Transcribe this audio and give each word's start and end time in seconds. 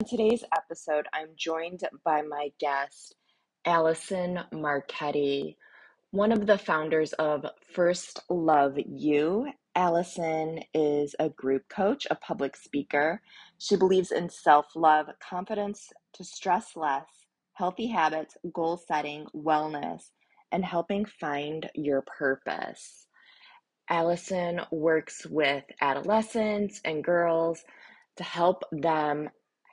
In 0.00 0.06
today's 0.06 0.44
episode, 0.56 1.08
I'm 1.12 1.28
joined 1.36 1.82
by 2.06 2.22
my 2.22 2.52
guest, 2.58 3.16
Allison 3.66 4.40
Marchetti, 4.50 5.58
one 6.10 6.32
of 6.32 6.46
the 6.46 6.56
founders 6.56 7.12
of 7.12 7.44
First 7.74 8.20
Love 8.30 8.78
You. 8.78 9.52
Allison 9.76 10.60
is 10.72 11.14
a 11.20 11.28
group 11.28 11.68
coach, 11.68 12.06
a 12.10 12.14
public 12.14 12.56
speaker. 12.56 13.20
She 13.58 13.76
believes 13.76 14.10
in 14.10 14.30
self 14.30 14.74
love, 14.74 15.08
confidence 15.20 15.92
to 16.14 16.24
stress 16.24 16.76
less, 16.76 17.26
healthy 17.52 17.88
habits, 17.88 18.38
goal 18.54 18.78
setting, 18.78 19.26
wellness, 19.36 20.12
and 20.50 20.64
helping 20.64 21.04
find 21.04 21.70
your 21.74 22.00
purpose. 22.00 23.06
Allison 23.90 24.62
works 24.70 25.26
with 25.26 25.64
adolescents 25.82 26.80
and 26.86 27.04
girls 27.04 27.64
to 28.16 28.24
help 28.24 28.64
them 28.72 29.28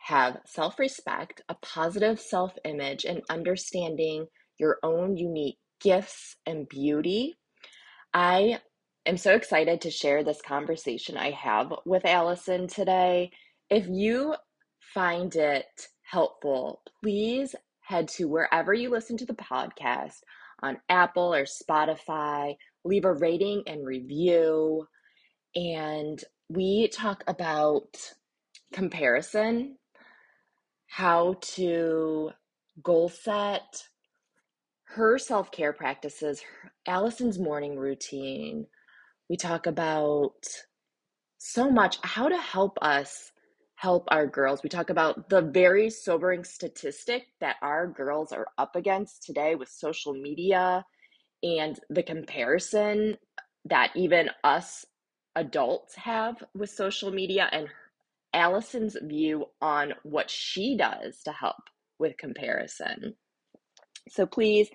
have 0.07 0.37
self 0.45 0.79
respect, 0.79 1.41
a 1.49 1.55
positive 1.55 2.17
self 2.17 2.53
image, 2.63 3.03
and 3.03 3.21
understanding 3.29 4.25
your 4.57 4.77
own 4.81 5.17
unique 5.17 5.57
gifts 5.81 6.37
and 6.45 6.67
beauty. 6.69 7.37
I 8.13 8.61
am 9.05 9.17
so 9.17 9.35
excited 9.35 9.81
to 9.81 9.91
share 9.91 10.23
this 10.23 10.41
conversation 10.41 11.17
I 11.17 11.31
have 11.31 11.73
with 11.85 12.05
Allison 12.05 12.67
today. 12.67 13.31
If 13.69 13.85
you 13.89 14.35
find 14.93 15.35
it 15.35 15.65
helpful, 16.03 16.81
please 17.03 17.53
head 17.81 18.07
to 18.07 18.29
wherever 18.29 18.73
you 18.73 18.89
listen 18.89 19.17
to 19.17 19.25
the 19.25 19.33
podcast 19.33 20.21
on 20.63 20.77
Apple 20.87 21.33
or 21.33 21.43
Spotify, 21.43 22.55
leave 22.85 23.03
a 23.03 23.13
rating 23.13 23.63
and 23.67 23.85
review. 23.85 24.87
And 25.53 26.23
we 26.47 26.87
talk 26.87 27.25
about 27.27 27.97
comparison 28.71 29.77
how 30.87 31.35
to 31.41 32.31
goal 32.83 33.09
set, 33.09 33.87
her 34.85 35.17
self 35.17 35.51
care 35.51 35.73
practices, 35.73 36.41
Allison's 36.87 37.39
morning 37.39 37.77
routine. 37.77 38.65
We 39.29 39.37
talk 39.37 39.67
about 39.67 40.47
so 41.37 41.69
much 41.69 41.97
how 42.03 42.29
to 42.29 42.37
help 42.37 42.77
us 42.81 43.31
help 43.75 44.07
our 44.09 44.25
girls. 44.25 44.63
We 44.63 44.69
talk 44.69 44.89
about 44.89 45.29
the 45.29 45.41
very 45.41 45.89
sobering 45.89 46.43
statistic 46.43 47.27
that 47.41 47.57
our 47.61 47.87
girls 47.87 48.31
are 48.31 48.47
up 48.57 48.75
against 48.75 49.23
today 49.23 49.55
with 49.55 49.69
social 49.69 50.13
media 50.13 50.83
and 51.43 51.79
the 51.89 52.03
comparison 52.03 53.17
that 53.65 53.91
even 53.95 54.29
us 54.43 54.85
adults 55.35 55.95
have 55.95 56.43
with 56.55 56.69
social 56.71 57.11
media 57.11 57.47
and 57.51 57.67
Allison's 58.33 58.97
view 59.01 59.45
on 59.61 59.93
what 60.03 60.29
she 60.29 60.77
does 60.77 61.21
to 61.23 61.31
help 61.31 61.55
with 61.99 62.17
comparison. 62.17 63.15
So 64.09 64.25
please 64.25 64.69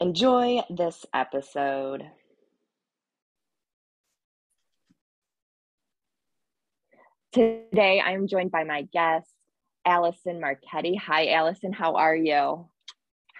enjoy 0.00 0.60
this 0.70 1.06
episode. 1.14 2.04
Today, 7.32 8.00
I'm 8.00 8.28
joined 8.28 8.50
by 8.50 8.64
my 8.64 8.82
guest, 8.92 9.28
Allison 9.84 10.40
Marchetti. 10.40 10.96
Hi, 10.96 11.32
Allison. 11.32 11.72
How 11.72 11.96
are 11.96 12.16
you? 12.16 12.66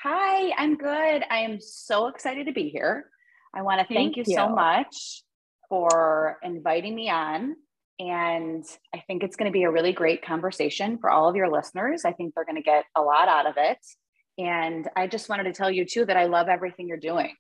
Hi, 0.02 0.52
I'm 0.58 0.76
good. 0.76 1.24
I 1.30 1.38
am 1.38 1.60
so 1.60 2.08
excited 2.08 2.46
to 2.46 2.52
be 2.52 2.68
here. 2.68 3.10
I 3.54 3.62
want 3.62 3.80
to 3.80 3.86
thank, 3.86 4.14
thank 4.14 4.16
you, 4.18 4.24
you 4.26 4.36
so 4.36 4.48
much 4.50 5.22
for 5.68 6.36
inviting 6.42 6.94
me 6.94 7.08
on. 7.08 7.56
And 7.98 8.64
I 8.94 9.02
think 9.06 9.22
it's 9.22 9.36
going 9.36 9.50
to 9.50 9.52
be 9.52 9.62
a 9.62 9.70
really 9.70 9.92
great 9.92 10.22
conversation 10.22 10.98
for 10.98 11.10
all 11.10 11.28
of 11.28 11.36
your 11.36 11.50
listeners. 11.50 12.04
I 12.04 12.12
think 12.12 12.34
they're 12.34 12.44
going 12.44 12.56
to 12.56 12.62
get 12.62 12.84
a 12.94 13.00
lot 13.00 13.28
out 13.28 13.46
of 13.46 13.54
it. 13.56 13.78
And 14.38 14.86
I 14.94 15.06
just 15.06 15.28
wanted 15.28 15.44
to 15.44 15.52
tell 15.52 15.70
you 15.70 15.86
too 15.86 16.04
that 16.04 16.16
I 16.16 16.26
love 16.26 16.48
everything 16.48 16.88
you're 16.88 16.98
doing. 16.98 17.34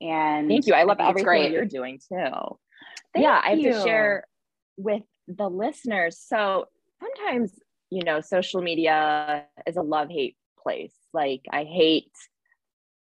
And 0.00 0.48
thank 0.48 0.66
you. 0.66 0.74
I 0.74 0.84
love 0.84 0.98
everything 1.00 1.52
you're 1.52 1.64
doing 1.64 1.98
too. 1.98 2.16
Thank 3.14 3.24
yeah, 3.24 3.40
I 3.42 3.50
have 3.50 3.62
to 3.62 3.82
share 3.82 4.24
with 4.76 5.02
the 5.26 5.48
listeners. 5.48 6.18
So 6.20 6.66
sometimes, 7.00 7.52
you 7.90 8.04
know, 8.04 8.20
social 8.20 8.62
media 8.62 9.44
is 9.66 9.76
a 9.76 9.82
love 9.82 10.08
hate 10.08 10.36
place. 10.62 10.94
Like, 11.12 11.42
I 11.50 11.64
hate 11.64 12.12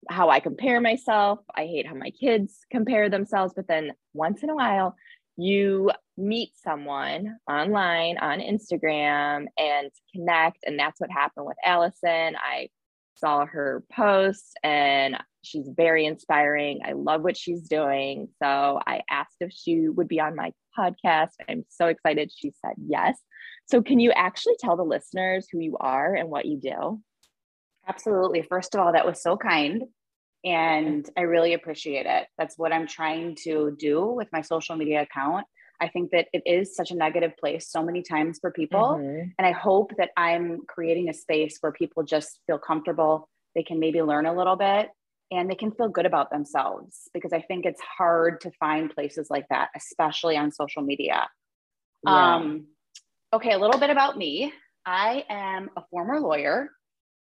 how 0.09 0.30
I 0.30 0.41
compare 0.41 0.80
myself. 0.80 1.41
I 1.54 1.66
hate 1.66 1.86
how 1.86 1.94
my 1.94 2.10
kids 2.10 2.59
compare 2.70 3.09
themselves. 3.09 3.53
But 3.54 3.69
then 3.69 3.92
once 4.14 4.42
in 4.42 4.50
a 4.50 4.54
while, 4.54 4.97
you 5.43 5.91
meet 6.17 6.51
someone 6.56 7.39
online 7.49 8.19
on 8.19 8.41
Instagram 8.41 9.47
and 9.59 9.91
connect. 10.15 10.59
And 10.65 10.78
that's 10.78 11.01
what 11.01 11.11
happened 11.11 11.47
with 11.47 11.56
Allison. 11.65 12.37
I 12.37 12.69
saw 13.17 13.47
her 13.47 13.84
post 13.93 14.59
and 14.62 15.17
she's 15.43 15.69
very 15.75 16.06
inspiring. 16.06 16.81
I 16.84 16.93
love 16.93 17.23
what 17.23 17.37
she's 17.37 17.69
doing. 17.69 18.28
So 18.43 18.81
I 18.87 19.03
asked 19.11 19.37
if 19.41 19.53
she 19.53 19.89
would 19.89 20.09
be 20.09 20.21
on 20.21 20.37
my 20.37 20.53
podcast. 20.78 21.31
I'm 21.49 21.65
so 21.69 21.87
excited. 21.87 22.31
She 22.34 22.53
said 22.65 22.75
yes. 22.87 23.19
So, 23.67 23.83
can 23.83 24.01
you 24.01 24.11
actually 24.12 24.57
tell 24.59 24.77
the 24.77 24.83
listeners 24.83 25.47
who 25.51 25.61
you 25.61 25.77
are 25.78 26.15
and 26.15 26.28
what 26.28 26.47
you 26.47 26.59
do? 26.59 27.01
Absolutely. 27.87 28.43
First 28.43 28.75
of 28.75 28.81
all, 28.81 28.93
that 28.93 29.07
was 29.07 29.22
so 29.22 29.37
kind. 29.37 29.84
And 30.45 31.09
I 31.17 31.23
really 31.23 31.53
appreciate 31.55 32.06
it. 32.06 32.27
That's 32.39 32.56
what 32.56 32.73
I'm 32.73 32.87
trying 32.87 33.37
to 33.45 33.77
do 33.78 34.06
with 34.06 34.28
my 34.33 34.41
social 34.41 34.77
media 34.77 35.03
account. 35.03 35.47
I 35.81 35.89
think 35.89 36.11
that 36.11 36.28
it 36.33 36.43
is 36.45 36.75
such 36.75 36.91
a 36.91 36.95
negative 36.95 37.33
place 37.39 37.69
so 37.71 37.83
many 37.83 38.03
times 38.03 38.39
for 38.41 38.51
people. 38.51 38.99
Mm-hmm. 38.99 39.31
And 39.39 39.47
I 39.47 39.53
hope 39.53 39.93
that 39.97 40.11
I'm 40.17 40.61
creating 40.69 41.09
a 41.09 41.15
space 41.15 41.59
where 41.61 41.73
people 41.73 42.03
just 42.03 42.41
feel 42.47 42.59
comfortable. 42.59 43.28
They 43.55 43.62
can 43.62 43.81
maybe 43.81 44.03
learn 44.03 44.27
a 44.27 44.34
little 44.34 44.56
bit 44.56 44.91
and 45.31 45.49
they 45.49 45.55
can 45.55 45.73
feel 45.73 45.89
good 45.89 46.06
about 46.06 46.31
themselves 46.31 47.09
because 47.15 47.33
I 47.33 47.41
think 47.41 47.65
it's 47.65 47.81
hard 47.81 48.41
to 48.43 48.51
find 48.59 48.91
places 48.91 49.28
like 49.31 49.47
that, 49.49 49.69
especially 49.77 50.37
on 50.37 50.51
social 50.51 50.83
media. 50.83 51.28
Yeah. 52.05 52.37
Um, 52.37 52.67
okay, 53.33 53.53
a 53.53 53.59
little 53.59 53.81
bit 53.81 53.91
about 53.91 54.19
me. 54.19 54.53
I 54.84 55.25
am 55.28 55.71
a 55.77 55.83
former 55.91 56.21
lawyer 56.21 56.71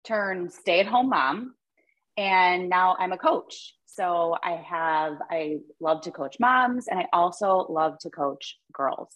turned 0.04 0.53
stay 0.53 0.81
at 0.81 0.87
home 0.87 1.10
mom 1.10 1.54
and 2.20 2.69
now 2.69 2.97
I'm 2.98 3.12
a 3.12 3.19
coach. 3.19 3.75
So 3.86 4.36
I 4.44 4.62
have, 4.69 5.14
I 5.31 5.60
love 5.81 6.03
to 6.03 6.10
coach 6.10 6.36
moms 6.38 6.86
and 6.86 7.00
I 7.00 7.06
also 7.14 7.66
love 7.70 7.98
to 8.00 8.10
coach 8.10 8.58
girls. 8.75 9.08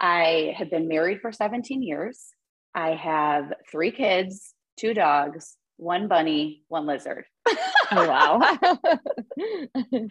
I 0.00 0.52
have 0.58 0.68
been 0.68 0.88
married 0.88 1.20
for 1.20 1.30
17 1.30 1.84
years. 1.84 2.26
I 2.74 2.94
have 2.96 3.52
three 3.70 3.92
kids, 3.92 4.54
two 4.76 4.92
dogs, 4.92 5.56
one 5.76 6.08
bunny, 6.08 6.64
one 6.66 6.84
lizard. 6.84 7.26
oh, 7.92 8.08
wow. 8.08 8.58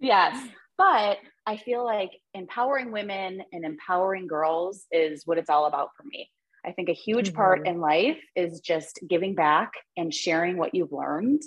yes. 0.00 0.48
But 0.76 1.18
I 1.46 1.58
feel 1.58 1.84
like 1.84 2.10
empowering 2.34 2.90
women 2.90 3.40
and 3.52 3.64
empowering 3.64 4.26
girls 4.26 4.84
is 4.90 5.22
what 5.26 5.38
it's 5.38 5.50
all 5.50 5.66
about 5.66 5.90
for 5.96 6.02
me. 6.02 6.28
I 6.66 6.72
think 6.72 6.88
a 6.88 6.92
huge 6.92 7.28
mm-hmm. 7.28 7.36
part 7.36 7.68
in 7.68 7.80
life 7.80 8.18
is 8.34 8.58
just 8.58 8.98
giving 9.08 9.36
back 9.36 9.70
and 9.96 10.12
sharing 10.12 10.56
what 10.56 10.74
you've 10.74 10.92
learned 10.92 11.42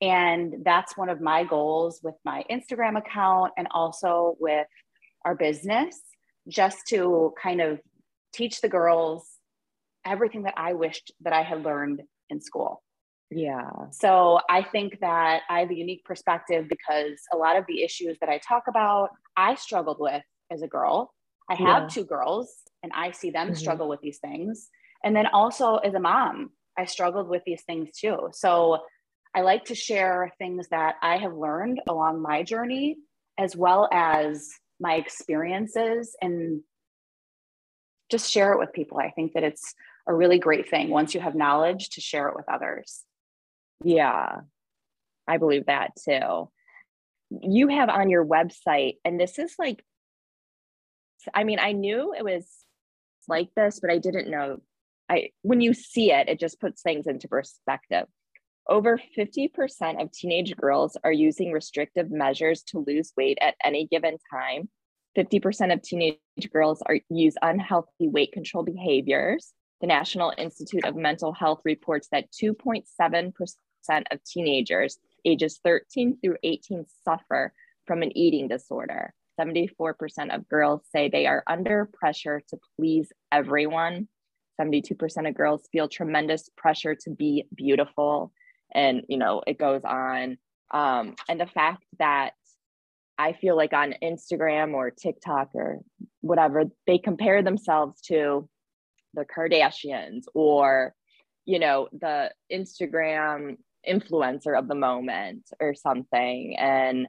and 0.00 0.56
that's 0.64 0.96
one 0.96 1.08
of 1.08 1.20
my 1.20 1.44
goals 1.44 2.00
with 2.02 2.14
my 2.24 2.44
Instagram 2.50 2.98
account 2.98 3.52
and 3.56 3.66
also 3.70 4.36
with 4.38 4.66
our 5.24 5.34
business, 5.34 5.98
just 6.48 6.78
to 6.88 7.32
kind 7.40 7.60
of 7.60 7.80
teach 8.32 8.60
the 8.60 8.68
girls 8.68 9.28
everything 10.04 10.42
that 10.44 10.54
I 10.56 10.74
wished 10.74 11.12
that 11.22 11.32
I 11.32 11.42
had 11.42 11.64
learned 11.64 12.02
in 12.30 12.40
school. 12.40 12.82
Yeah. 13.30 13.70
So 13.90 14.40
I 14.48 14.62
think 14.62 15.00
that 15.00 15.42
I 15.48 15.60
have 15.60 15.70
a 15.70 15.74
unique 15.74 16.04
perspective 16.04 16.66
because 16.68 17.18
a 17.32 17.36
lot 17.36 17.56
of 17.56 17.64
the 17.66 17.82
issues 17.82 18.18
that 18.20 18.28
I 18.28 18.38
talk 18.38 18.64
about, 18.68 19.10
I 19.36 19.56
struggled 19.56 19.96
with 19.98 20.22
as 20.50 20.62
a 20.62 20.68
girl. 20.68 21.12
I 21.50 21.54
have 21.54 21.84
yeah. 21.84 21.88
two 21.88 22.04
girls 22.04 22.52
and 22.82 22.92
I 22.94 23.10
see 23.10 23.30
them 23.30 23.48
mm-hmm. 23.48 23.56
struggle 23.56 23.88
with 23.88 24.00
these 24.00 24.18
things. 24.18 24.68
And 25.02 25.14
then 25.14 25.26
also 25.26 25.76
as 25.76 25.94
a 25.94 26.00
mom, 26.00 26.50
I 26.78 26.84
struggled 26.84 27.28
with 27.28 27.42
these 27.44 27.62
things 27.62 27.90
too. 27.98 28.28
So 28.32 28.78
I 29.36 29.42
like 29.42 29.66
to 29.66 29.74
share 29.74 30.32
things 30.38 30.68
that 30.70 30.94
I 31.02 31.18
have 31.18 31.34
learned 31.34 31.82
along 31.86 32.22
my 32.22 32.42
journey, 32.42 32.96
as 33.36 33.54
well 33.54 33.86
as 33.92 34.48
my 34.80 34.94
experiences, 34.94 36.16
and 36.22 36.62
just 38.10 38.30
share 38.30 38.54
it 38.54 38.58
with 38.58 38.72
people. 38.72 38.98
I 38.98 39.10
think 39.10 39.34
that 39.34 39.42
it's 39.42 39.74
a 40.08 40.14
really 40.14 40.38
great 40.38 40.70
thing 40.70 40.88
once 40.88 41.14
you 41.14 41.20
have 41.20 41.34
knowledge 41.34 41.90
to 41.90 42.00
share 42.00 42.28
it 42.28 42.34
with 42.34 42.48
others. 42.48 43.02
Yeah, 43.84 44.36
I 45.28 45.36
believe 45.36 45.66
that 45.66 45.90
too. 46.02 46.48
You 47.28 47.68
have 47.68 47.90
on 47.90 48.08
your 48.08 48.24
website, 48.24 48.96
and 49.04 49.20
this 49.20 49.38
is 49.38 49.54
like, 49.58 49.84
I 51.34 51.44
mean, 51.44 51.58
I 51.58 51.72
knew 51.72 52.14
it 52.14 52.24
was 52.24 52.48
like 53.28 53.50
this, 53.54 53.80
but 53.80 53.90
I 53.90 53.98
didn't 53.98 54.30
know. 54.30 54.62
I 55.10 55.30
when 55.42 55.60
you 55.60 55.74
see 55.74 56.10
it, 56.10 56.30
it 56.30 56.40
just 56.40 56.58
puts 56.58 56.80
things 56.80 57.06
into 57.06 57.28
perspective. 57.28 58.06
Over 58.68 59.00
50% 59.16 60.02
of 60.02 60.10
teenage 60.10 60.56
girls 60.56 60.96
are 61.04 61.12
using 61.12 61.52
restrictive 61.52 62.10
measures 62.10 62.62
to 62.64 62.84
lose 62.84 63.12
weight 63.16 63.38
at 63.40 63.54
any 63.62 63.86
given 63.86 64.18
time. 64.28 64.68
50% 65.16 65.72
of 65.72 65.82
teenage 65.82 66.18
girls 66.52 66.82
are 66.82 66.98
use 67.08 67.34
unhealthy 67.42 68.08
weight 68.08 68.32
control 68.32 68.64
behaviors. 68.64 69.52
The 69.80 69.86
National 69.86 70.32
Institute 70.36 70.84
of 70.84 70.96
Mental 70.96 71.32
Health 71.32 71.60
reports 71.64 72.08
that 72.10 72.32
2.7% 72.32 73.32
of 73.88 74.24
teenagers 74.24 74.98
ages 75.24 75.60
13 75.64 76.18
through 76.20 76.36
18 76.42 76.86
suffer 77.04 77.52
from 77.86 78.02
an 78.02 78.16
eating 78.16 78.48
disorder. 78.48 79.14
74% 79.40 80.34
of 80.34 80.48
girls 80.48 80.82
say 80.90 81.08
they 81.08 81.26
are 81.26 81.44
under 81.46 81.88
pressure 81.92 82.42
to 82.48 82.58
please 82.76 83.12
everyone. 83.30 84.08
72% 84.60 85.28
of 85.28 85.34
girls 85.34 85.68
feel 85.70 85.88
tremendous 85.88 86.48
pressure 86.56 86.94
to 86.94 87.10
be 87.10 87.44
beautiful. 87.54 88.32
And, 88.74 89.02
you 89.08 89.18
know, 89.18 89.42
it 89.46 89.58
goes 89.58 89.82
on. 89.84 90.38
Um, 90.70 91.14
and 91.28 91.40
the 91.40 91.46
fact 91.46 91.84
that 91.98 92.32
I 93.18 93.32
feel 93.32 93.56
like 93.56 93.72
on 93.72 93.94
Instagram 94.02 94.74
or 94.74 94.90
TikTok 94.90 95.50
or 95.54 95.80
whatever, 96.20 96.64
they 96.86 96.98
compare 96.98 97.42
themselves 97.42 98.00
to 98.02 98.48
the 99.14 99.24
Kardashians 99.24 100.24
or, 100.34 100.94
you 101.44 101.58
know, 101.58 101.88
the 101.92 102.30
Instagram 102.52 103.56
influencer 103.88 104.58
of 104.58 104.68
the 104.68 104.74
moment 104.74 105.44
or 105.60 105.74
something. 105.74 106.56
And 106.58 107.06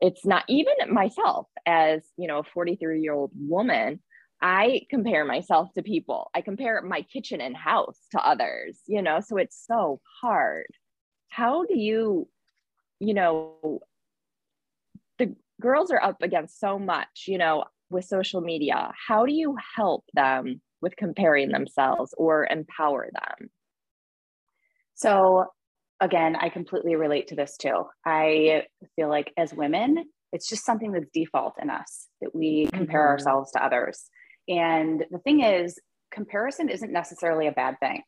it's 0.00 0.24
not 0.24 0.44
even 0.48 0.72
myself 0.88 1.46
as, 1.66 2.02
you 2.16 2.26
know, 2.26 2.38
a 2.38 2.44
43 2.54 3.02
year 3.02 3.12
old 3.12 3.32
woman. 3.34 4.00
I 4.42 4.86
compare 4.88 5.26
myself 5.26 5.68
to 5.74 5.82
people. 5.82 6.30
I 6.34 6.40
compare 6.40 6.80
my 6.80 7.02
kitchen 7.02 7.42
and 7.42 7.54
house 7.54 7.98
to 8.12 8.26
others, 8.26 8.80
you 8.86 9.02
know, 9.02 9.20
so 9.20 9.36
it's 9.36 9.62
so 9.66 10.00
hard. 10.22 10.66
How 11.30 11.64
do 11.64 11.78
you, 11.78 12.28
you 12.98 13.14
know, 13.14 13.80
the 15.18 15.34
girls 15.60 15.90
are 15.90 16.02
up 16.02 16.22
against 16.22 16.60
so 16.60 16.78
much, 16.78 17.24
you 17.26 17.38
know, 17.38 17.64
with 17.88 18.04
social 18.04 18.40
media. 18.40 18.92
How 19.08 19.26
do 19.26 19.32
you 19.32 19.56
help 19.76 20.04
them 20.14 20.60
with 20.80 20.96
comparing 20.96 21.50
themselves 21.50 22.14
or 22.16 22.46
empower 22.46 23.10
them? 23.12 23.50
So, 24.94 25.46
again, 26.00 26.36
I 26.36 26.48
completely 26.48 26.96
relate 26.96 27.28
to 27.28 27.36
this 27.36 27.56
too. 27.56 27.84
I 28.04 28.64
feel 28.96 29.08
like 29.08 29.32
as 29.36 29.54
women, 29.54 30.04
it's 30.32 30.48
just 30.48 30.64
something 30.64 30.92
that's 30.92 31.10
default 31.12 31.54
in 31.60 31.70
us 31.70 32.06
that 32.20 32.34
we 32.34 32.68
compare 32.72 33.02
mm-hmm. 33.02 33.10
ourselves 33.10 33.50
to 33.52 33.64
others. 33.64 34.08
And 34.48 35.04
the 35.10 35.18
thing 35.18 35.42
is, 35.42 35.78
comparison 36.10 36.68
isn't 36.68 36.92
necessarily 36.92 37.46
a 37.46 37.52
bad 37.52 37.76
thing. 37.80 38.02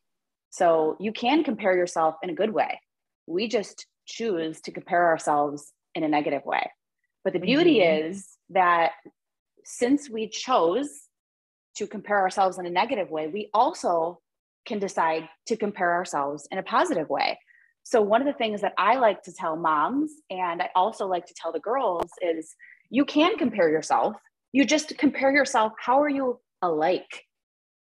So 0.50 0.96
you 1.00 1.12
can 1.12 1.44
compare 1.44 1.76
yourself 1.76 2.16
in 2.22 2.30
a 2.30 2.34
good 2.34 2.52
way. 2.52 2.78
We 3.26 3.48
just 3.48 3.86
choose 4.06 4.60
to 4.62 4.72
compare 4.72 5.08
ourselves 5.08 5.72
in 5.94 6.02
a 6.02 6.08
negative 6.08 6.44
way. 6.44 6.70
But 7.24 7.32
the 7.32 7.38
beauty 7.38 7.78
mm-hmm. 7.78 8.08
is 8.08 8.28
that 8.50 8.92
since 9.64 10.10
we 10.10 10.28
chose 10.28 10.88
to 11.76 11.86
compare 11.86 12.20
ourselves 12.20 12.58
in 12.58 12.66
a 12.66 12.70
negative 12.70 13.10
way, 13.10 13.28
we 13.28 13.48
also 13.54 14.20
can 14.66 14.78
decide 14.78 15.28
to 15.46 15.56
compare 15.56 15.92
ourselves 15.92 16.46
in 16.50 16.58
a 16.58 16.62
positive 16.62 17.08
way. 17.08 17.38
So, 17.84 18.00
one 18.00 18.20
of 18.20 18.26
the 18.26 18.38
things 18.38 18.60
that 18.60 18.74
I 18.78 18.96
like 18.96 19.22
to 19.24 19.32
tell 19.32 19.56
moms, 19.56 20.12
and 20.30 20.62
I 20.62 20.70
also 20.74 21.06
like 21.06 21.26
to 21.26 21.34
tell 21.34 21.52
the 21.52 21.60
girls, 21.60 22.10
is 22.20 22.54
you 22.90 23.04
can 23.04 23.36
compare 23.38 23.69
yourself. 23.69 24.14
You 24.52 24.64
just 24.64 24.96
compare 24.98 25.32
yourself. 25.32 25.72
How 25.78 26.00
are 26.00 26.08
you 26.08 26.40
alike? 26.60 27.24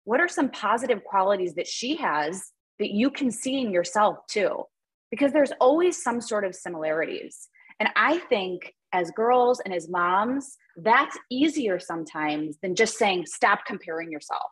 What 0.04 0.20
are 0.20 0.28
some 0.28 0.50
positive 0.50 1.04
qualities 1.04 1.56
that 1.56 1.68
she 1.68 1.96
has 1.98 2.52
that 2.80 2.92
you 2.92 3.10
can 3.10 3.32
see 3.32 3.62
in 3.62 3.72
yourself 3.72 4.18
too? 4.28 4.64
Because 5.12 5.32
there's 5.32 5.52
always 5.60 6.02
some 6.02 6.22
sort 6.22 6.46
of 6.46 6.56
similarities. 6.56 7.48
And 7.80 7.90
I 7.96 8.20
think 8.20 8.74
as 8.94 9.12
girls 9.12 9.62
and 9.64 9.74
as 9.74 9.90
moms, 9.90 10.58
that's 10.78 11.18
easier 11.30 11.80
sometimes 11.80 12.58
than 12.62 12.76
just 12.76 12.98
saying, 12.98 13.26
stop 13.26 13.66
comparing 13.66 14.12
yourself. 14.12 14.50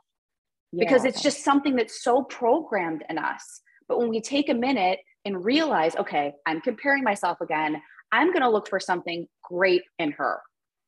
Yeah. 0.72 0.86
Because 0.86 1.06
it's 1.06 1.22
just 1.22 1.44
something 1.44 1.76
that's 1.76 2.04
so 2.04 2.24
programmed 2.24 3.04
in 3.10 3.18
us. 3.18 3.62
But 3.88 4.00
when 4.00 4.10
we 4.10 4.22
take 4.22 4.50
a 4.50 4.54
minute 4.54 5.00
and 5.26 5.44
realize, 5.44 5.96
okay, 5.96 6.34
I'm 6.46 6.62
comparing 6.62 7.04
myself 7.04 7.40
again, 7.42 7.82
I'm 8.12 8.28
going 8.28 8.42
to 8.42 8.50
look 8.50 8.68
for 8.68 8.80
something 8.80 9.28
great 9.44 9.82
in 10.00 10.12
her 10.14 10.42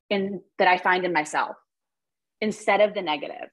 and 0.10 0.42
that 0.60 0.68
I 0.68 0.78
find 0.78 1.06
in 1.06 1.14
myself 1.14 1.56
instead 2.42 2.82
of 2.82 2.94
the 2.94 3.02
negative. 3.02 3.50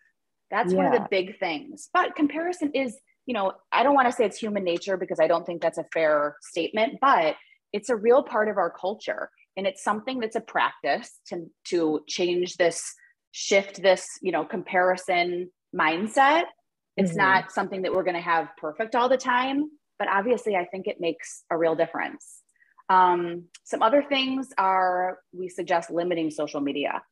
That's 0.51 0.73
yeah. 0.73 0.79
one 0.79 0.87
of 0.87 0.93
the 0.93 1.07
big 1.11 1.39
things. 1.39 1.89
But 1.93 2.17
comparison 2.17 2.73
is, 2.75 2.97
you 3.27 3.35
know, 3.35 3.53
I 3.71 3.83
don't 3.83 3.95
want 3.95 4.09
to 4.09 4.13
say 4.13 4.25
it's 4.25 4.39
human 4.39 4.65
nature 4.65 4.97
because 4.97 5.21
I 5.21 5.29
don't 5.29 5.45
think 5.47 5.63
that's 5.63 5.79
a 5.79 5.85
fair 5.93 6.37
statement, 6.43 6.99
but 7.01 7.37
it's 7.73 7.89
a 7.89 7.97
real 7.97 8.23
part 8.23 8.49
of 8.49 8.59
our 8.59 8.71
culture. 8.71 9.31
And 9.57 9.67
it's 9.67 9.85
something 9.85 10.19
that's 10.19 10.37
a 10.37 10.41
practice 10.41 11.21
to 11.29 11.51
to 11.69 12.01
change 12.09 12.57
this 12.57 12.95
shift 13.33 13.83
this 13.83 14.07
you 14.23 14.33
know 14.33 14.45
comparison 14.45 15.51
mindset. 15.75 16.45
It's 16.97 17.11
mm-hmm. 17.11 17.19
not 17.19 17.53
something 17.53 17.83
that 17.83 17.93
we're 17.93 18.03
going 18.03 18.17
to 18.17 18.21
have 18.21 18.49
perfect 18.59 18.95
all 18.95 19.09
the 19.09 19.17
time 19.17 19.71
but 19.99 20.09
obviously 20.09 20.57
i 20.57 20.65
think 20.65 20.89
it 20.89 21.01
makes 21.01 21.45
a 21.49 21.57
real 21.57 21.77
difference. 21.77 22.43
Um, 22.89 23.45
some 23.65 23.83
other 23.83 24.03
things 24.03 24.49
are 24.59 25.19
we 25.33 25.49
suggest 25.49 25.91
limiting 25.91 26.31
social 26.31 26.61
media. 26.61 27.03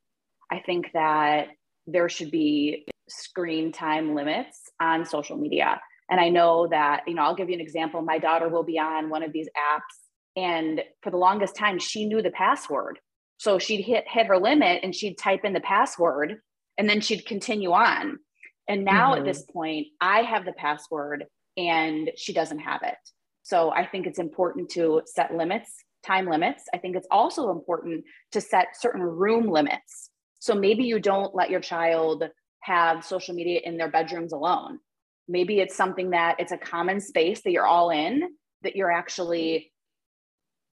I 0.51 0.59
think 0.59 0.91
that 0.93 1.47
there 1.87 2.09
should 2.09 2.29
be 2.29 2.85
screen 3.09 3.71
time 3.71 4.13
limits 4.13 4.69
on 4.79 5.05
social 5.05 5.37
media 5.37 5.81
and 6.11 6.19
i 6.19 6.29
know 6.29 6.67
that 6.67 7.01
you 7.07 7.15
know 7.15 7.23
i'll 7.23 7.35
give 7.35 7.49
you 7.49 7.55
an 7.55 7.61
example 7.61 8.01
my 8.01 8.19
daughter 8.19 8.47
will 8.47 8.63
be 8.63 8.77
on 8.77 9.09
one 9.09 9.23
of 9.23 9.33
these 9.33 9.47
apps 9.57 10.01
and 10.35 10.81
for 11.01 11.11
the 11.11 11.17
longest 11.17 11.55
time, 11.55 11.79
she 11.79 12.05
knew 12.05 12.21
the 12.21 12.31
password. 12.31 12.99
So 13.37 13.59
she'd 13.59 13.81
hit 13.81 14.05
hit 14.07 14.27
her 14.27 14.37
limit 14.37 14.81
and 14.83 14.95
she'd 14.95 15.17
type 15.17 15.43
in 15.43 15.53
the 15.53 15.59
password 15.59 16.37
and 16.77 16.89
then 16.89 17.01
she'd 17.01 17.25
continue 17.25 17.71
on. 17.71 18.19
And 18.67 18.85
now 18.85 19.11
mm-hmm. 19.11 19.19
at 19.19 19.25
this 19.25 19.43
point, 19.51 19.87
I 19.99 20.21
have 20.21 20.45
the 20.45 20.53
password 20.53 21.25
and 21.57 22.11
she 22.15 22.33
doesn't 22.33 22.59
have 22.59 22.81
it. 22.83 22.95
So 23.43 23.71
I 23.71 23.85
think 23.85 24.05
it's 24.05 24.19
important 24.19 24.69
to 24.71 25.01
set 25.05 25.35
limits, 25.35 25.73
time 26.05 26.27
limits. 26.27 26.65
I 26.73 26.77
think 26.77 26.95
it's 26.95 27.07
also 27.09 27.49
important 27.49 28.05
to 28.31 28.39
set 28.39 28.79
certain 28.79 29.01
room 29.01 29.49
limits. 29.49 30.11
So 30.39 30.55
maybe 30.55 30.83
you 30.83 30.99
don't 30.99 31.35
let 31.35 31.49
your 31.49 31.59
child 31.59 32.23
have 32.61 33.03
social 33.03 33.33
media 33.33 33.59
in 33.63 33.77
their 33.77 33.89
bedrooms 33.89 34.31
alone. 34.31 34.79
Maybe 35.27 35.59
it's 35.59 35.75
something 35.75 36.11
that 36.11 36.39
it's 36.39 36.51
a 36.51 36.57
common 36.57 36.99
space 36.99 37.41
that 37.43 37.51
you're 37.51 37.67
all 37.67 37.89
in, 37.89 38.29
that 38.63 38.75
you're 38.75 38.91
actually 38.91 39.71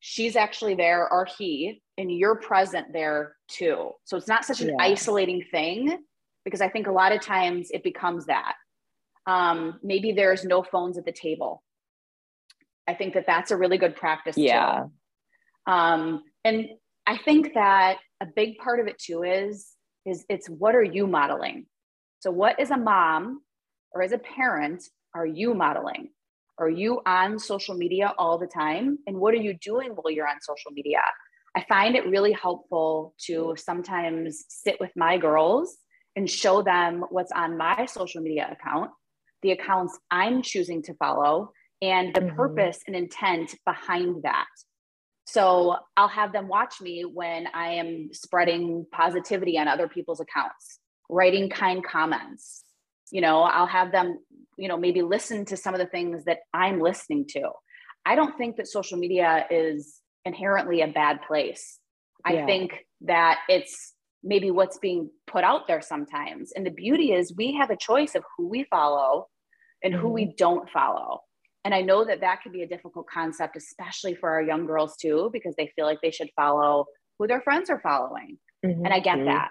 she's 0.00 0.36
actually 0.36 0.74
there 0.74 1.12
or 1.12 1.26
he 1.38 1.82
and 1.96 2.10
you're 2.10 2.36
present 2.36 2.92
there 2.92 3.34
too. 3.48 3.90
So 4.04 4.16
it's 4.16 4.28
not 4.28 4.44
such 4.44 4.60
an 4.60 4.68
yeah. 4.68 4.76
isolating 4.78 5.44
thing 5.50 5.98
because 6.44 6.60
i 6.60 6.68
think 6.68 6.86
a 6.86 6.92
lot 6.92 7.12
of 7.12 7.20
times 7.20 7.70
it 7.72 7.82
becomes 7.82 8.26
that. 8.26 8.54
Um, 9.26 9.78
maybe 9.82 10.12
there's 10.12 10.44
no 10.44 10.62
phones 10.62 10.96
at 10.96 11.04
the 11.04 11.12
table. 11.12 11.62
I 12.86 12.94
think 12.94 13.12
that 13.14 13.26
that's 13.26 13.50
a 13.50 13.56
really 13.56 13.76
good 13.76 13.96
practice 13.96 14.36
yeah. 14.38 14.84
Too. 14.84 15.72
Um, 15.72 16.22
and 16.44 16.68
i 17.06 17.16
think 17.16 17.54
that 17.54 17.98
a 18.20 18.26
big 18.26 18.58
part 18.58 18.80
of 18.80 18.86
it 18.86 18.98
too 18.98 19.22
is 19.22 19.72
is 20.06 20.24
it's 20.28 20.48
what 20.48 20.74
are 20.74 20.82
you 20.82 21.06
modeling? 21.06 21.66
So 22.20 22.30
what 22.30 22.58
is 22.58 22.70
a 22.70 22.76
mom 22.76 23.42
or 23.98 24.02
as 24.02 24.12
a 24.12 24.18
parent 24.18 24.82
are 25.14 25.26
you 25.26 25.54
modeling 25.54 26.10
are 26.58 26.68
you 26.68 27.00
on 27.06 27.38
social 27.38 27.76
media 27.76 28.12
all 28.18 28.36
the 28.36 28.46
time? 28.46 28.98
And 29.06 29.18
what 29.18 29.32
are 29.32 29.38
you 29.38 29.54
doing 29.54 29.90
while 29.90 30.12
you're 30.12 30.28
on 30.28 30.40
social 30.40 30.72
media? 30.72 31.00
I 31.56 31.64
find 31.68 31.94
it 31.94 32.06
really 32.06 32.32
helpful 32.32 33.14
to 33.26 33.54
sometimes 33.56 34.44
sit 34.48 34.80
with 34.80 34.90
my 34.96 35.18
girls 35.18 35.76
and 36.16 36.28
show 36.28 36.62
them 36.62 37.04
what's 37.10 37.30
on 37.30 37.56
my 37.56 37.86
social 37.86 38.22
media 38.22 38.48
account, 38.50 38.90
the 39.42 39.52
accounts 39.52 39.96
I'm 40.10 40.42
choosing 40.42 40.82
to 40.84 40.94
follow, 40.94 41.52
and 41.80 42.12
the 42.12 42.22
mm-hmm. 42.22 42.36
purpose 42.36 42.80
and 42.88 42.96
intent 42.96 43.54
behind 43.64 44.24
that. 44.24 44.46
So 45.26 45.76
I'll 45.96 46.08
have 46.08 46.32
them 46.32 46.48
watch 46.48 46.80
me 46.80 47.02
when 47.02 47.46
I 47.54 47.74
am 47.74 48.08
spreading 48.12 48.84
positivity 48.90 49.58
on 49.58 49.68
other 49.68 49.86
people's 49.86 50.20
accounts, 50.20 50.80
writing 51.08 51.50
kind 51.50 51.84
comments. 51.84 52.64
You 53.10 53.20
know, 53.20 53.42
I'll 53.42 53.66
have 53.66 53.92
them 53.92 54.18
you 54.58 54.68
know, 54.68 54.76
maybe 54.76 55.00
listen 55.00 55.44
to 55.46 55.56
some 55.56 55.72
of 55.72 55.80
the 55.80 55.86
things 55.86 56.24
that 56.24 56.40
I'm 56.52 56.80
listening 56.80 57.26
to. 57.28 57.50
I 58.04 58.16
don't 58.16 58.36
think 58.36 58.56
that 58.56 58.66
social 58.66 58.98
media 58.98 59.46
is 59.50 60.00
inherently 60.24 60.82
a 60.82 60.88
bad 60.88 61.20
place. 61.26 61.78
Yeah. 62.28 62.42
I 62.42 62.46
think 62.46 62.84
that 63.02 63.38
it's 63.48 63.94
maybe 64.24 64.50
what's 64.50 64.78
being 64.78 65.10
put 65.28 65.44
out 65.44 65.68
there 65.68 65.80
sometimes. 65.80 66.52
And 66.52 66.66
the 66.66 66.72
beauty 66.72 67.12
is 67.12 67.32
we 67.36 67.54
have 67.54 67.70
a 67.70 67.76
choice 67.76 68.16
of 68.16 68.24
who 68.36 68.48
we 68.48 68.64
follow 68.64 69.28
and 69.82 69.94
mm-hmm. 69.94 70.02
who 70.02 70.08
we 70.08 70.24
mm-hmm. 70.24 70.36
don't 70.36 70.68
follow. 70.70 71.20
And 71.64 71.72
I 71.72 71.82
know 71.82 72.04
that 72.04 72.20
that 72.22 72.42
can 72.42 72.50
be 72.50 72.62
a 72.62 72.68
difficult 72.68 73.06
concept, 73.12 73.56
especially 73.56 74.16
for 74.16 74.30
our 74.30 74.42
young 74.42 74.66
girls 74.66 74.96
too, 75.00 75.30
because 75.32 75.54
they 75.56 75.70
feel 75.76 75.86
like 75.86 76.00
they 76.02 76.10
should 76.10 76.30
follow 76.34 76.86
who 77.18 77.28
their 77.28 77.42
friends 77.42 77.70
are 77.70 77.80
following. 77.80 78.38
Mm-hmm. 78.66 78.84
And 78.84 78.92
I 78.92 78.98
get 78.98 79.18
mm-hmm. 79.18 79.26
that. 79.26 79.50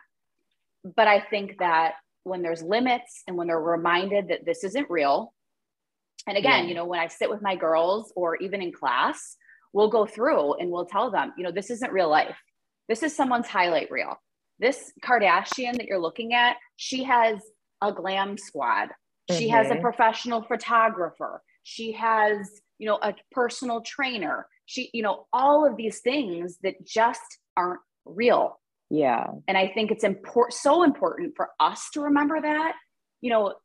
But 0.84 1.08
I 1.08 1.22
think 1.22 1.60
that 1.60 1.94
when 2.28 2.42
there's 2.42 2.62
limits 2.62 3.24
and 3.28 3.38
when 3.38 3.48
they're 3.48 3.60
reminded 3.60 4.30
that 4.30 4.46
this 4.46 4.64
isn't 4.64 4.90
real, 4.90 5.34
and 6.28 6.38
again, 6.38 6.64
yeah. 6.64 6.70
you 6.70 6.76
know, 6.76 6.86
when 6.86 7.00
I 7.00 7.08
sit 7.08 7.30
with 7.30 7.42
my 7.42 7.56
girls 7.56 8.12
or 8.16 8.36
even 8.38 8.62
in 8.62 8.72
class, 8.72 9.38
we'll 9.74 9.90
go 9.90 10.06
through 10.06 10.56
and 10.56 10.70
we'll 10.70 10.86
tell 10.86 11.10
them, 11.10 11.34
you 11.38 11.44
know, 11.44 11.52
this 11.52 11.70
isn't 11.70 11.92
real 11.92 12.10
life. 12.10 12.38
This 12.90 13.04
is 13.04 13.16
someone's 13.16 13.48
highlight 13.48 13.90
reel. 13.92 14.16
This 14.60 14.92
Kardashian 15.04 15.78
that 15.78 15.86
you're 15.86 16.00
looking 16.00 16.34
at, 16.34 16.58
she 16.76 17.04
has 17.04 17.40
a 17.82 17.92
glam 17.94 18.38
squad. 18.38 18.90
She 19.30 19.46
mm-hmm. 19.46 19.56
has 19.56 19.68
a 19.68 19.74
mm-hmm. 19.74 19.82
professional 19.82 20.42
photographer. 20.42 21.42
She 21.64 21.92
has, 21.94 22.50
you 22.80 22.88
know, 22.88 22.98
a 23.02 23.14
personal 23.32 23.82
trainer. 23.82 24.48
She, 24.66 24.90
you 24.94 25.04
know, 25.04 25.28
all 25.32 25.66
of 25.66 25.78
these 25.78 26.00
things 26.00 26.58
that 26.64 26.86
just 26.86 27.38
aren't 27.56 27.82
real. 28.06 28.60
Yeah. 28.90 29.28
And 29.48 29.58
I 29.58 29.68
think 29.68 29.92
it's 29.92 30.04
important, 30.04 30.54
so 30.54 30.84
important 30.84 31.34
for 31.36 31.50
us 31.60 31.90
to 31.94 32.02
remember 32.02 32.40
that, 32.40 32.74
you 33.22 33.30
know, 33.30 33.56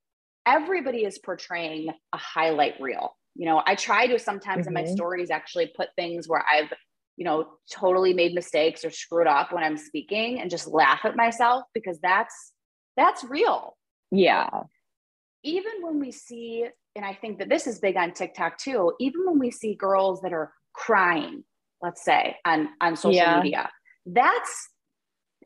everybody 0.47 1.05
is 1.05 1.19
portraying 1.19 1.88
a 2.12 2.17
highlight 2.17 2.81
reel. 2.81 3.17
You 3.35 3.47
know, 3.47 3.62
I 3.64 3.75
try 3.75 4.07
to 4.09 4.19
sometimes 4.19 4.62
mm-hmm. 4.62 4.69
in 4.69 4.75
my 4.75 4.83
mm-hmm. 4.83 4.95
stories 4.95 5.31
actually 5.31 5.73
put 5.76 5.88
things 5.97 6.29
where 6.29 6.45
I've, 6.50 6.73
you 7.17 7.25
know, 7.25 7.47
totally 7.71 8.12
made 8.12 8.35
mistakes 8.35 8.85
or 8.85 8.91
screwed 8.91 9.26
up 9.26 9.52
when 9.52 9.62
I'm 9.62 9.76
speaking 9.76 10.41
and 10.41 10.50
just 10.50 10.67
laugh 10.67 11.00
at 11.05 11.17
myself 11.17 11.64
because 11.73 11.99
that's 12.00 12.52
that's 12.97 13.25
real. 13.25 13.76
Yeah. 14.11 14.49
Even 15.45 15.73
when 15.81 15.99
we 15.99 16.11
see, 16.11 16.67
and 16.95 17.05
I 17.05 17.14
think 17.14 17.38
that 17.38 17.49
this 17.49 17.67
is 17.67 17.79
big 17.79 17.97
on 17.97 18.12
TikTok 18.12 18.59
too, 18.59 18.93
even 19.00 19.25
when 19.25 19.38
we 19.38 19.50
see 19.50 19.75
girls 19.75 20.21
that 20.23 20.33
are 20.33 20.52
crying, 20.75 21.45
let's 21.81 22.05
say 22.05 22.37
on 22.45 22.69
on 22.81 22.97
social 22.97 23.12
yeah. 23.12 23.41
media, 23.43 23.71
that's 24.05 24.69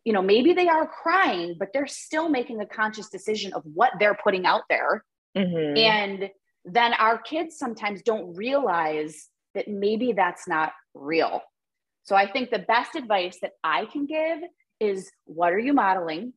you 0.06 0.12
know, 0.12 0.22
maybe 0.22 0.52
they 0.52 0.68
are 0.68 0.86
crying, 0.86 1.56
but 1.58 1.70
they're 1.75 1.88
still 1.88 2.28
making 2.28 2.60
a 2.60 2.66
conscious 2.66 3.08
decision 3.08 3.52
of 3.54 3.62
what 3.75 3.90
they're 3.98 4.16
putting 4.22 4.46
out 4.46 4.62
there. 4.70 5.04
Mm-hmm. 5.36 5.76
And 5.76 6.30
then 6.64 6.94
our 6.94 7.18
kids 7.18 7.58
sometimes 7.58 8.02
don't 8.02 8.32
realize 8.36 9.26
that 9.56 9.66
maybe 9.66 10.12
that's 10.12 10.46
not 10.46 10.72
real. 10.94 11.40
So 12.04 12.14
I 12.14 12.30
think 12.30 12.50
the 12.50 12.60
best 12.60 12.94
advice 12.94 13.38
that 13.42 13.50
I 13.64 13.86
can 13.86 14.06
give 14.06 14.38
is 14.78 15.10
what 15.25 15.52
are 15.52 15.58
you 15.58 15.72
modeling? 15.72 16.32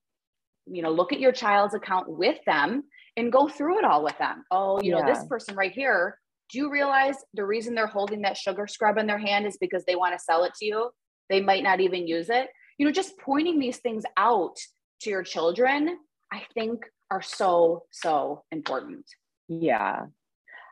You 0.66 0.82
know, 0.82 0.92
look 0.92 1.14
at 1.14 1.20
your 1.20 1.32
child's 1.32 1.76
account 1.76 2.10
with 2.10 2.40
them 2.48 2.86
and 3.18 3.32
go 3.32 3.48
through 3.48 3.78
it 3.78 3.86
all 3.86 4.04
with 4.04 4.18
them. 4.18 4.46
Oh, 4.50 4.82
you 4.82 4.96
yeah. 4.96 5.02
know, 5.02 5.14
this 5.14 5.24
person 5.28 5.56
right 5.56 5.72
here, 5.72 6.18
do 6.52 6.58
you 6.58 6.72
realize 6.72 7.18
the 7.36 7.46
reason 7.46 7.76
they're 7.76 7.86
holding 7.86 8.24
that 8.24 8.36
sugar 8.36 8.66
scrub 8.66 8.98
in 8.98 9.06
their 9.06 9.20
hand 9.20 9.46
is 9.46 9.60
because 9.62 9.86
they 9.86 9.96
want 9.96 10.18
to 10.18 10.24
sell 10.24 10.44
it 10.44 10.54
to 10.56 10.66
you? 10.66 10.90
They 11.30 11.40
might 11.40 11.62
not 11.62 11.82
even 11.82 12.08
use 12.08 12.32
it 12.32 12.50
you 12.80 12.86
know, 12.86 12.92
just 12.92 13.20
pointing 13.20 13.60
these 13.60 13.78
things 13.78 14.04
out 14.18 14.58
to 15.02 15.10
your 15.12 15.22
children, 15.22 16.00
I 16.32 16.42
think 16.56 16.86
are 17.12 17.22
so, 17.22 17.84
so 17.92 18.44
important. 18.52 19.06
Yeah. 19.48 20.06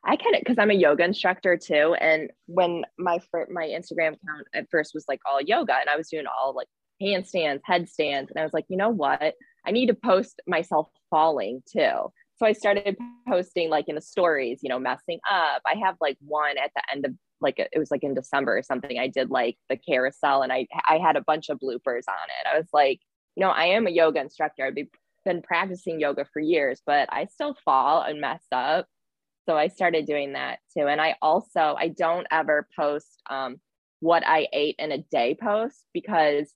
I 0.05 0.15
kind 0.15 0.35
of 0.35 0.41
because 0.41 0.57
I'm 0.57 0.71
a 0.71 0.75
yoga 0.75 1.03
instructor 1.03 1.57
too. 1.57 1.95
And 1.99 2.31
when 2.45 2.85
my 2.97 3.19
my 3.51 3.67
Instagram 3.67 4.13
account 4.13 4.47
at 4.53 4.69
first 4.71 4.91
was 4.93 5.05
like 5.09 5.19
all 5.25 5.41
yoga, 5.41 5.73
and 5.73 5.89
I 5.89 5.97
was 5.97 6.07
doing 6.07 6.25
all 6.27 6.55
like 6.55 6.67
handstands, 7.01 7.59
headstands, 7.65 8.31
and 8.31 8.39
I 8.39 8.43
was 8.43 8.53
like, 8.53 8.65
you 8.69 8.77
know 8.77 8.89
what? 8.89 9.33
I 9.65 9.71
need 9.71 9.87
to 9.87 9.93
post 9.93 10.41
myself 10.47 10.87
falling 11.09 11.61
too. 11.69 12.11
So 12.37 12.45
I 12.45 12.53
started 12.53 12.95
posting 13.27 13.69
like 13.69 13.89
in 13.89 13.95
the 13.95 14.01
stories, 14.01 14.59
you 14.61 14.69
know, 14.69 14.79
messing 14.79 15.19
up. 15.29 15.61
I 15.65 15.75
have 15.83 15.95
like 15.99 16.17
one 16.21 16.57
at 16.57 16.71
the 16.75 16.83
end 16.91 17.05
of 17.05 17.13
like 17.41 17.57
it 17.57 17.77
was 17.77 17.91
like 17.91 18.03
in 18.03 18.13
December 18.13 18.57
or 18.57 18.63
something. 18.63 18.99
I 18.99 19.07
did 19.07 19.29
like 19.31 19.57
the 19.69 19.77
carousel 19.77 20.43
and 20.43 20.53
I 20.53 20.67
I 20.87 20.97
had 20.97 21.15
a 21.15 21.21
bunch 21.21 21.49
of 21.49 21.59
bloopers 21.59 22.03
on 22.07 22.27
it. 22.29 22.47
I 22.51 22.57
was 22.57 22.67
like, 22.73 22.99
you 23.35 23.41
know, 23.41 23.49
I 23.49 23.65
am 23.65 23.87
a 23.87 23.91
yoga 23.91 24.21
instructor. 24.21 24.65
I've 24.65 24.75
been 25.25 25.41
practicing 25.41 25.99
yoga 25.99 26.25
for 26.31 26.39
years, 26.39 26.81
but 26.85 27.09
I 27.11 27.25
still 27.25 27.55
fall 27.65 28.01
and 28.03 28.21
mess 28.21 28.43
up. 28.51 28.87
So 29.47 29.57
I 29.57 29.67
started 29.67 30.05
doing 30.05 30.33
that 30.33 30.59
too. 30.75 30.87
And 30.87 31.01
I 31.01 31.15
also 31.21 31.75
I 31.77 31.87
don't 31.89 32.27
ever 32.31 32.67
post 32.77 33.21
um, 33.29 33.57
what 33.99 34.23
I 34.25 34.47
ate 34.53 34.75
in 34.77 34.91
a 34.91 34.99
day 34.99 35.35
post 35.41 35.85
because 35.93 36.53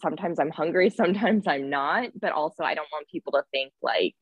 sometimes 0.00 0.38
I'm 0.38 0.50
hungry, 0.50 0.90
sometimes 0.90 1.48
I'm 1.48 1.68
not. 1.68 2.10
But 2.20 2.32
also 2.32 2.62
I 2.62 2.74
don't 2.74 2.88
want 2.92 3.08
people 3.08 3.32
to 3.32 3.42
think 3.52 3.72
like 3.82 4.14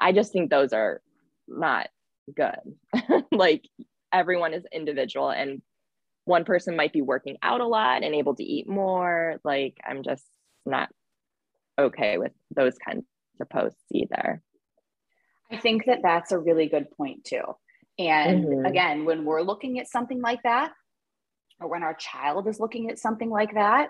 I 0.00 0.12
just 0.12 0.32
think 0.32 0.50
those 0.50 0.72
are 0.72 1.00
not 1.48 1.88
good. 2.34 2.58
like 3.32 3.64
everyone 4.12 4.54
is 4.54 4.64
individual 4.72 5.30
and 5.30 5.62
one 6.24 6.44
person 6.44 6.76
might 6.76 6.92
be 6.92 7.02
working 7.02 7.36
out 7.42 7.60
a 7.60 7.66
lot 7.66 8.02
and 8.02 8.14
able 8.14 8.34
to 8.34 8.44
eat 8.44 8.68
more 8.68 9.40
like 9.44 9.76
i'm 9.86 10.02
just 10.02 10.24
not 10.64 10.88
okay 11.78 12.18
with 12.18 12.32
those 12.54 12.76
kinds 12.78 13.04
of 13.40 13.48
posts 13.48 13.82
either 13.92 14.42
i 15.50 15.56
think 15.56 15.84
that 15.86 16.00
that's 16.02 16.32
a 16.32 16.38
really 16.38 16.66
good 16.66 16.90
point 16.90 17.24
too 17.24 17.42
and 17.98 18.44
mm-hmm. 18.44 18.66
again 18.66 19.04
when 19.04 19.24
we're 19.24 19.42
looking 19.42 19.78
at 19.78 19.88
something 19.88 20.20
like 20.20 20.42
that 20.42 20.72
or 21.60 21.68
when 21.68 21.82
our 21.82 21.94
child 21.94 22.46
is 22.48 22.60
looking 22.60 22.90
at 22.90 22.98
something 22.98 23.30
like 23.30 23.54
that 23.54 23.88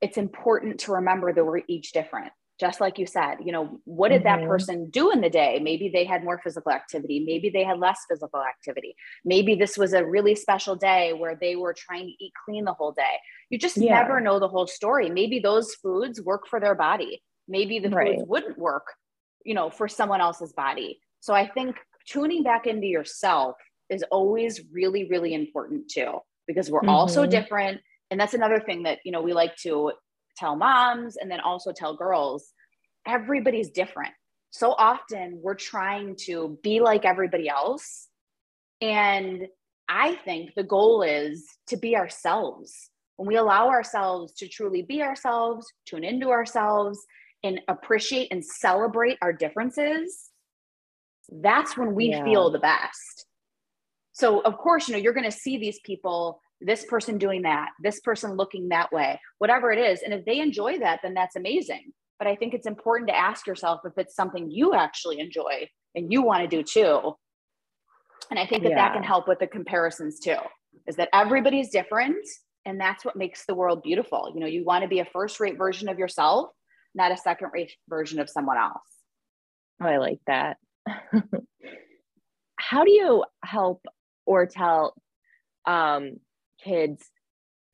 it's 0.00 0.16
important 0.16 0.80
to 0.80 0.92
remember 0.92 1.32
that 1.32 1.44
we're 1.44 1.62
each 1.68 1.92
different 1.92 2.32
just 2.62 2.80
like 2.80 2.96
you 2.96 3.06
said 3.06 3.38
you 3.44 3.50
know 3.50 3.80
what 3.86 4.10
did 4.10 4.22
mm-hmm. 4.22 4.42
that 4.42 4.48
person 4.48 4.88
do 4.90 5.10
in 5.10 5.20
the 5.20 5.28
day 5.28 5.58
maybe 5.60 5.88
they 5.88 6.04
had 6.04 6.22
more 6.22 6.38
physical 6.44 6.70
activity 6.70 7.18
maybe 7.26 7.50
they 7.50 7.64
had 7.64 7.80
less 7.80 7.98
physical 8.08 8.40
activity 8.40 8.94
maybe 9.24 9.56
this 9.56 9.76
was 9.76 9.92
a 9.94 10.06
really 10.06 10.36
special 10.36 10.76
day 10.76 11.12
where 11.12 11.34
they 11.34 11.56
were 11.56 11.74
trying 11.76 12.06
to 12.06 12.24
eat 12.24 12.32
clean 12.44 12.64
the 12.64 12.72
whole 12.72 12.92
day 12.92 13.16
you 13.50 13.58
just 13.58 13.76
yeah. 13.76 13.96
never 13.96 14.20
know 14.20 14.38
the 14.38 14.46
whole 14.46 14.68
story 14.68 15.10
maybe 15.10 15.40
those 15.40 15.74
foods 15.74 16.22
work 16.22 16.46
for 16.46 16.60
their 16.60 16.76
body 16.76 17.20
maybe 17.48 17.80
the 17.80 17.90
right. 17.90 18.14
foods 18.14 18.28
wouldn't 18.28 18.56
work 18.56 18.86
you 19.44 19.54
know 19.54 19.68
for 19.68 19.88
someone 19.88 20.20
else's 20.20 20.52
body 20.52 21.00
so 21.18 21.34
i 21.34 21.44
think 21.44 21.76
tuning 22.06 22.44
back 22.44 22.68
into 22.68 22.86
yourself 22.86 23.56
is 23.90 24.04
always 24.12 24.60
really 24.72 25.08
really 25.08 25.34
important 25.34 25.90
too 25.90 26.12
because 26.46 26.70
we're 26.70 26.78
mm-hmm. 26.78 26.90
all 26.90 27.08
so 27.08 27.22
mm-hmm. 27.22 27.30
different 27.30 27.80
and 28.12 28.20
that's 28.20 28.34
another 28.34 28.60
thing 28.60 28.84
that 28.84 28.98
you 29.04 29.10
know 29.10 29.20
we 29.20 29.32
like 29.32 29.56
to 29.56 29.90
tell 30.36 30.56
moms 30.56 31.16
and 31.16 31.30
then 31.30 31.40
also 31.40 31.72
tell 31.72 31.96
girls 31.96 32.52
everybody's 33.06 33.70
different. 33.70 34.12
So 34.50 34.72
often 34.72 35.40
we're 35.42 35.54
trying 35.54 36.16
to 36.26 36.58
be 36.62 36.80
like 36.80 37.04
everybody 37.04 37.48
else. 37.48 38.08
And 38.80 39.46
I 39.88 40.14
think 40.16 40.54
the 40.54 40.62
goal 40.62 41.02
is 41.02 41.46
to 41.68 41.76
be 41.76 41.96
ourselves. 41.96 42.90
When 43.16 43.28
we 43.28 43.36
allow 43.36 43.68
ourselves 43.68 44.32
to 44.34 44.48
truly 44.48 44.82
be 44.82 45.02
ourselves, 45.02 45.66
tune 45.86 46.04
into 46.04 46.30
ourselves, 46.30 46.98
and 47.44 47.60
appreciate 47.68 48.28
and 48.30 48.44
celebrate 48.44 49.18
our 49.20 49.32
differences, 49.32 50.30
that's 51.40 51.76
when 51.76 51.94
we 51.94 52.10
yeah. 52.10 52.24
feel 52.24 52.50
the 52.50 52.58
best. 52.58 53.26
So, 54.12 54.40
of 54.40 54.58
course, 54.58 54.88
you 54.88 54.92
know, 54.94 55.00
you're 55.00 55.14
going 55.14 55.30
to 55.30 55.36
see 55.36 55.56
these 55.56 55.80
people 55.84 56.40
this 56.64 56.84
person 56.84 57.18
doing 57.18 57.42
that, 57.42 57.70
this 57.82 58.00
person 58.00 58.36
looking 58.36 58.68
that 58.68 58.92
way, 58.92 59.20
whatever 59.38 59.72
it 59.72 59.78
is. 59.78 60.02
And 60.02 60.12
if 60.14 60.24
they 60.24 60.40
enjoy 60.40 60.78
that, 60.78 61.00
then 61.02 61.14
that's 61.14 61.36
amazing. 61.36 61.92
But 62.18 62.28
I 62.28 62.36
think 62.36 62.54
it's 62.54 62.66
important 62.66 63.08
to 63.08 63.16
ask 63.16 63.46
yourself 63.46 63.80
if 63.84 63.94
it's 63.96 64.14
something 64.14 64.50
you 64.50 64.74
actually 64.74 65.20
enjoy 65.20 65.68
and 65.94 66.12
you 66.12 66.22
want 66.22 66.42
to 66.42 66.48
do 66.48 66.62
too. 66.62 67.14
And 68.30 68.38
I 68.38 68.46
think 68.46 68.62
that 68.62 68.70
yeah. 68.70 68.76
that 68.76 68.94
can 68.94 69.02
help 69.02 69.28
with 69.28 69.40
the 69.40 69.46
comparisons 69.46 70.20
too, 70.20 70.36
is 70.86 70.96
that 70.96 71.08
everybody's 71.12 71.70
different. 71.70 72.24
And 72.64 72.80
that's 72.80 73.04
what 73.04 73.16
makes 73.16 73.44
the 73.44 73.54
world 73.54 73.82
beautiful. 73.82 74.30
You 74.32 74.40
know, 74.40 74.46
you 74.46 74.64
want 74.64 74.82
to 74.82 74.88
be 74.88 75.00
a 75.00 75.04
first 75.04 75.40
rate 75.40 75.58
version 75.58 75.88
of 75.88 75.98
yourself, 75.98 76.50
not 76.94 77.10
a 77.10 77.16
second 77.16 77.50
rate 77.52 77.72
version 77.88 78.20
of 78.20 78.30
someone 78.30 78.56
else. 78.56 78.80
Oh, 79.82 79.86
I 79.86 79.96
like 79.96 80.20
that. 80.28 80.58
How 82.56 82.84
do 82.84 82.92
you 82.92 83.24
help 83.44 83.84
or 84.24 84.46
tell 84.46 84.94
um, 85.66 86.20
kids 86.62 87.04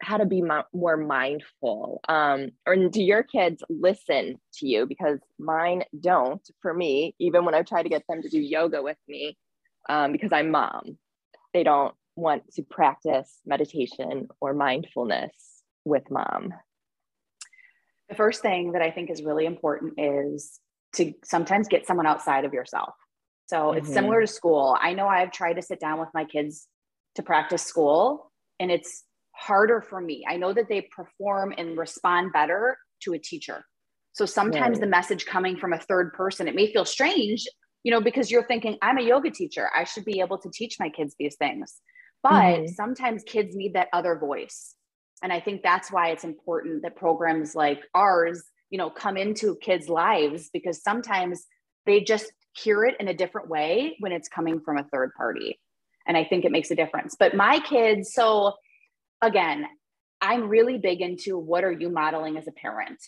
how 0.00 0.16
to 0.16 0.26
be 0.26 0.42
more 0.72 0.96
mindful 0.96 2.00
um, 2.08 2.50
or 2.66 2.76
do 2.76 3.02
your 3.02 3.24
kids 3.24 3.64
listen 3.68 4.36
to 4.54 4.68
you 4.68 4.86
because 4.86 5.18
mine 5.38 5.82
don't 5.98 6.48
for 6.62 6.72
me 6.72 7.14
even 7.18 7.44
when 7.44 7.54
i 7.54 7.62
try 7.62 7.82
to 7.82 7.88
get 7.88 8.04
them 8.08 8.22
to 8.22 8.28
do 8.28 8.38
yoga 8.38 8.82
with 8.82 8.98
me 9.08 9.36
um, 9.88 10.12
because 10.12 10.32
i'm 10.32 10.50
mom 10.50 10.98
they 11.52 11.64
don't 11.64 11.94
want 12.14 12.42
to 12.52 12.62
practice 12.62 13.38
meditation 13.44 14.28
or 14.40 14.54
mindfulness 14.54 15.32
with 15.84 16.04
mom 16.10 16.54
the 18.08 18.14
first 18.14 18.40
thing 18.40 18.72
that 18.72 18.82
i 18.82 18.90
think 18.90 19.10
is 19.10 19.22
really 19.22 19.46
important 19.46 19.94
is 19.98 20.60
to 20.94 21.12
sometimes 21.24 21.68
get 21.68 21.86
someone 21.86 22.06
outside 22.06 22.44
of 22.44 22.54
yourself 22.54 22.94
So 23.48 23.56
mm-hmm. 23.56 23.78
it's 23.78 23.92
similar 23.92 24.20
to 24.20 24.26
school. 24.26 24.76
I 24.80 24.94
know 24.94 25.08
I've 25.08 25.32
tried 25.32 25.54
to 25.54 25.62
sit 25.62 25.80
down 25.80 25.98
with 25.98 26.10
my 26.14 26.24
kids 26.24 26.66
to 27.16 27.22
practice 27.22 27.62
school, 27.62 28.30
and 28.60 28.70
it's 28.70 29.04
harder 29.32 29.80
for 29.80 30.00
me. 30.00 30.24
I 30.28 30.36
know 30.36 30.52
that 30.52 30.68
they 30.68 30.88
perform 30.94 31.54
and 31.56 31.78
respond 31.78 32.32
better 32.32 32.76
to 33.04 33.14
a 33.14 33.18
teacher. 33.18 33.64
So 34.12 34.26
sometimes 34.26 34.78
right. 34.78 34.80
the 34.80 34.86
message 34.86 35.26
coming 35.26 35.56
from 35.56 35.72
a 35.72 35.78
third 35.78 36.12
person, 36.12 36.48
it 36.48 36.54
may 36.54 36.72
feel 36.72 36.84
strange, 36.84 37.46
you 37.84 37.92
know, 37.92 38.00
because 38.00 38.30
you're 38.30 38.46
thinking, 38.46 38.76
I'm 38.82 38.98
a 38.98 39.02
yoga 39.02 39.30
teacher. 39.30 39.70
I 39.74 39.84
should 39.84 40.04
be 40.04 40.20
able 40.20 40.38
to 40.38 40.50
teach 40.52 40.76
my 40.80 40.88
kids 40.88 41.14
these 41.18 41.36
things. 41.36 41.80
But 42.22 42.30
mm-hmm. 42.30 42.66
sometimes 42.72 43.22
kids 43.22 43.54
need 43.54 43.74
that 43.74 43.88
other 43.92 44.18
voice. 44.18 44.74
And 45.22 45.32
I 45.32 45.40
think 45.40 45.62
that's 45.62 45.92
why 45.92 46.08
it's 46.08 46.24
important 46.24 46.82
that 46.82 46.96
programs 46.96 47.54
like 47.54 47.80
ours, 47.94 48.42
you 48.70 48.78
know, 48.78 48.90
come 48.90 49.16
into 49.16 49.56
kids' 49.62 49.88
lives 49.88 50.50
because 50.52 50.82
sometimes 50.82 51.46
they 51.86 52.00
just 52.00 52.32
hear 52.56 52.84
it 52.84 52.96
in 52.98 53.08
a 53.08 53.14
different 53.14 53.48
way 53.48 53.96
when 54.00 54.12
it's 54.12 54.28
coming 54.28 54.60
from 54.60 54.78
a 54.78 54.84
third 54.84 55.12
party. 55.16 55.60
And 56.08 56.16
I 56.16 56.24
think 56.24 56.44
it 56.44 56.50
makes 56.50 56.70
a 56.70 56.74
difference. 56.74 57.14
But 57.18 57.36
my 57.36 57.60
kids, 57.60 58.12
so 58.12 58.54
again, 59.22 59.66
I'm 60.20 60.48
really 60.48 60.78
big 60.78 61.00
into 61.00 61.38
what 61.38 61.62
are 61.62 61.72
you 61.72 61.90
modeling 61.90 62.36
as 62.36 62.48
a 62.48 62.52
parent? 62.52 62.98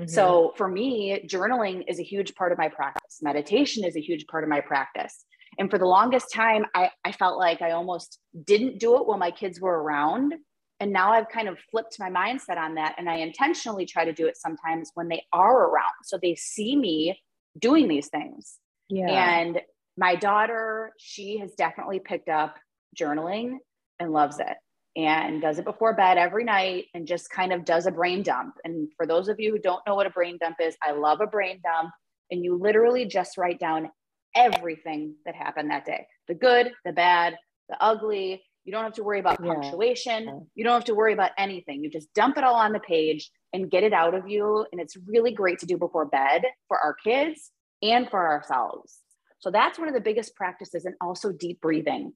Mm-hmm. 0.00 0.08
So 0.08 0.52
for 0.56 0.68
me, 0.68 1.26
journaling 1.26 1.84
is 1.88 1.98
a 1.98 2.04
huge 2.04 2.34
part 2.34 2.52
of 2.52 2.58
my 2.58 2.68
practice. 2.68 3.18
Meditation 3.22 3.84
is 3.84 3.96
a 3.96 4.00
huge 4.00 4.26
part 4.26 4.44
of 4.44 4.50
my 4.50 4.60
practice. 4.60 5.24
And 5.58 5.70
for 5.70 5.78
the 5.78 5.86
longest 5.86 6.32
time, 6.32 6.64
I, 6.74 6.90
I 7.04 7.12
felt 7.12 7.38
like 7.38 7.60
I 7.60 7.72
almost 7.72 8.18
didn't 8.44 8.78
do 8.78 8.96
it 8.96 9.06
while 9.06 9.18
my 9.18 9.30
kids 9.30 9.60
were 9.60 9.82
around. 9.82 10.34
And 10.80 10.92
now 10.92 11.12
I've 11.12 11.28
kind 11.28 11.48
of 11.48 11.58
flipped 11.70 11.96
my 11.98 12.10
mindset 12.10 12.56
on 12.56 12.74
that. 12.76 12.94
And 12.98 13.08
I 13.08 13.16
intentionally 13.16 13.86
try 13.86 14.04
to 14.04 14.12
do 14.12 14.26
it 14.26 14.36
sometimes 14.36 14.90
when 14.94 15.08
they 15.08 15.22
are 15.32 15.68
around. 15.68 15.92
So 16.04 16.18
they 16.20 16.34
see 16.34 16.74
me 16.74 17.20
doing 17.58 17.86
these 17.86 18.08
things. 18.08 18.58
Yeah. 18.88 19.10
And 19.10 19.60
my 19.96 20.14
daughter, 20.14 20.92
she 20.98 21.38
has 21.38 21.52
definitely 21.54 22.00
picked 22.00 22.28
up 22.28 22.56
journaling 22.98 23.58
and 23.98 24.12
loves 24.12 24.38
it 24.38 24.56
and 24.96 25.40
does 25.40 25.58
it 25.58 25.64
before 25.64 25.94
bed 25.94 26.18
every 26.18 26.44
night 26.44 26.86
and 26.94 27.06
just 27.06 27.30
kind 27.30 27.52
of 27.52 27.64
does 27.64 27.86
a 27.86 27.90
brain 27.90 28.22
dump. 28.22 28.54
And 28.64 28.88
for 28.96 29.06
those 29.06 29.28
of 29.28 29.40
you 29.40 29.52
who 29.52 29.58
don't 29.58 29.80
know 29.86 29.94
what 29.94 30.06
a 30.06 30.10
brain 30.10 30.38
dump 30.40 30.56
is, 30.60 30.76
I 30.82 30.92
love 30.92 31.20
a 31.20 31.26
brain 31.26 31.60
dump. 31.62 31.90
And 32.30 32.44
you 32.44 32.58
literally 32.58 33.06
just 33.06 33.36
write 33.38 33.58
down 33.58 33.90
everything 34.34 35.14
that 35.26 35.34
happened 35.34 35.70
that 35.70 35.84
day 35.84 36.06
the 36.28 36.34
good, 36.34 36.72
the 36.84 36.92
bad, 36.92 37.36
the 37.68 37.76
ugly. 37.82 38.42
You 38.64 38.72
don't 38.72 38.84
have 38.84 38.94
to 38.94 39.02
worry 39.02 39.18
about 39.18 39.42
punctuation. 39.42 40.46
You 40.54 40.64
don't 40.64 40.74
have 40.74 40.84
to 40.84 40.94
worry 40.94 41.12
about 41.12 41.32
anything. 41.36 41.82
You 41.82 41.90
just 41.90 42.12
dump 42.14 42.38
it 42.38 42.44
all 42.44 42.54
on 42.54 42.72
the 42.72 42.80
page 42.80 43.28
and 43.52 43.70
get 43.70 43.82
it 43.82 43.92
out 43.92 44.14
of 44.14 44.28
you. 44.28 44.64
And 44.70 44.80
it's 44.80 44.96
really 45.04 45.32
great 45.32 45.58
to 45.60 45.66
do 45.66 45.76
before 45.76 46.06
bed 46.06 46.42
for 46.68 46.78
our 46.78 46.94
kids 46.94 47.50
and 47.82 48.08
for 48.08 48.28
ourselves. 48.28 49.00
So 49.42 49.50
that's 49.50 49.76
one 49.78 49.88
of 49.88 49.94
the 49.94 50.00
biggest 50.00 50.36
practices, 50.36 50.84
and 50.84 50.94
also 51.00 51.32
deep 51.32 51.60
breathing. 51.60 52.12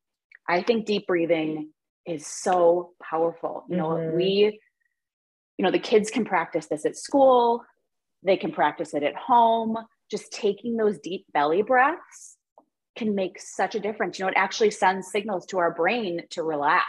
I 0.48 0.62
think 0.62 0.86
deep 0.86 1.08
breathing 1.08 1.72
is 2.06 2.24
so 2.24 2.92
powerful. 3.02 3.64
You 3.68 3.76
know, 3.76 3.88
mm-hmm. 3.88 4.16
we, 4.16 4.60
you 5.58 5.64
know, 5.64 5.72
the 5.72 5.80
kids 5.80 6.08
can 6.08 6.24
practice 6.24 6.66
this 6.66 6.86
at 6.86 6.96
school, 6.96 7.64
they 8.22 8.36
can 8.36 8.52
practice 8.52 8.94
it 8.94 9.02
at 9.02 9.16
home. 9.16 9.76
Just 10.08 10.30
taking 10.30 10.76
those 10.76 11.00
deep 11.00 11.26
belly 11.34 11.62
breaths 11.62 12.36
can 12.96 13.16
make 13.16 13.40
such 13.40 13.74
a 13.74 13.80
difference. 13.80 14.20
You 14.20 14.24
know, 14.24 14.30
it 14.30 14.36
actually 14.36 14.70
sends 14.70 15.10
signals 15.10 15.46
to 15.46 15.58
our 15.58 15.74
brain 15.74 16.20
to 16.30 16.44
relax 16.44 16.86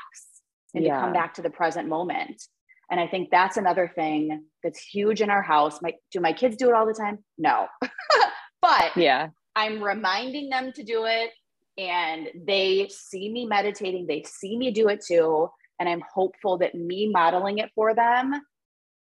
and 0.76 0.84
yeah. 0.84 0.98
to 0.98 1.02
come 1.02 1.14
back 1.14 1.34
to 1.34 1.42
the 1.42 1.50
present 1.50 1.88
moment. 1.88 2.44
And 2.92 3.00
I 3.00 3.08
think 3.08 3.30
that's 3.32 3.58
another 3.58 3.92
thing 3.94 4.46
that's 4.64 4.80
huge 4.80 5.22
in 5.22 5.32
our 5.32 5.42
house. 5.42 5.82
My 5.82 5.94
do 6.12 6.20
my 6.20 6.32
kids 6.32 6.58
do 6.58 6.70
it 6.70 6.76
all 6.76 6.86
the 6.86 6.94
time? 6.94 7.18
No. 7.40 7.66
but 8.62 8.96
yeah, 8.96 9.30
I'm 9.58 9.84
reminding 9.84 10.50
them 10.50 10.72
to 10.74 10.84
do 10.84 11.06
it 11.06 11.32
and 11.80 12.28
they 12.46 12.90
see 12.92 13.28
me 13.28 13.48
meditating, 13.48 14.06
they 14.06 14.22
see 14.22 14.56
me 14.56 14.70
do 14.70 14.88
it 14.88 15.04
too. 15.04 15.50
And 15.80 15.90
I'm 15.90 16.04
hopeful 16.14 16.60
that 16.60 16.76
me 16.76 17.10
modeling 17.10 17.58
it 17.58 17.72
for 17.74 17.96
them, 17.96 18.34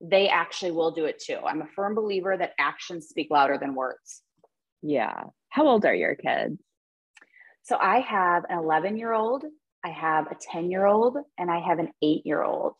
they 0.00 0.30
actually 0.30 0.70
will 0.70 0.92
do 0.92 1.04
it 1.04 1.22
too. 1.22 1.36
I'm 1.46 1.60
a 1.60 1.66
firm 1.76 1.94
believer 1.94 2.38
that 2.38 2.52
actions 2.58 3.08
speak 3.08 3.28
louder 3.30 3.58
than 3.58 3.74
words. 3.74 4.22
Yeah. 4.80 5.24
How 5.50 5.66
old 5.66 5.84
are 5.84 5.94
your 5.94 6.14
kids? 6.14 6.58
So 7.64 7.76
I 7.76 8.00
have 8.00 8.44
an 8.48 8.58
11 8.58 8.96
year 8.96 9.12
old, 9.12 9.44
I 9.84 9.90
have 9.90 10.26
a 10.28 10.36
10 10.52 10.70
year 10.70 10.86
old, 10.86 11.18
and 11.36 11.50
I 11.50 11.60
have 11.60 11.78
an 11.78 11.90
eight 12.00 12.24
year 12.24 12.42
old. 12.42 12.72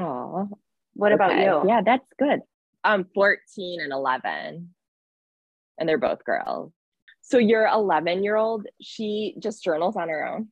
Oh, 0.00 0.48
what 0.94 1.12
okay. 1.12 1.24
about 1.24 1.38
you? 1.38 1.68
Yeah, 1.68 1.82
that's 1.84 2.06
good. 2.18 2.40
I'm 2.82 3.02
um, 3.02 3.06
14 3.14 3.80
and 3.80 3.92
11, 3.92 4.74
and 5.78 5.88
they're 5.88 5.98
both 5.98 6.24
girls. 6.24 6.72
So 7.30 7.38
your 7.38 7.66
11 7.68 8.24
year 8.24 8.34
old, 8.34 8.66
she 8.80 9.36
just 9.38 9.62
journals 9.62 9.96
on 9.96 10.08
her 10.08 10.26
own. 10.26 10.48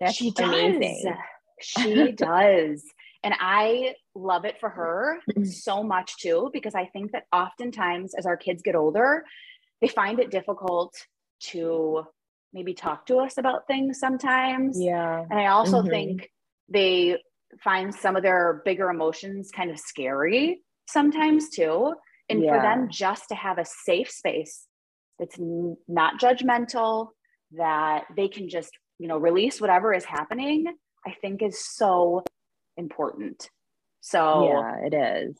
That's 0.00 0.14
she 0.14 0.30
does. 0.30 0.48
amazing. 0.48 1.14
She 1.60 2.12
does. 2.16 2.82
And 3.22 3.34
I 3.38 3.94
love 4.14 4.46
it 4.46 4.58
for 4.58 4.70
her 4.70 5.18
so 5.44 5.82
much 5.82 6.16
too, 6.16 6.50
because 6.52 6.74
I 6.74 6.86
think 6.86 7.12
that 7.12 7.24
oftentimes 7.30 8.14
as 8.14 8.24
our 8.24 8.38
kids 8.38 8.62
get 8.62 8.74
older, 8.74 9.24
they 9.82 9.88
find 9.88 10.18
it 10.18 10.30
difficult 10.30 10.94
to 11.50 12.04
maybe 12.54 12.72
talk 12.72 13.04
to 13.06 13.18
us 13.18 13.36
about 13.36 13.66
things 13.66 13.98
sometimes. 13.98 14.80
Yeah. 14.80 15.26
And 15.30 15.38
I 15.38 15.46
also 15.46 15.80
mm-hmm. 15.80 15.90
think 15.90 16.30
they 16.70 17.18
find 17.62 17.94
some 17.94 18.16
of 18.16 18.22
their 18.22 18.62
bigger 18.64 18.88
emotions 18.88 19.50
kind 19.54 19.70
of 19.70 19.78
scary 19.78 20.62
sometimes 20.88 21.50
too. 21.50 21.92
And 22.30 22.42
yeah. 22.42 22.56
for 22.56 22.62
them 22.62 22.88
just 22.90 23.28
to 23.28 23.34
have 23.34 23.58
a 23.58 23.64
safe 23.66 24.10
space 24.10 24.66
it's 25.18 25.36
not 25.88 26.20
judgmental, 26.20 27.08
that 27.52 28.04
they 28.16 28.28
can 28.28 28.48
just, 28.48 28.70
you 28.98 29.08
know, 29.08 29.18
release 29.18 29.60
whatever 29.60 29.92
is 29.92 30.04
happening, 30.04 30.66
I 31.06 31.14
think 31.20 31.42
is 31.42 31.64
so 31.64 32.24
important. 32.76 33.48
So 34.00 34.48
yeah, 34.48 34.86
it 34.86 34.94
is. 34.94 35.36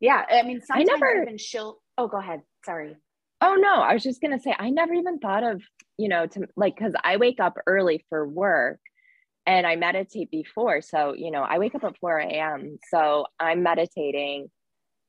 Yeah. 0.00 0.24
I 0.30 0.42
mean, 0.42 0.60
sometimes 0.60 0.88
I 0.88 0.92
never 0.92 1.22
even 1.22 1.38
she'll, 1.38 1.80
oh, 1.98 2.08
go 2.08 2.18
ahead. 2.18 2.42
Sorry. 2.64 2.96
Oh 3.40 3.56
no, 3.56 3.74
I 3.74 3.94
was 3.94 4.02
just 4.02 4.20
gonna 4.20 4.38
say 4.38 4.54
I 4.56 4.70
never 4.70 4.94
even 4.94 5.18
thought 5.18 5.42
of, 5.42 5.62
you 5.98 6.08
know, 6.08 6.26
to 6.26 6.46
like 6.56 6.76
because 6.76 6.94
I 7.02 7.16
wake 7.16 7.40
up 7.40 7.58
early 7.66 8.04
for 8.08 8.26
work 8.26 8.78
and 9.46 9.66
I 9.66 9.76
meditate 9.76 10.30
before. 10.30 10.80
So, 10.82 11.14
you 11.14 11.30
know, 11.30 11.42
I 11.42 11.58
wake 11.58 11.74
up 11.74 11.84
at 11.84 11.98
4 11.98 12.18
a.m. 12.18 12.78
So 12.90 13.26
I'm 13.40 13.62
meditating 13.62 14.50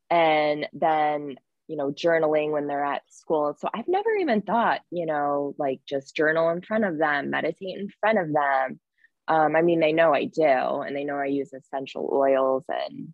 and 0.09 0.67
then 0.73 1.35
you 1.67 1.77
know, 1.77 1.91
journaling 1.91 2.51
when 2.51 2.67
they're 2.67 2.83
at 2.83 3.03
school. 3.09 3.55
So 3.57 3.69
I've 3.73 3.87
never 3.87 4.11
even 4.11 4.41
thought, 4.41 4.81
you 4.91 5.05
know, 5.05 5.55
like 5.57 5.79
just 5.87 6.15
journal 6.15 6.49
in 6.49 6.61
front 6.61 6.85
of 6.85 6.97
them, 6.97 7.29
meditate 7.29 7.79
in 7.79 7.89
front 7.99 8.19
of 8.19 8.33
them. 8.33 8.79
Um, 9.27 9.55
I 9.55 9.61
mean, 9.61 9.79
they 9.79 9.93
know 9.93 10.13
I 10.13 10.25
do, 10.25 10.43
and 10.43 10.95
they 10.95 11.05
know 11.05 11.15
I 11.15 11.27
use 11.27 11.53
essential 11.53 12.09
oils 12.11 12.65
and, 12.67 13.13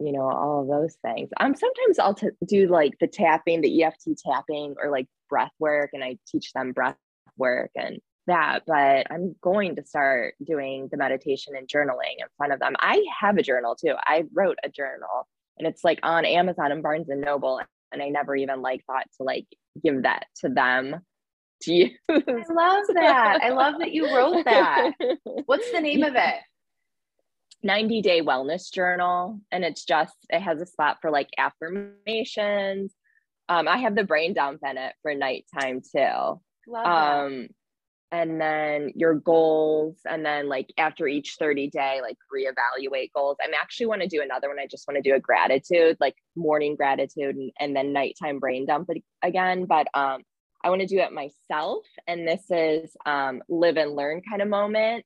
you 0.00 0.12
know, 0.12 0.30
all 0.30 0.62
of 0.62 0.68
those 0.68 0.96
things. 1.04 1.28
Um, 1.38 1.54
sometimes 1.54 1.98
I'll 1.98 2.14
t- 2.14 2.28
do 2.46 2.66
like 2.68 2.98
the 2.98 3.06
tapping, 3.06 3.60
the 3.60 3.84
EFT 3.84 4.18
tapping, 4.24 4.76
or 4.82 4.90
like 4.90 5.06
breath 5.28 5.52
work, 5.58 5.90
and 5.92 6.02
I 6.02 6.16
teach 6.26 6.52
them 6.52 6.72
breath 6.72 6.96
work 7.36 7.70
and 7.76 8.00
that. 8.26 8.60
But 8.66 9.08
I'm 9.10 9.36
going 9.42 9.76
to 9.76 9.84
start 9.84 10.34
doing 10.42 10.88
the 10.90 10.96
meditation 10.96 11.54
and 11.56 11.68
journaling 11.68 12.16
in 12.18 12.26
front 12.38 12.54
of 12.54 12.60
them. 12.60 12.74
I 12.78 13.04
have 13.20 13.36
a 13.36 13.42
journal 13.42 13.76
too. 13.76 13.94
I 13.98 14.24
wrote 14.32 14.58
a 14.64 14.70
journal 14.70 15.28
and 15.58 15.66
it's 15.66 15.84
like 15.84 16.00
on 16.02 16.24
Amazon 16.24 16.72
and 16.72 16.82
Barnes 16.82 17.08
and 17.08 17.20
Noble 17.20 17.60
and 17.92 18.02
I 18.02 18.08
never 18.08 18.36
even 18.36 18.60
like 18.60 18.84
thought 18.84 19.06
to 19.16 19.22
like 19.22 19.46
give 19.82 20.02
that 20.02 20.26
to 20.40 20.48
them 20.48 21.00
to 21.62 21.72
use. 21.72 21.92
I 22.08 22.22
love 22.50 22.84
that. 22.94 23.40
I 23.42 23.50
love 23.50 23.76
that 23.78 23.92
you 23.92 24.14
wrote 24.14 24.44
that. 24.44 24.92
What's 25.46 25.70
the 25.72 25.80
name 25.80 26.02
of 26.02 26.14
it? 26.16 26.34
90 27.62 28.02
day 28.02 28.20
wellness 28.20 28.70
journal. 28.70 29.40
And 29.50 29.64
it's 29.64 29.84
just, 29.84 30.14
it 30.28 30.40
has 30.40 30.60
a 30.60 30.66
spot 30.66 30.98
for 31.00 31.10
like 31.10 31.30
affirmations. 31.38 32.92
Um, 33.48 33.68
I 33.68 33.78
have 33.78 33.94
the 33.94 34.04
brain 34.04 34.34
dump 34.34 34.60
in 34.68 34.76
it 34.76 34.94
for 35.02 35.14
nighttime 35.14 35.80
too. 35.80 36.40
Love 36.66 36.86
um, 36.86 37.42
that 37.42 37.48
and 38.12 38.40
then 38.40 38.90
your 38.94 39.14
goals 39.14 39.96
and 40.08 40.24
then 40.24 40.48
like 40.48 40.72
after 40.78 41.06
each 41.06 41.36
30 41.38 41.68
day 41.70 42.00
like 42.00 42.16
reevaluate 42.32 43.10
goals. 43.14 43.36
I'm 43.42 43.54
actually 43.54 43.86
want 43.86 44.02
to 44.02 44.08
do 44.08 44.22
another 44.22 44.48
one. 44.48 44.58
I 44.58 44.66
just 44.66 44.86
want 44.86 45.02
to 45.02 45.08
do 45.08 45.16
a 45.16 45.20
gratitude 45.20 45.96
like 46.00 46.14
morning 46.36 46.76
gratitude 46.76 47.36
and, 47.36 47.50
and 47.58 47.74
then 47.74 47.92
nighttime 47.92 48.38
brain 48.38 48.66
dump 48.66 48.88
again 49.22 49.66
but 49.66 49.86
um 49.94 50.22
i 50.62 50.68
want 50.68 50.80
to 50.80 50.86
do 50.86 50.98
it 50.98 51.12
myself 51.12 51.84
and 52.06 52.26
this 52.26 52.42
is 52.50 52.96
um 53.06 53.42
live 53.48 53.76
and 53.76 53.94
learn 53.94 54.22
kind 54.28 54.42
of 54.42 54.48
moment. 54.48 55.04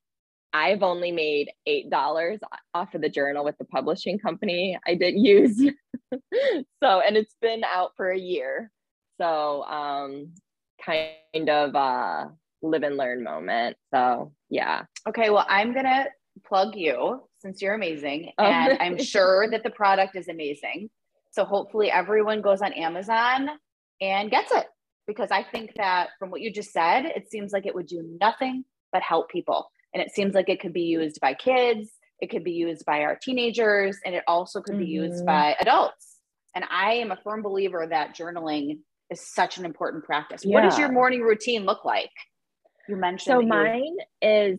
I've 0.52 0.82
only 0.82 1.12
made 1.12 1.50
eight 1.66 1.90
dollars 1.90 2.40
off 2.72 2.94
of 2.94 3.02
the 3.02 3.10
journal 3.10 3.44
with 3.44 3.58
the 3.58 3.66
publishing 3.66 4.18
company 4.18 4.78
i 4.86 4.94
did 4.94 5.14
use. 5.16 5.60
So 6.82 7.00
and 7.00 7.16
it's 7.16 7.34
been 7.42 7.64
out 7.64 7.92
for 7.96 8.10
a 8.10 8.18
year. 8.18 8.70
So 9.20 9.62
um 9.64 10.32
kind 10.84 11.50
of 11.50 11.74
uh 11.74 12.26
live 12.62 12.82
and 12.82 12.96
learn 12.96 13.22
moment. 13.22 13.76
So 13.92 14.32
yeah. 14.50 14.82
Okay. 15.08 15.30
Well, 15.30 15.46
I'm 15.48 15.72
gonna 15.72 16.06
plug 16.46 16.74
you 16.76 17.22
since 17.40 17.62
you're 17.62 17.74
amazing. 17.74 18.32
Oh. 18.38 18.44
And 18.44 18.78
I'm 18.80 18.98
sure 19.02 19.48
that 19.50 19.62
the 19.62 19.70
product 19.70 20.16
is 20.16 20.28
amazing. 20.28 20.90
So 21.30 21.44
hopefully 21.44 21.90
everyone 21.90 22.42
goes 22.42 22.62
on 22.62 22.72
Amazon 22.72 23.48
and 24.00 24.30
gets 24.30 24.52
it. 24.52 24.66
because 25.06 25.30
I 25.30 25.42
think 25.42 25.72
that 25.76 26.10
from 26.18 26.30
what 26.30 26.40
you 26.40 26.52
just 26.52 26.72
said, 26.72 27.06
it 27.06 27.30
seems 27.30 27.52
like 27.52 27.66
it 27.66 27.74
would 27.74 27.86
do 27.86 28.16
nothing 28.20 28.64
but 28.92 29.02
help 29.02 29.30
people. 29.30 29.70
And 29.94 30.02
it 30.02 30.10
seems 30.10 30.34
like 30.34 30.48
it 30.48 30.60
could 30.60 30.74
be 30.74 30.82
used 30.82 31.18
by 31.20 31.34
kids, 31.34 31.90
it 32.20 32.28
could 32.30 32.44
be 32.44 32.52
used 32.52 32.84
by 32.84 33.00
our 33.00 33.16
teenagers, 33.16 33.98
and 34.04 34.14
it 34.14 34.22
also 34.26 34.60
could 34.60 34.74
mm-hmm. 34.74 34.84
be 34.84 34.90
used 34.90 35.18
mm-hmm. 35.18 35.26
by 35.26 35.56
adults. 35.60 36.16
And 36.54 36.64
I 36.70 36.94
am 36.94 37.10
a 37.10 37.18
firm 37.22 37.42
believer 37.42 37.86
that 37.88 38.16
journaling 38.16 38.80
is 39.10 39.26
such 39.32 39.58
an 39.58 39.64
important 39.64 40.04
practice. 40.04 40.42
Yeah. 40.44 40.54
What 40.54 40.62
does 40.62 40.78
your 40.78 40.92
morning 40.92 41.22
routine 41.22 41.64
look 41.64 41.84
like? 41.84 42.10
You 42.88 42.96
mentioned 42.96 43.34
so 43.34 43.42
mine 43.42 43.96
is 44.22 44.58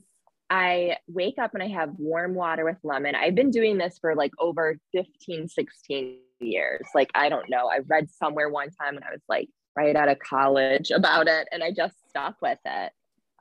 I 0.49 0.97
wake 1.07 1.37
up 1.37 1.53
and 1.53 1.61
I 1.61 1.67
have 1.67 1.93
warm 1.97 2.33
water 2.33 2.65
with 2.65 2.77
lemon. 2.83 3.15
I've 3.15 3.35
been 3.35 3.51
doing 3.51 3.77
this 3.77 3.99
for 3.99 4.15
like 4.15 4.31
over 4.39 4.77
15, 4.93 5.47
16 5.47 6.17
years. 6.39 6.87
Like, 6.95 7.11
I 7.13 7.29
don't 7.29 7.49
know. 7.49 7.69
I 7.69 7.79
read 7.87 8.09
somewhere 8.09 8.49
one 8.49 8.69
time 8.71 8.95
and 8.95 9.03
I 9.03 9.11
was 9.11 9.21
like 9.27 9.49
right 9.75 9.95
out 9.95 10.09
of 10.09 10.19
college 10.19 10.91
about 10.95 11.27
it 11.27 11.47
and 11.51 11.63
I 11.63 11.71
just 11.71 11.95
stuck 12.09 12.35
with 12.41 12.59
it. 12.65 12.91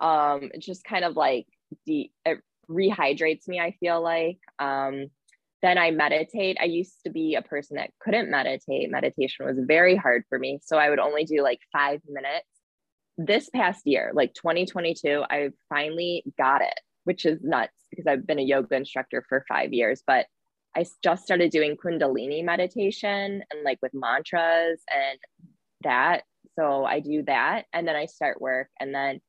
Um, 0.01 0.51
it's 0.55 0.66
just 0.66 0.85
kind 0.85 1.05
of 1.05 1.16
like 1.16 1.46
de- 1.87 2.12
it 2.24 2.40
rehydrates 2.68 3.48
me, 3.48 3.59
I 3.59 3.74
feel 3.81 4.03
like. 4.03 4.38
Um, 4.59 5.07
then 5.61 5.77
I 5.77 5.90
meditate. 5.90 6.57
I 6.61 6.64
used 6.64 7.03
to 7.05 7.11
be 7.11 7.35
a 7.35 7.42
person 7.42 7.77
that 7.77 7.90
couldn't 8.01 8.31
meditate. 8.31 8.90
Meditation 8.90 9.46
was 9.46 9.59
very 9.59 9.96
hard 9.96 10.24
for 10.29 10.38
me. 10.38 10.61
So 10.62 10.77
I 10.77 10.88
would 10.90 11.01
only 11.01 11.24
do 11.24 11.42
like 11.42 11.59
five 11.72 12.01
minutes. 12.09 12.46
This 13.18 13.50
past 13.50 13.83
year, 13.85 14.12
like 14.14 14.33
2022, 14.35 15.24
I 15.28 15.50
finally 15.68 16.24
got 16.38 16.62
it 16.62 16.81
which 17.09 17.24
is 17.24 17.42
nuts 17.42 17.72
because 17.88 18.07
I've 18.07 18.26
been 18.26 18.38
a 18.38 18.42
yoga 18.42 18.76
instructor 18.76 19.24
for 19.31 19.42
five 19.48 19.72
years, 19.72 20.02
but 20.07 20.26
I 20.76 20.85
just 21.02 21.24
started 21.24 21.50
doing 21.50 21.78
Kundalini 21.78 22.44
meditation 22.44 23.42
and 23.50 23.64
like 23.64 23.78
with 23.81 23.94
mantras 23.94 24.83
and 24.94 25.18
that. 25.85 26.24
So 26.59 26.85
I 26.85 27.00
do 27.00 27.22
that 27.22 27.64
and 27.72 27.88
then 27.88 27.96
I 27.96 28.04
start 28.04 28.42
work. 28.42 28.68
And 28.78 28.94
then 28.94 29.22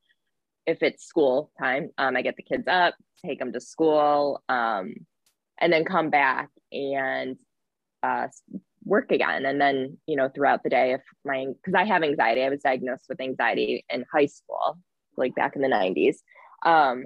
if 0.66 0.84
it's 0.84 1.06
school 1.06 1.54
time, 1.58 1.92
um, 1.98 2.18
I 2.18 2.22
get 2.22 2.36
the 2.36 2.44
kids 2.44 2.68
up, 2.68 2.96
take 3.26 3.40
them 3.40 3.54
to 3.54 3.62
school, 3.62 4.44
um, 4.50 4.94
and 5.58 5.72
then 5.72 5.86
come 5.86 6.10
back 6.10 6.50
and 6.74 7.38
uh, 8.04 8.28
work 8.90 9.12
again. 9.12 9.46
And 9.46 9.62
then, 9.62 9.98
you 10.08 10.16
know, 10.16 10.30
throughout 10.30 10.64
the 10.64 10.70
day, 10.70 10.94
if 10.94 11.02
my, 11.24 11.46
because 11.48 11.76
I 11.76 11.86
have 11.86 12.04
anxiety, 12.04 12.44
I 12.44 12.50
was 12.50 12.62
diagnosed 12.62 13.06
with 13.08 13.22
anxiety 13.22 13.86
in 13.90 14.06
high 14.12 14.26
school, 14.26 14.80
like 15.16 15.36
back 15.36 15.56
in 15.56 15.62
the 15.62 15.68
90s. 15.68 16.18
Um, 16.66 17.06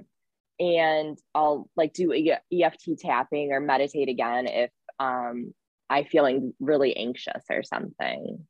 and 0.58 1.18
I'll 1.34 1.68
like 1.76 1.92
do 1.92 2.12
EFT 2.12 2.98
tapping 2.98 3.52
or 3.52 3.60
meditate 3.60 4.08
again 4.08 4.46
if 4.46 4.70
um, 4.98 5.52
I'm 5.90 6.04
feeling 6.06 6.54
really 6.60 6.96
anxious 6.96 7.44
or 7.50 7.62
something. 7.62 8.46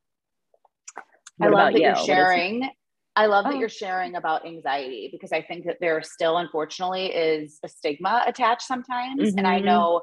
What 1.38 1.49
I 1.49 1.51
love 1.51 1.73
that 1.73 1.81
you? 1.81 1.88
are 1.88 2.05
sharing. 2.05 2.68
I 3.16 3.27
love 3.27 3.44
that 3.44 3.55
oh. 3.55 3.59
you're 3.59 3.68
sharing 3.68 4.16
about 4.16 4.44
anxiety 4.44 5.09
because 5.11 5.33
I 5.33 5.40
think 5.40 5.66
that 5.66 5.77
there 5.81 6.03
still, 6.03 6.37
unfortunately, 6.38 7.07
is 7.07 7.59
a 7.64 7.68
stigma 7.68 8.25
attached 8.27 8.62
sometimes. 8.62 9.20
Mm-hmm. 9.20 9.38
And 9.38 9.47
I 9.47 9.57
mm-hmm. 9.57 9.66
know 9.66 10.03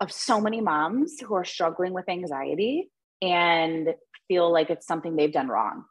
of 0.00 0.12
so 0.12 0.40
many 0.40 0.60
moms 0.60 1.20
who 1.20 1.34
are 1.34 1.44
struggling 1.44 1.92
with 1.92 2.08
anxiety 2.08 2.90
and 3.20 3.94
feel 4.28 4.52
like 4.52 4.70
it's 4.70 4.86
something 4.86 5.16
they've 5.16 5.32
done 5.32 5.48
wrong. 5.48 5.84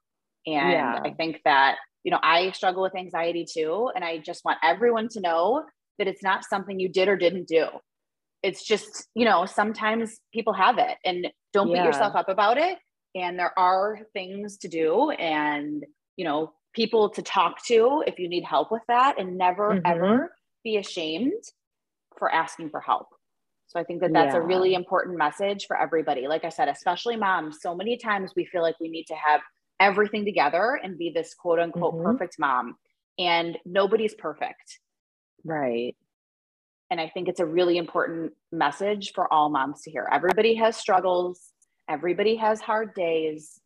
And 0.45 0.71
yeah. 0.71 1.01
I 1.03 1.11
think 1.11 1.41
that 1.43 1.77
you 2.07 2.11
know, 2.11 2.19
I 2.23 2.51
struggle 2.51 2.83
with 2.83 2.95
anxiety 2.95 3.45
too. 3.45 3.91
And 3.93 4.01
I 4.01 4.19
just 4.19 4.45
want 4.45 4.59
everyone 4.63 5.09
to 5.09 5.19
know 5.19 5.65
that 5.99 6.07
it's 6.07 6.23
not 6.23 6.45
something 6.45 6.79
you 6.79 6.87
did 6.87 7.09
or 7.09 7.17
didn't 7.17 7.49
do. 7.49 7.67
It's 8.41 8.63
just, 8.63 9.09
you 9.13 9.25
know, 9.25 9.45
sometimes 9.45 10.17
people 10.33 10.53
have 10.53 10.77
it 10.77 10.97
and 11.03 11.27
don't 11.51 11.67
yeah. 11.67 11.81
beat 11.81 11.87
yourself 11.87 12.15
up 12.15 12.29
about 12.29 12.57
it. 12.57 12.77
And 13.13 13.37
there 13.37 13.51
are 13.59 13.99
things 14.13 14.55
to 14.59 14.69
do 14.69 15.09
and, 15.09 15.85
you 16.15 16.23
know, 16.23 16.53
people 16.73 17.09
to 17.09 17.21
talk 17.21 17.61
to 17.65 18.05
if 18.07 18.19
you 18.19 18.29
need 18.29 18.45
help 18.45 18.71
with 18.71 18.83
that 18.87 19.19
and 19.19 19.37
never 19.37 19.71
mm-hmm. 19.71 19.85
ever 19.85 20.33
be 20.63 20.77
ashamed 20.77 21.43
for 22.17 22.33
asking 22.33 22.69
for 22.69 22.79
help. 22.79 23.07
So 23.77 23.81
I 23.81 23.83
think 23.83 24.01
that 24.01 24.11
that's 24.11 24.33
yeah. 24.33 24.39
a 24.39 24.43
really 24.43 24.73
important 24.73 25.19
message 25.19 25.67
for 25.67 25.79
everybody. 25.79 26.27
Like 26.27 26.43
I 26.43 26.49
said, 26.49 26.67
especially 26.67 27.15
moms, 27.15 27.59
so 27.61 27.75
many 27.75 27.95
times 27.95 28.31
we 28.35 28.43
feel 28.43 28.63
like 28.63 28.75
we 28.79 28.89
need 28.89 29.05
to 29.05 29.13
have 29.13 29.41
everything 29.79 30.25
together 30.25 30.79
and 30.81 30.97
be 30.97 31.11
this 31.13 31.35
quote 31.35 31.59
unquote 31.59 31.93
mm-hmm. 31.93 32.05
perfect 32.05 32.37
mom. 32.39 32.75
And 33.19 33.55
nobody's 33.65 34.15
perfect. 34.15 34.79
Right. 35.43 35.95
And 36.89 36.99
I 36.99 37.07
think 37.09 37.27
it's 37.27 37.39
a 37.39 37.45
really 37.45 37.77
important 37.77 38.33
message 38.51 39.11
for 39.13 39.31
all 39.31 39.49
moms 39.49 39.83
to 39.83 39.91
hear. 39.91 40.09
Everybody 40.11 40.55
has 40.55 40.75
struggles, 40.75 41.39
everybody 41.87 42.37
has 42.37 42.59
hard 42.59 42.95
days, 42.95 43.59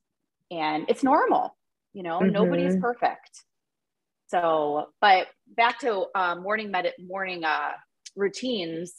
and 0.49 0.83
it's 0.89 1.03
normal. 1.03 1.55
You 1.93 2.03
know, 2.03 2.19
mm-hmm. 2.19 2.33
nobody's 2.33 2.75
perfect. 2.75 3.45
So, 4.27 4.89
but 4.99 5.27
back 5.55 5.79
to 5.79 6.07
uh, 6.13 6.35
morning 6.35 6.69
med- 6.69 6.95
morning 6.99 7.45
uh, 7.45 7.71
routines. 8.17 8.93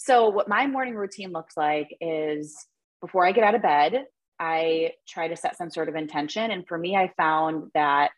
So, 0.00 0.28
what 0.28 0.48
my 0.48 0.68
morning 0.68 0.94
routine 0.94 1.32
looks 1.32 1.56
like 1.56 1.88
is 2.00 2.56
before 3.00 3.26
I 3.26 3.32
get 3.32 3.42
out 3.42 3.56
of 3.56 3.62
bed, 3.62 4.04
I 4.38 4.92
try 5.08 5.26
to 5.26 5.34
set 5.34 5.58
some 5.58 5.70
sort 5.70 5.88
of 5.88 5.96
intention. 5.96 6.52
And 6.52 6.66
for 6.68 6.78
me, 6.78 6.94
I 6.94 7.12
found 7.16 7.72
that 7.74 8.12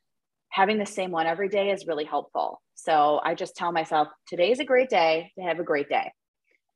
having 0.50 0.78
the 0.78 0.84
same 0.84 1.10
one 1.10 1.26
every 1.26 1.48
day 1.48 1.70
is 1.70 1.86
really 1.86 2.04
helpful. 2.04 2.60
So 2.74 3.18
I 3.24 3.34
just 3.34 3.56
tell 3.56 3.72
myself, 3.72 4.08
today's 4.28 4.60
a 4.60 4.64
great 4.64 4.90
day 4.90 5.32
to 5.38 5.42
have 5.42 5.58
a 5.58 5.64
great 5.64 5.88
day. 5.88 6.12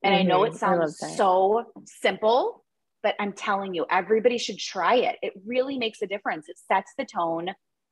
And 0.02 0.14
mm-hmm. 0.14 0.20
I 0.20 0.22
know 0.22 0.40
mm-hmm. 0.40 0.54
it 0.54 0.58
sounds 0.58 0.98
so 1.16 1.66
simple, 1.84 2.64
but 3.02 3.14
I'm 3.20 3.34
telling 3.34 3.74
you, 3.74 3.84
everybody 3.90 4.38
should 4.38 4.58
try 4.58 4.96
it. 4.96 5.16
It 5.20 5.34
really 5.44 5.76
makes 5.76 6.00
a 6.00 6.06
difference. 6.06 6.48
It 6.48 6.56
sets 6.66 6.92
the 6.96 7.04
tone 7.04 7.50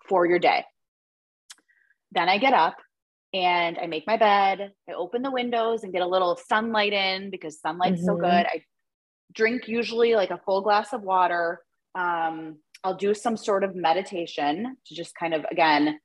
for 0.08 0.24
your 0.24 0.38
day. 0.38 0.64
Then 2.12 2.30
I 2.30 2.38
get 2.38 2.54
up 2.54 2.76
and 3.32 3.78
I 3.78 3.86
make 3.86 4.06
my 4.06 4.16
bed. 4.16 4.72
I 4.88 4.92
open 4.92 5.22
the 5.22 5.30
windows 5.30 5.84
and 5.84 5.92
get 5.92 6.02
a 6.02 6.06
little 6.06 6.36
sunlight 6.48 6.92
in 6.92 7.30
because 7.30 7.60
sunlight's 7.60 8.00
mm-hmm. 8.00 8.06
so 8.06 8.16
good. 8.16 8.46
I 8.46 8.62
drink 9.34 9.68
usually 9.68 10.14
like 10.14 10.30
a 10.30 10.40
full 10.44 10.60
glass 10.60 10.92
of 10.92 11.02
water. 11.02 11.60
Um, 11.94 12.58
I'll 12.84 12.96
do 12.96 13.14
some 13.14 13.36
sort 13.36 13.64
of 13.64 13.74
meditation 13.74 14.76
to 14.86 14.94
just 14.94 15.14
kind 15.14 15.34
of, 15.34 15.44
again, 15.50 15.98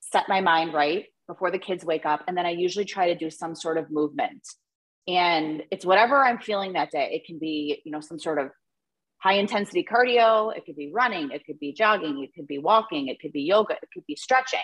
set 0.00 0.28
my 0.28 0.40
mind 0.40 0.74
right 0.74 1.06
before 1.26 1.50
the 1.50 1.58
kids 1.58 1.84
wake 1.84 2.04
up. 2.04 2.22
And 2.28 2.36
then 2.36 2.46
I 2.46 2.50
usually 2.50 2.84
try 2.84 3.08
to 3.12 3.18
do 3.18 3.30
some 3.30 3.54
sort 3.54 3.78
of 3.78 3.90
movement. 3.90 4.42
And 5.08 5.62
it's 5.70 5.86
whatever 5.86 6.24
I'm 6.24 6.38
feeling 6.38 6.72
that 6.74 6.90
day. 6.90 7.10
It 7.12 7.26
can 7.26 7.38
be, 7.38 7.80
you 7.84 7.92
know, 7.92 8.00
some 8.00 8.18
sort 8.18 8.38
of 8.38 8.50
high 9.18 9.34
intensity 9.34 9.86
cardio. 9.88 10.54
It 10.54 10.66
could 10.66 10.76
be 10.76 10.90
running. 10.92 11.30
It 11.30 11.46
could 11.46 11.58
be 11.58 11.72
jogging. 11.72 12.22
It 12.22 12.34
could 12.34 12.46
be 12.46 12.58
walking. 12.58 13.08
It 13.08 13.20
could 13.20 13.32
be 13.32 13.42
yoga. 13.42 13.74
It 13.74 13.88
could 13.94 14.04
be 14.06 14.16
stretching. 14.16 14.60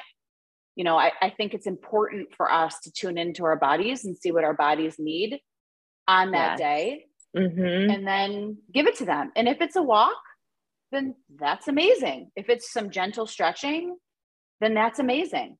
You 0.76 0.84
know, 0.84 0.96
I, 0.96 1.12
I 1.20 1.30
think 1.30 1.54
it's 1.54 1.66
important 1.66 2.28
for 2.36 2.50
us 2.50 2.78
to 2.84 2.92
tune 2.92 3.18
into 3.18 3.44
our 3.44 3.56
bodies 3.56 4.04
and 4.04 4.16
see 4.16 4.32
what 4.32 4.44
our 4.44 4.54
bodies 4.54 4.96
need 4.98 5.38
on 6.08 6.30
that 6.32 6.58
yes. 6.58 6.58
day 6.58 7.06
mm-hmm. 7.36 7.90
and 7.90 8.06
then 8.06 8.58
give 8.72 8.86
it 8.86 8.96
to 8.96 9.04
them. 9.04 9.32
And 9.36 9.48
if 9.48 9.60
it's 9.60 9.76
a 9.76 9.82
walk, 9.82 10.16
then 10.90 11.14
that's 11.38 11.68
amazing. 11.68 12.30
If 12.36 12.48
it's 12.48 12.72
some 12.72 12.90
gentle 12.90 13.26
stretching, 13.26 13.96
then 14.60 14.74
that's 14.74 14.98
amazing. 14.98 15.56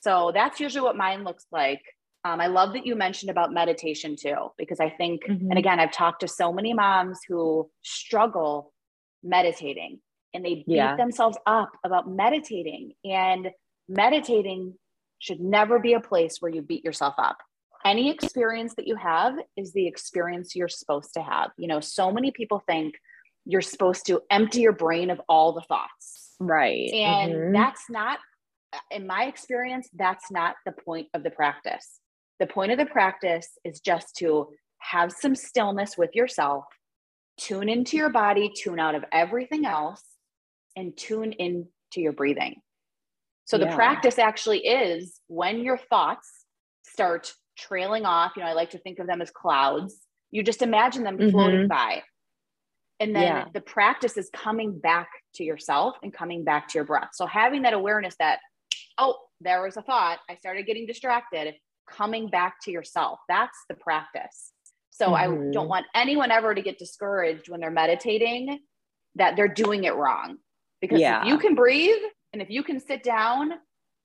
So 0.00 0.32
that's 0.34 0.60
usually 0.60 0.82
what 0.82 0.96
mine 0.96 1.24
looks 1.24 1.46
like. 1.52 1.82
Um, 2.24 2.40
I 2.40 2.46
love 2.46 2.72
that 2.74 2.86
you 2.86 2.94
mentioned 2.94 3.30
about 3.30 3.52
meditation 3.52 4.16
too, 4.20 4.50
because 4.56 4.80
I 4.80 4.90
think, 4.90 5.22
mm-hmm. 5.28 5.50
and 5.50 5.58
again, 5.58 5.80
I've 5.80 5.92
talked 5.92 6.20
to 6.20 6.28
so 6.28 6.52
many 6.52 6.72
moms 6.72 7.20
who 7.28 7.70
struggle 7.82 8.72
meditating 9.22 10.00
and 10.34 10.44
they 10.44 10.56
beat 10.56 10.64
yeah. 10.66 10.96
themselves 10.96 11.38
up 11.46 11.72
about 11.84 12.08
meditating. 12.08 12.92
And 13.04 13.50
meditating 13.88 14.74
should 15.18 15.40
never 15.40 15.78
be 15.78 15.94
a 15.94 16.00
place 16.00 16.36
where 16.40 16.52
you 16.52 16.62
beat 16.62 16.84
yourself 16.84 17.14
up 17.18 17.38
any 17.84 18.10
experience 18.10 18.74
that 18.76 18.86
you 18.86 18.96
have 18.96 19.34
is 19.56 19.72
the 19.72 19.86
experience 19.86 20.54
you're 20.54 20.68
supposed 20.68 21.14
to 21.14 21.22
have. 21.22 21.50
You 21.56 21.68
know, 21.68 21.80
so 21.80 22.12
many 22.12 22.30
people 22.30 22.62
think 22.66 22.94
you're 23.44 23.60
supposed 23.60 24.06
to 24.06 24.20
empty 24.30 24.60
your 24.60 24.72
brain 24.72 25.10
of 25.10 25.20
all 25.28 25.52
the 25.52 25.62
thoughts. 25.62 26.34
Right. 26.38 26.90
And 26.92 27.32
mm-hmm. 27.32 27.52
that's 27.52 27.82
not, 27.90 28.18
in 28.90 29.06
my 29.06 29.24
experience, 29.24 29.88
that's 29.94 30.30
not 30.30 30.56
the 30.64 30.72
point 30.72 31.08
of 31.14 31.22
the 31.22 31.30
practice. 31.30 32.00
The 32.38 32.46
point 32.46 32.72
of 32.72 32.78
the 32.78 32.86
practice 32.86 33.48
is 33.64 33.80
just 33.80 34.16
to 34.16 34.48
have 34.78 35.12
some 35.12 35.34
stillness 35.34 35.96
with 35.96 36.14
yourself, 36.14 36.64
tune 37.38 37.68
into 37.68 37.96
your 37.96 38.10
body, 38.10 38.52
tune 38.54 38.80
out 38.80 38.94
of 38.94 39.04
everything 39.12 39.64
else, 39.64 40.02
and 40.76 40.96
tune 40.96 41.32
in 41.32 41.68
to 41.92 42.00
your 42.00 42.12
breathing. 42.12 42.56
So 43.44 43.56
yeah. 43.56 43.68
the 43.68 43.76
practice 43.76 44.18
actually 44.18 44.66
is 44.66 45.20
when 45.28 45.60
your 45.60 45.78
thoughts 45.78 46.28
start 46.84 47.32
trailing 47.58 48.04
off. 48.04 48.32
You 48.36 48.42
know, 48.42 48.48
I 48.48 48.52
like 48.52 48.70
to 48.70 48.78
think 48.78 48.98
of 48.98 49.06
them 49.06 49.20
as 49.20 49.30
clouds. 49.30 49.98
You 50.30 50.42
just 50.42 50.62
imagine 50.62 51.04
them 51.04 51.18
floating 51.18 51.60
mm-hmm. 51.60 51.68
by. 51.68 52.02
And 53.00 53.14
then 53.14 53.22
yeah. 53.22 53.44
the 53.52 53.60
practice 53.60 54.16
is 54.16 54.30
coming 54.32 54.78
back 54.78 55.08
to 55.34 55.44
yourself 55.44 55.96
and 56.02 56.12
coming 56.12 56.44
back 56.44 56.68
to 56.68 56.78
your 56.78 56.84
breath. 56.84 57.10
So 57.14 57.26
having 57.26 57.62
that 57.62 57.72
awareness 57.72 58.14
that, 58.20 58.38
oh, 58.96 59.16
there 59.40 59.62
was 59.62 59.76
a 59.76 59.82
thought, 59.82 60.20
I 60.30 60.36
started 60.36 60.66
getting 60.66 60.86
distracted, 60.86 61.54
coming 61.90 62.28
back 62.28 62.60
to 62.62 62.70
yourself. 62.70 63.18
That's 63.28 63.58
the 63.68 63.74
practice. 63.74 64.52
So 64.90 65.06
mm-hmm. 65.06 65.14
I 65.14 65.26
don't 65.26 65.52
mm-hmm. 65.52 65.68
want 65.68 65.86
anyone 65.94 66.30
ever 66.30 66.54
to 66.54 66.62
get 66.62 66.78
discouraged 66.78 67.48
when 67.48 67.60
they're 67.60 67.70
meditating 67.70 68.60
that 69.16 69.36
they're 69.36 69.48
doing 69.48 69.84
it 69.84 69.94
wrong 69.94 70.36
Because 70.82 71.00
Yeah. 71.00 71.22
if 71.22 71.28
you 71.28 71.38
can 71.38 71.54
breathe 71.54 72.02
and 72.34 72.42
if 72.42 72.50
you 72.50 72.62
can 72.62 72.78
sit 72.78 73.02
down, 73.02 73.54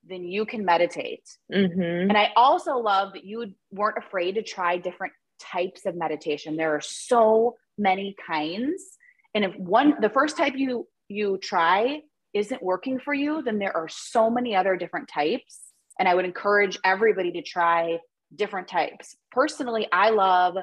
then 0.04 0.24
you 0.24 0.46
can 0.46 0.64
meditate. 0.64 1.28
Mhm. 1.52 2.08
And 2.08 2.18
I 2.18 2.32
also 2.38 2.78
love 2.78 3.12
that 3.14 3.26
you 3.26 3.54
weren't 3.72 3.98
afraid 3.98 4.36
to 4.36 4.44
try 4.44 4.78
different 4.78 5.12
types 5.40 5.86
of 5.86 5.96
meditation. 5.96 6.56
There 6.56 6.74
are 6.74 6.82
so 6.82 7.58
many 7.78 8.16
kinds. 8.26 8.98
And 9.34 9.44
if 9.44 9.56
one 9.58 10.00
the 10.00 10.10
first 10.10 10.38
type 10.38 10.54
you 10.56 10.88
you 11.10 11.38
try 11.40 12.04
isn't 12.34 12.62
working 12.62 13.00
for 13.00 13.14
you, 13.14 13.42
then 13.42 13.58
there 13.60 13.76
are 13.76 13.88
so 13.88 14.30
many 14.30 14.56
other 14.56 14.76
different 14.78 15.08
types. 15.10 15.74
And 16.00 16.08
I 16.08 16.14
would 16.14 16.26
encourage 16.26 16.78
everybody 16.84 17.32
to 17.32 17.42
try 17.42 18.00
different 18.36 18.68
types. 18.68 19.16
Personally, 19.32 19.88
I 19.92 20.12
love 20.12 20.58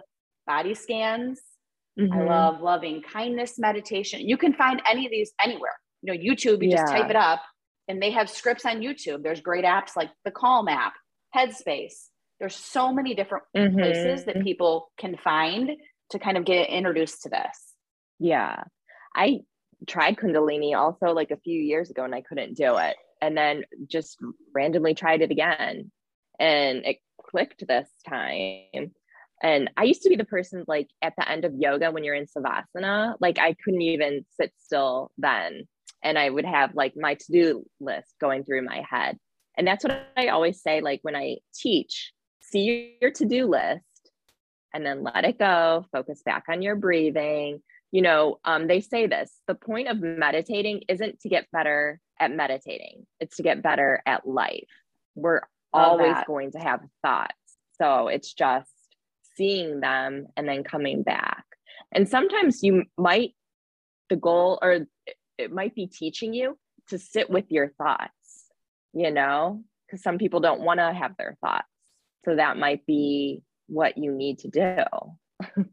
body 0.47 0.75
scans. 0.75 1.43
I 1.99 2.03
Mhm. 2.03 2.27
love 2.27 2.61
loving 2.61 3.03
kindness 3.03 3.59
meditation. 3.59 4.21
You 4.21 4.37
can 4.37 4.53
find 4.53 4.81
any 4.87 5.07
of 5.07 5.11
these 5.11 5.33
anywhere. 5.41 5.79
You 6.05 6.13
know, 6.13 6.19
YouTube, 6.19 6.63
you 6.63 6.71
just 6.71 6.87
type 6.93 7.09
it 7.09 7.17
up 7.17 7.41
and 7.89 8.01
they 8.03 8.11
have 8.11 8.29
scripts 8.29 8.67
on 8.67 8.81
YouTube. 8.81 9.23
There's 9.23 9.41
great 9.41 9.65
apps 9.65 9.97
like 9.97 10.11
the 10.27 10.31
Calm 10.31 10.69
app, 10.69 10.93
Headspace. 11.35 12.09
There's 12.39 12.55
so 12.55 12.93
many 12.93 13.15
different 13.15 13.45
places 13.55 14.27
that 14.27 14.37
Mhm. 14.37 14.43
people 14.43 14.93
can 14.99 15.17
find 15.17 15.71
to 16.11 16.19
kind 16.19 16.37
of 16.37 16.45
get 16.45 16.69
introduced 16.69 17.23
to 17.23 17.31
this. 17.31 17.75
Yeah. 18.19 18.65
I 19.15 19.41
tried 19.87 20.17
Kundalini 20.17 20.77
also 20.77 21.15
like 21.15 21.31
a 21.31 21.39
few 21.39 21.59
years 21.59 21.89
ago 21.91 22.05
and 22.05 22.15
I 22.15 22.21
couldn't 22.21 22.55
do 22.55 22.77
it. 22.77 22.97
And 23.23 23.35
then 23.35 23.65
just 23.87 24.19
randomly 24.55 24.95
tried 24.95 25.23
it 25.23 25.31
again 25.31 25.91
and 26.39 26.85
it 26.85 26.99
clicked 27.19 27.67
this 27.67 27.89
time. 28.07 28.95
And 29.43 29.71
I 29.77 29.85
used 29.85 30.03
to 30.03 30.11
be 30.11 30.17
the 30.17 30.25
person 30.27 30.65
like 30.69 30.89
at 31.01 31.15
the 31.17 31.27
end 31.27 31.47
of 31.47 31.55
yoga 31.55 31.91
when 31.91 32.05
you're 32.05 32.15
in 32.15 32.27
Savasana, 32.27 33.17
like 33.21 33.39
I 33.39 33.55
couldn't 33.55 33.81
even 33.83 34.27
sit 34.39 34.53
still 34.59 35.11
then. 35.17 35.67
And 36.05 36.19
I 36.19 36.31
would 36.31 36.45
have 36.45 36.75
like 36.75 36.95
my 36.97 37.15
to 37.15 37.33
do 37.33 37.67
list 37.81 38.15
going 38.21 38.45
through 38.45 38.63
my 38.63 38.85
head. 38.89 39.19
And 39.57 39.67
that's 39.67 39.85
what 39.85 40.07
I 40.17 40.29
always 40.29 40.63
say 40.63 40.81
like 40.81 41.01
when 41.03 41.17
I 41.17 41.39
teach, 41.55 42.13
see 42.41 42.97
your 43.01 43.11
to 43.13 43.25
do 43.25 43.47
list 43.47 43.83
and 44.73 44.85
then 44.85 45.03
let 45.03 45.25
it 45.25 45.39
go, 45.39 45.87
focus 45.93 46.23
back 46.25 46.45
on 46.49 46.61
your 46.63 46.77
breathing. 46.77 47.63
You 47.91 48.03
know, 48.03 48.39
um, 48.45 48.67
they 48.67 48.81
say 48.81 49.07
this 49.07 49.33
the 49.47 49.55
point 49.55 49.89
of 49.89 50.01
meditating 50.01 50.83
isn't 50.89 51.21
to 51.21 51.29
get 51.29 51.51
better 51.53 52.01
at 52.21 52.31
meditating, 52.31 53.07
it's 53.21 53.37
to 53.37 53.43
get 53.43 53.63
better 53.63 54.03
at 54.07 54.27
life. 54.27 54.69
We're 55.15 55.41
Love 55.75 56.01
always 56.01 56.15
that. 56.15 56.27
going 56.27 56.53
to 56.53 56.59
have 56.59 56.81
thoughts. 57.03 57.35
So 57.81 58.09
it's 58.09 58.33
just 58.33 58.71
seeing 59.37 59.81
them 59.81 60.27
and 60.37 60.49
then 60.49 60.65
coming 60.65 61.03
back. 61.03 61.45
And 61.93 62.09
sometimes 62.09 62.63
you 62.63 62.85
might, 62.99 63.35
the 64.11 64.17
goal 64.17 64.59
or 64.61 64.87
it- 65.39 65.53
might 65.53 65.75
be 65.75 65.87
teaching 65.87 66.35
you 66.35 66.59
to 66.89 66.99
sit 66.99 67.31
with 67.31 67.51
your 67.51 67.69
thoughts, 67.71 68.47
you 68.93 69.11
know, 69.11 69.63
because 69.87 70.03
some 70.03 70.19
people 70.19 70.41
don't 70.41 70.61
want 70.61 70.81
to 70.81 70.93
have 70.93 71.17
their 71.17 71.37
thoughts. 71.41 71.67
So 72.25 72.37
that 72.37 72.57
might 72.57 72.85
be 72.87 73.43
what 73.67 73.97
you 73.99 74.13
need 74.13 74.39
to 74.41 74.49
do. 74.49 74.77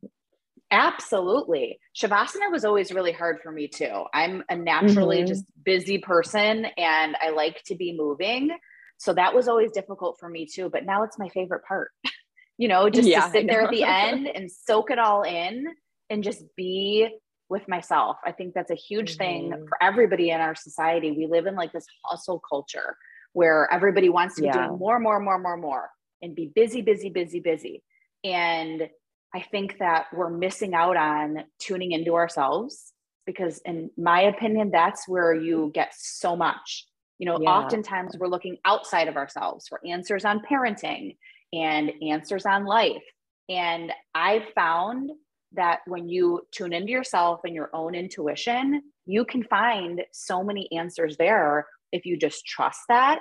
Absolutely. 0.71 1.79
Shavasana 1.95 2.49
was 2.49 2.63
always 2.63 2.93
really 2.93 3.11
hard 3.11 3.41
for 3.41 3.51
me 3.51 3.67
too. 3.67 4.05
I'm 4.13 4.43
a 4.49 4.55
naturally 4.55 5.23
Mhm. 5.23 5.27
just 5.27 5.45
busy 5.63 5.97
person 5.97 6.65
and 6.77 7.17
I 7.21 7.31
like 7.31 7.61
to 7.65 7.75
be 7.75 7.91
moving. 7.93 8.51
So 8.97 9.13
that 9.13 9.35
was 9.35 9.49
always 9.49 9.71
difficult 9.71 10.17
for 10.19 10.29
me 10.29 10.45
too. 10.45 10.69
But 10.69 10.85
now 10.85 11.03
it's 11.03 11.19
my 11.19 11.27
favorite 11.29 11.65
part. 11.65 11.91
you 12.57 12.67
know, 12.69 12.89
just 12.89 13.09
Yeah, 13.09 13.25
to 13.25 13.31
sit 13.31 13.47
there 13.47 13.63
at 13.63 13.69
the 13.71 13.83
end 13.83 14.27
and 14.27 14.49
soak 14.49 14.91
it 14.91 14.99
all 14.99 15.23
in 15.23 15.67
and 16.09 16.23
just 16.23 16.43
be 16.55 17.09
with 17.51 17.67
myself. 17.67 18.17
I 18.25 18.31
think 18.31 18.53
that's 18.55 18.71
a 18.71 18.75
huge 18.75 19.17
thing 19.17 19.51
Mhm. 19.51 19.67
for 19.67 19.77
everybody 19.83 20.31
in 20.31 20.39
our 20.41 20.55
society. 20.55 21.11
We 21.11 21.27
live 21.27 21.45
in 21.45 21.55
like 21.55 21.73
this 21.73 21.85
hustle 22.05 22.39
culture 22.39 22.97
where 23.33 23.71
everybody 23.71 24.09
wants 24.09 24.35
to 24.35 24.41
be 24.41 24.47
Yeah. 24.47 24.67
doing 24.67 24.79
more, 24.79 24.99
more, 24.99 25.19
more, 25.19 25.37
more, 25.37 25.57
more 25.57 25.91
and 26.21 26.33
be 26.33 26.47
busy, 26.47 26.81
busy, 26.81 27.09
busy, 27.09 27.39
busy. 27.39 27.83
And 28.23 28.89
I 29.33 29.41
think 29.41 29.77
that 29.79 30.07
we're 30.13 30.29
missing 30.29 30.73
out 30.73 30.97
on 30.97 31.45
tuning 31.59 31.91
into 31.91 32.15
ourselves 32.15 32.93
because, 33.25 33.59
in 33.59 33.91
my 33.97 34.21
opinion, 34.21 34.71
that's 34.71 35.07
where 35.07 35.33
you 35.33 35.71
get 35.73 35.93
so 35.93 36.35
much. 36.35 36.87
You 37.19 37.25
know, 37.27 37.39
Yeah. 37.39 37.49
oftentimes 37.51 38.17
we're 38.17 38.27
looking 38.27 38.57
outside 38.65 39.07
of 39.07 39.15
ourselves 39.17 39.67
for 39.67 39.79
answers 39.85 40.25
on 40.25 40.41
parenting 40.41 41.17
and 41.53 41.91
answers 42.01 42.45
on 42.45 42.65
life. 42.65 43.03
And 43.49 43.93
I've 44.15 44.47
found 44.53 45.11
that 45.53 45.79
when 45.85 46.07
you 46.07 46.41
tune 46.51 46.73
into 46.73 46.91
yourself 46.91 47.41
and 47.43 47.53
your 47.53 47.69
own 47.73 47.93
intuition, 47.95 48.81
you 49.05 49.25
can 49.25 49.43
find 49.43 50.01
so 50.11 50.43
many 50.43 50.69
answers 50.71 51.17
there 51.17 51.67
if 51.91 52.05
you 52.05 52.17
just 52.17 52.45
trust 52.45 52.81
that 52.87 53.19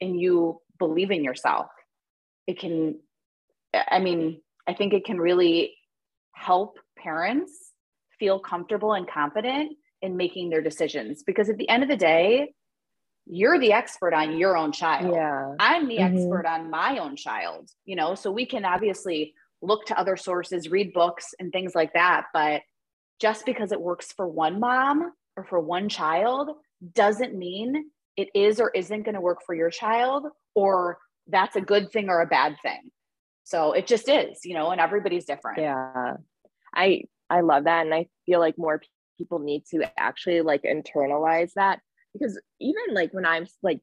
and 0.00 0.20
you 0.20 0.60
believe 0.78 1.10
in 1.10 1.24
yourself. 1.24 1.66
It 2.46 2.58
can, 2.58 3.00
I 3.74 3.98
mean, 3.98 4.40
I 4.68 4.74
think 4.74 4.92
it 4.92 5.04
can 5.04 5.18
really 5.18 5.74
help 6.32 6.78
parents 6.96 7.72
feel 8.18 8.38
comfortable 8.38 8.92
and 8.92 9.08
confident 9.08 9.72
in 10.02 10.16
making 10.16 10.50
their 10.50 10.62
decisions 10.62 11.24
because 11.24 11.48
at 11.48 11.56
the 11.56 11.68
end 11.68 11.82
of 11.82 11.88
the 11.88 11.96
day, 11.96 12.54
you're 13.26 13.58
the 13.58 13.72
expert 13.72 14.14
on 14.14 14.38
your 14.38 14.56
own 14.56 14.72
child. 14.72 15.14
Yeah. 15.14 15.54
I'm 15.58 15.88
the 15.88 15.98
Mhm. 15.98 16.14
expert 16.14 16.46
on 16.46 16.70
my 16.70 16.98
own 16.98 17.16
child, 17.16 17.70
you 17.84 17.96
know, 17.96 18.14
so 18.14 18.30
we 18.30 18.46
can 18.46 18.64
obviously 18.64 19.34
look 19.62 19.86
to 19.86 19.98
other 19.98 20.16
sources, 20.16 20.70
read 20.70 20.92
books 20.92 21.34
and 21.38 21.52
things 21.52 21.74
like 21.74 21.92
that. 21.94 22.26
But 22.32 22.62
just 23.20 23.44
because 23.44 23.72
it 23.72 23.80
works 23.80 24.12
for 24.12 24.26
one 24.26 24.60
mom 24.60 25.12
or 25.36 25.44
for 25.44 25.60
one 25.60 25.88
child 25.88 26.50
doesn't 26.94 27.36
mean 27.36 27.90
it 28.16 28.28
is 28.34 28.60
or 28.60 28.70
isn't 28.70 29.02
going 29.02 29.14
to 29.14 29.20
work 29.20 29.38
for 29.44 29.54
your 29.54 29.70
child 29.70 30.26
or 30.54 30.98
that's 31.26 31.56
a 31.56 31.60
good 31.60 31.90
thing 31.92 32.08
or 32.08 32.20
a 32.20 32.26
bad 32.26 32.56
thing. 32.62 32.90
So 33.44 33.72
it 33.72 33.86
just 33.86 34.08
is, 34.08 34.40
you 34.44 34.54
know, 34.54 34.70
and 34.70 34.80
everybody's 34.80 35.24
different. 35.24 35.60
Yeah. 35.60 36.14
I 36.74 37.04
I 37.30 37.40
love 37.40 37.64
that 37.64 37.84
and 37.84 37.94
I 37.94 38.06
feel 38.26 38.40
like 38.40 38.58
more 38.58 38.82
people 39.16 39.38
need 39.38 39.64
to 39.70 39.90
actually 39.98 40.42
like 40.42 40.62
internalize 40.62 41.52
that 41.54 41.80
because 42.12 42.40
even 42.60 42.94
like 42.94 43.12
when 43.12 43.26
I'm 43.26 43.46
like 43.62 43.80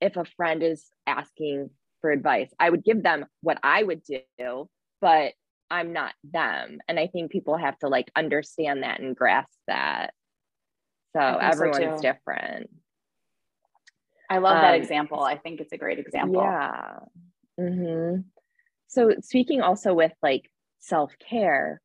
if 0.00 0.16
a 0.16 0.24
friend 0.24 0.62
is 0.62 0.86
asking 1.06 1.70
for 2.00 2.10
advice, 2.10 2.50
I 2.58 2.70
would 2.70 2.84
give 2.84 3.02
them 3.02 3.26
what 3.42 3.58
I 3.62 3.82
would 3.82 4.02
do, 4.02 4.68
but 5.00 5.32
I'm 5.70 5.92
not 5.92 6.14
them. 6.24 6.78
And 6.88 6.98
I 6.98 7.06
think 7.06 7.30
people 7.30 7.56
have 7.56 7.78
to 7.78 7.88
like 7.88 8.10
understand 8.16 8.82
that 8.82 9.00
and 9.00 9.16
grasp 9.16 9.58
that. 9.68 10.12
So 11.16 11.20
think 11.20 11.42
so, 11.42 11.48
everyone's 11.48 12.00
different. 12.02 12.70
I 14.28 14.38
love 14.38 14.60
that 14.60 14.74
Um, 14.74 14.80
example. 14.80 15.20
I 15.20 15.38
think 15.38 15.60
it's 15.60 15.72
a 15.72 15.78
great 15.78 15.98
example. 15.98 16.42
Yeah. 16.42 16.98
hmm 17.58 18.16
So 18.88 19.12
speaking 19.20 19.60
also 19.60 19.92
with 19.94 20.12
like 20.22 20.50
self 20.78 21.12
care, 21.18 21.80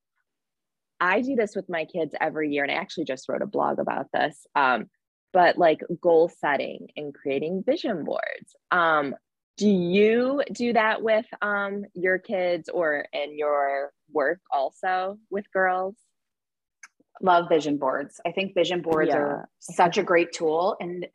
I 0.99 1.21
do 1.21 1.35
this 1.35 1.55
with 1.55 1.69
my 1.69 1.85
kids 1.85 2.15
every 2.21 2.51
year, 2.51 2.63
and 2.63 2.71
I 2.71 2.75
actually 2.75 3.05
just 3.05 3.27
wrote 3.27 3.41
a 3.41 3.47
blog 3.47 3.79
about 3.79 4.07
this. 4.13 4.45
Um, 4.55 4.85
but 5.33 5.57
like 5.57 5.81
goal 6.01 6.29
setting 6.29 6.87
and 6.95 7.13
creating 7.13 7.63
vision 7.65 8.05
boards. 8.05 8.55
Um, 8.71 9.15
do 9.57 9.69
you 9.69 10.41
do 10.51 10.73
that 10.73 11.01
with 11.01 11.25
um, 11.41 11.85
your 11.93 12.19
kids 12.19 12.69
or 12.69 13.05
in 13.13 13.37
your 13.37 13.91
work 14.11 14.39
also 14.51 15.17
with 15.29 15.45
girls? 15.51 15.95
love 17.21 17.47
vision 17.49 17.77
boards. 17.77 18.19
I 18.25 18.31
think 18.31 18.53
vision 18.53 18.81
boards 18.81 19.13
are 19.13 19.47
such 19.59 19.97
a 19.97 20.03
great 20.03 20.31
tool. 20.33 20.75
And 20.79 21.07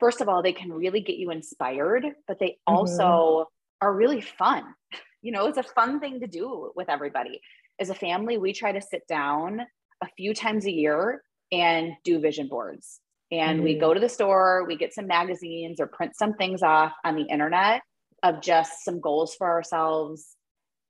first 0.00 0.20
of 0.20 0.28
all, 0.28 0.42
they 0.42 0.52
can 0.52 0.72
really 0.72 1.00
get 1.00 1.16
you 1.16 1.30
inspired, 1.30 2.06
but 2.26 2.38
they 2.38 2.58
also 2.66 3.46
are 3.80 3.92
really 3.92 4.20
fun. 4.20 4.64
You 5.20 5.32
know, 5.32 5.46
it's 5.46 5.58
a 5.58 5.64
fun 5.64 5.98
thing 5.98 6.20
to 6.20 6.28
do 6.28 6.70
with 6.76 6.88
everybody. 6.88 7.40
As 7.80 7.90
a 7.90 7.94
family, 7.94 8.38
we 8.38 8.52
try 8.52 8.70
to 8.70 8.80
sit 8.80 9.02
down 9.08 9.62
a 10.00 10.06
few 10.16 10.32
times 10.32 10.64
a 10.64 10.70
year 10.70 11.24
and 11.50 11.94
do 12.04 12.20
vision 12.20 12.46
boards. 12.46 13.00
And 13.30 13.62
we 13.62 13.74
Mhm. 13.74 13.80
go 13.80 13.94
to 13.94 14.00
the 14.00 14.08
store, 14.08 14.64
we 14.66 14.76
get 14.76 14.94
some 14.94 15.06
magazines 15.06 15.80
or 15.80 15.86
print 15.86 16.16
some 16.16 16.34
things 16.34 16.62
off 16.62 16.94
on 17.04 17.14
the 17.14 17.24
internet 17.24 17.82
of 18.22 18.40
just 18.40 18.84
some 18.84 19.00
goals 19.00 19.34
for 19.34 19.48
ourselves 19.48 20.36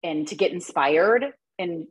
and 0.02 0.26
to 0.28 0.36
get 0.36 0.52
inspired 0.52 1.34
and 1.58 1.86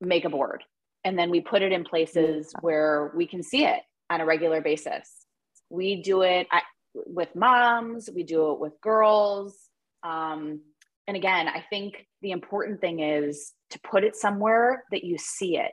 make 0.00 0.24
a 0.24 0.30
board. 0.30 0.64
And 1.04 1.18
then 1.18 1.30
we 1.30 1.40
put 1.40 1.62
it 1.62 1.72
in 1.72 1.84
places 1.84 2.54
where 2.60 3.12
we 3.16 3.26
can 3.26 3.42
see 3.42 3.64
it 3.64 3.82
on 4.08 4.20
a 4.20 4.26
regular 4.26 4.60
basis. 4.60 5.26
We 5.68 6.00
do 6.02 6.22
it 6.22 6.46
I, 6.52 6.62
with 6.94 7.34
moms, 7.34 8.08
we 8.14 8.22
do 8.22 8.52
it 8.52 8.60
with 8.60 8.80
girls. 8.80 9.68
Um, 10.04 10.60
and 11.08 11.16
again, 11.16 11.48
I 11.48 11.64
think 11.70 12.06
the 12.20 12.30
important 12.30 12.80
thing 12.80 13.00
is 13.00 13.52
to 13.70 13.80
put 13.80 14.04
it 14.04 14.14
somewhere 14.14 14.84
that 14.92 15.02
you 15.02 15.18
see 15.18 15.56
it 15.58 15.72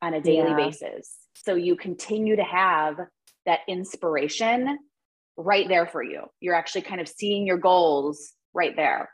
on 0.00 0.14
a 0.14 0.20
daily 0.20 0.50
Yeah. 0.50 0.56
basis. 0.56 1.18
So 1.34 1.54
you 1.54 1.76
continue 1.76 2.36
to 2.36 2.44
have 2.44 2.96
that 3.46 3.60
inspiration 3.68 4.78
right 5.36 5.68
there 5.68 5.86
for 5.86 6.02
you. 6.02 6.24
You're 6.40 6.54
actually 6.54 6.82
kind 6.82 7.00
of 7.00 7.08
seeing 7.08 7.46
your 7.46 7.58
goals 7.58 8.32
right 8.54 8.74
there. 8.76 9.10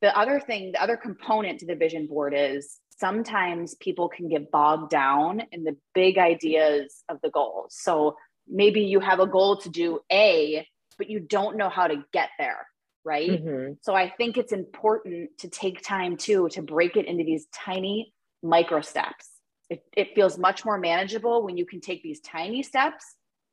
The 0.00 0.16
other 0.16 0.38
thing, 0.40 0.72
the 0.72 0.82
other 0.82 0.96
component 0.96 1.60
to 1.60 1.66
the 1.66 1.74
vision 1.74 2.06
board 2.06 2.34
is 2.36 2.78
sometimes 2.98 3.74
people 3.76 4.08
can 4.08 4.28
get 4.28 4.50
bogged 4.50 4.90
down 4.90 5.42
in 5.52 5.64
the 5.64 5.76
big 5.94 6.18
ideas 6.18 7.02
of 7.08 7.18
the 7.22 7.30
goals. 7.30 7.76
So 7.78 8.16
maybe 8.46 8.82
you 8.82 9.00
have 9.00 9.20
a 9.20 9.26
goal 9.26 9.56
to 9.58 9.68
do 9.68 10.00
A, 10.12 10.66
but 10.98 11.10
you 11.10 11.20
don't 11.20 11.56
know 11.56 11.68
how 11.68 11.86
to 11.86 12.04
get 12.12 12.30
there, 12.38 12.66
right? 13.04 13.30
Mm-hmm. 13.30 13.72
So 13.82 13.94
I 13.94 14.10
think 14.10 14.36
it's 14.36 14.52
important 14.52 15.30
to 15.38 15.48
take 15.48 15.82
time 15.82 16.16
too 16.16 16.48
to 16.52 16.62
break 16.62 16.96
it 16.96 17.06
into 17.06 17.24
these 17.24 17.46
tiny 17.52 18.12
micro 18.42 18.80
steps. 18.80 19.28
It, 19.70 19.82
it 19.96 20.14
feels 20.14 20.38
much 20.38 20.64
more 20.64 20.78
manageable 20.78 21.44
when 21.44 21.56
you 21.56 21.66
can 21.66 21.80
take 21.80 22.02
these 22.02 22.20
tiny 22.20 22.62
steps 22.62 23.04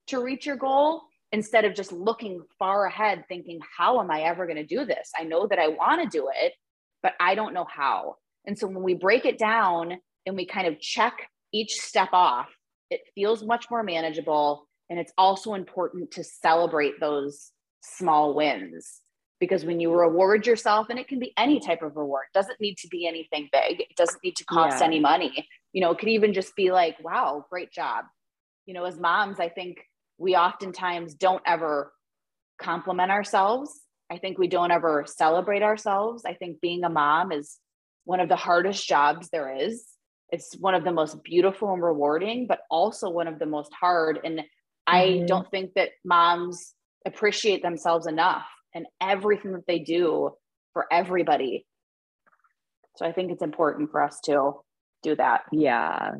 to 0.07 0.21
reach 0.23 0.45
your 0.45 0.55
goal 0.55 1.03
instead 1.31 1.65
of 1.65 1.73
just 1.73 1.91
looking 1.91 2.41
far 2.57 2.85
ahead, 2.85 3.25
thinking, 3.27 3.59
how 3.77 3.99
am 3.99 4.11
I 4.11 4.21
ever 4.21 4.45
going 4.45 4.57
to 4.57 4.65
do 4.65 4.85
this? 4.85 5.11
I 5.17 5.23
know 5.23 5.47
that 5.47 5.59
I 5.59 5.69
want 5.69 6.01
to 6.01 6.17
do 6.17 6.29
it, 6.33 6.53
but 7.03 7.13
I 7.19 7.35
don't 7.35 7.53
know 7.53 7.65
how. 7.69 8.15
And 8.45 8.57
so 8.57 8.67
when 8.67 8.83
we 8.83 8.93
break 8.93 9.25
it 9.25 9.37
down 9.37 9.97
and 10.25 10.35
we 10.35 10.45
kind 10.45 10.67
of 10.67 10.79
check 10.79 11.29
each 11.51 11.73
step 11.73 12.09
off, 12.13 12.49
it 12.89 13.01
feels 13.15 13.43
much 13.43 13.69
more 13.69 13.83
manageable. 13.83 14.67
And 14.89 14.99
it's 14.99 15.13
also 15.17 15.55
important 15.55 16.11
to 16.11 16.23
celebrate 16.23 16.99
those 16.99 17.51
small 17.81 18.33
wins 18.35 19.01
because 19.39 19.65
when 19.65 19.79
you 19.79 19.93
reward 19.93 20.47
yourself, 20.47 20.87
and 20.89 20.97
it 20.97 21.07
can 21.07 21.19
be 21.19 21.33
any 21.37 21.59
type 21.59 21.81
of 21.81 21.95
reward, 21.97 22.25
it 22.33 22.37
doesn't 22.37 22.61
need 22.61 22.77
to 22.77 22.87
be 22.87 23.05
anything 23.05 23.49
big, 23.51 23.81
it 23.81 23.95
doesn't 23.97 24.23
need 24.23 24.35
to 24.37 24.45
cost 24.45 24.79
Yeah. 24.79 24.87
any 24.87 24.99
money. 24.99 25.47
You 25.73 25.81
know, 25.81 25.91
it 25.91 25.99
could 25.99 26.09
even 26.09 26.33
just 26.33 26.55
be 26.55 26.71
like, 26.71 26.95
wow, 27.03 27.45
great 27.49 27.71
job. 27.71 28.05
You 28.65 28.73
know, 28.73 28.85
as 28.85 28.97
moms, 28.97 29.39
I 29.39 29.49
think 29.49 29.77
we 30.17 30.35
oftentimes 30.35 31.13
don't 31.15 31.43
ever 31.45 31.93
compliment 32.59 33.11
ourselves. 33.11 33.81
I 34.09 34.17
think 34.17 34.37
we 34.37 34.47
don't 34.47 34.71
ever 34.71 35.05
celebrate 35.07 35.63
ourselves. 35.63 36.23
I 36.25 36.35
think 36.35 36.61
being 36.61 36.83
a 36.83 36.89
mom 36.89 37.31
is 37.31 37.57
one 38.05 38.19
of 38.19 38.29
the 38.29 38.35
hardest 38.35 38.87
jobs 38.87 39.29
there 39.29 39.55
is. 39.55 39.85
It's 40.29 40.55
one 40.57 40.75
of 40.75 40.83
the 40.83 40.91
most 40.91 41.23
beautiful 41.23 41.73
and 41.73 41.83
rewarding, 41.83 42.47
but 42.47 42.61
also 42.69 43.09
one 43.09 43.27
of 43.27 43.39
the 43.39 43.45
most 43.45 43.73
hard. 43.73 44.19
And 44.23 44.41
I 44.87 45.23
Mhm. 45.23 45.27
don't 45.27 45.49
think 45.51 45.73
that 45.73 45.91
moms 46.03 46.75
appreciate 47.05 47.61
themselves 47.61 48.07
enough 48.07 48.47
and 48.73 48.87
everything 49.01 49.53
that 49.53 49.67
they 49.67 49.79
do 49.79 50.35
for 50.73 50.91
everybody. 50.91 51.65
So 52.97 53.05
I 53.05 53.11
think 53.11 53.31
it's 53.31 53.41
important 53.43 53.91
for 53.91 54.01
us 54.01 54.19
to 54.21 54.61
do 55.03 55.15
that. 55.15 55.45
Yeah, 55.51 56.15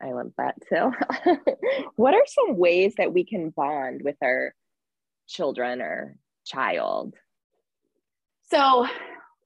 I 0.00 0.12
love 0.12 0.32
that 0.36 0.54
too. 0.68 0.92
what 1.96 2.14
are 2.14 2.24
some 2.26 2.56
ways 2.56 2.94
that 2.98 3.12
we 3.12 3.24
can 3.24 3.50
bond 3.50 4.02
with 4.02 4.16
our 4.22 4.54
children 5.26 5.80
or 5.80 6.16
child? 6.44 7.14
So 8.50 8.86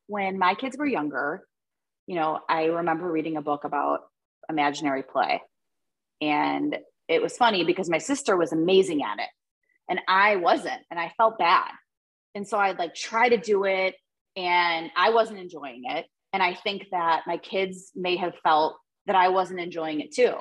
when 0.06 0.38
my 0.38 0.54
kids 0.54 0.76
were 0.76 0.86
younger, 0.86 1.46
you 2.06 2.16
know, 2.16 2.40
I 2.48 2.64
remember 2.64 3.10
reading 3.10 3.36
a 3.36 3.42
book 3.42 3.64
about 3.64 4.00
imaginary 4.48 5.02
play. 5.02 5.40
And 6.20 6.76
it 7.08 7.22
was 7.22 7.36
funny 7.36 7.64
because 7.64 7.88
my 7.88 7.98
sister 7.98 8.36
was 8.36 8.52
amazing 8.52 9.02
at 9.02 9.18
it 9.18 9.28
and 9.88 10.00
I 10.06 10.36
wasn't, 10.36 10.80
and 10.90 10.98
I 11.00 11.12
felt 11.16 11.38
bad. 11.38 11.70
And 12.34 12.46
so 12.46 12.58
I'd 12.58 12.78
like 12.78 12.94
try 12.94 13.28
to 13.28 13.38
do 13.38 13.64
it 13.64 13.94
and 14.36 14.90
I 14.96 15.10
wasn't 15.10 15.40
enjoying 15.40 15.82
it. 15.84 16.06
And 16.32 16.42
I 16.42 16.54
think 16.54 16.86
that 16.92 17.22
my 17.26 17.38
kids 17.38 17.90
may 17.96 18.16
have 18.16 18.34
felt 18.44 18.76
that 19.10 19.16
I 19.16 19.28
wasn't 19.28 19.58
enjoying 19.58 19.98
it 19.98 20.14
too. 20.14 20.34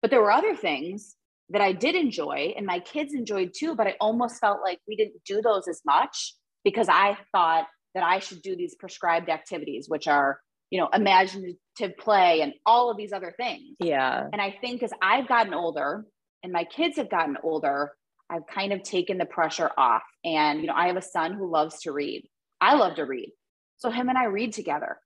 But 0.00 0.10
there 0.10 0.22
were 0.22 0.32
other 0.32 0.56
things 0.56 1.16
that 1.50 1.60
I 1.60 1.72
did 1.72 1.94
enjoy 1.94 2.54
and 2.56 2.64
my 2.64 2.78
kids 2.78 3.12
enjoyed 3.12 3.52
too, 3.54 3.74
but 3.74 3.86
I 3.86 3.94
almost 4.00 4.40
felt 4.40 4.60
like 4.64 4.78
we 4.88 4.96
didn't 4.96 5.22
do 5.26 5.42
those 5.42 5.68
as 5.68 5.82
much 5.84 6.34
because 6.64 6.88
I 6.88 7.18
thought 7.30 7.66
that 7.94 8.02
I 8.02 8.20
should 8.20 8.40
do 8.40 8.56
these 8.56 8.74
prescribed 8.74 9.28
activities, 9.28 9.84
which 9.86 10.08
are, 10.08 10.40
you 10.70 10.80
know, 10.80 10.88
imaginative 10.94 11.98
play 11.98 12.40
and 12.40 12.54
all 12.64 12.90
of 12.90 12.96
these 12.96 13.12
other 13.12 13.34
things. 13.36 13.76
Yeah. 13.80 14.28
And 14.32 14.40
I 14.40 14.56
think 14.62 14.82
as 14.82 14.92
I've 15.02 15.28
gotten 15.28 15.52
older 15.52 16.06
and 16.42 16.54
my 16.54 16.64
kids 16.64 16.96
have 16.96 17.10
gotten 17.10 17.36
older, 17.42 17.92
I've 18.30 18.46
kind 18.46 18.72
of 18.72 18.82
taken 18.82 19.18
the 19.18 19.26
pressure 19.26 19.72
off. 19.76 20.04
And, 20.24 20.62
you 20.62 20.68
know, 20.68 20.74
I 20.74 20.86
have 20.86 20.96
a 20.96 21.02
son 21.02 21.34
who 21.34 21.50
loves 21.50 21.82
to 21.82 21.92
read. 21.92 22.26
I 22.62 22.76
love 22.76 22.94
to 22.94 23.04
read. 23.04 23.30
So 23.76 23.90
him 23.90 24.08
and 24.08 24.16
I 24.16 24.24
read 24.24 24.54
together. 24.54 24.96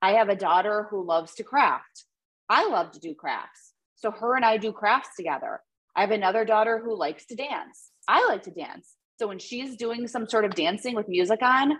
I 0.00 0.12
have 0.12 0.30
a 0.30 0.36
daughter 0.36 0.86
who 0.90 1.04
loves 1.04 1.34
to 1.34 1.44
craft. 1.44 2.04
I 2.48 2.68
love 2.68 2.92
to 2.92 3.00
do 3.00 3.14
crafts. 3.14 3.72
So 3.96 4.10
her 4.10 4.36
and 4.36 4.44
I 4.44 4.56
do 4.56 4.72
crafts 4.72 5.10
together. 5.16 5.60
I 5.96 6.02
have 6.02 6.10
another 6.10 6.44
daughter 6.44 6.80
who 6.84 6.96
likes 6.98 7.24
to 7.26 7.36
dance. 7.36 7.90
I 8.08 8.26
like 8.26 8.42
to 8.44 8.50
dance. 8.50 8.94
So 9.18 9.28
when 9.28 9.38
she's 9.38 9.76
doing 9.76 10.08
some 10.08 10.28
sort 10.28 10.44
of 10.44 10.54
dancing 10.54 10.94
with 10.94 11.08
music 11.08 11.40
on, 11.42 11.72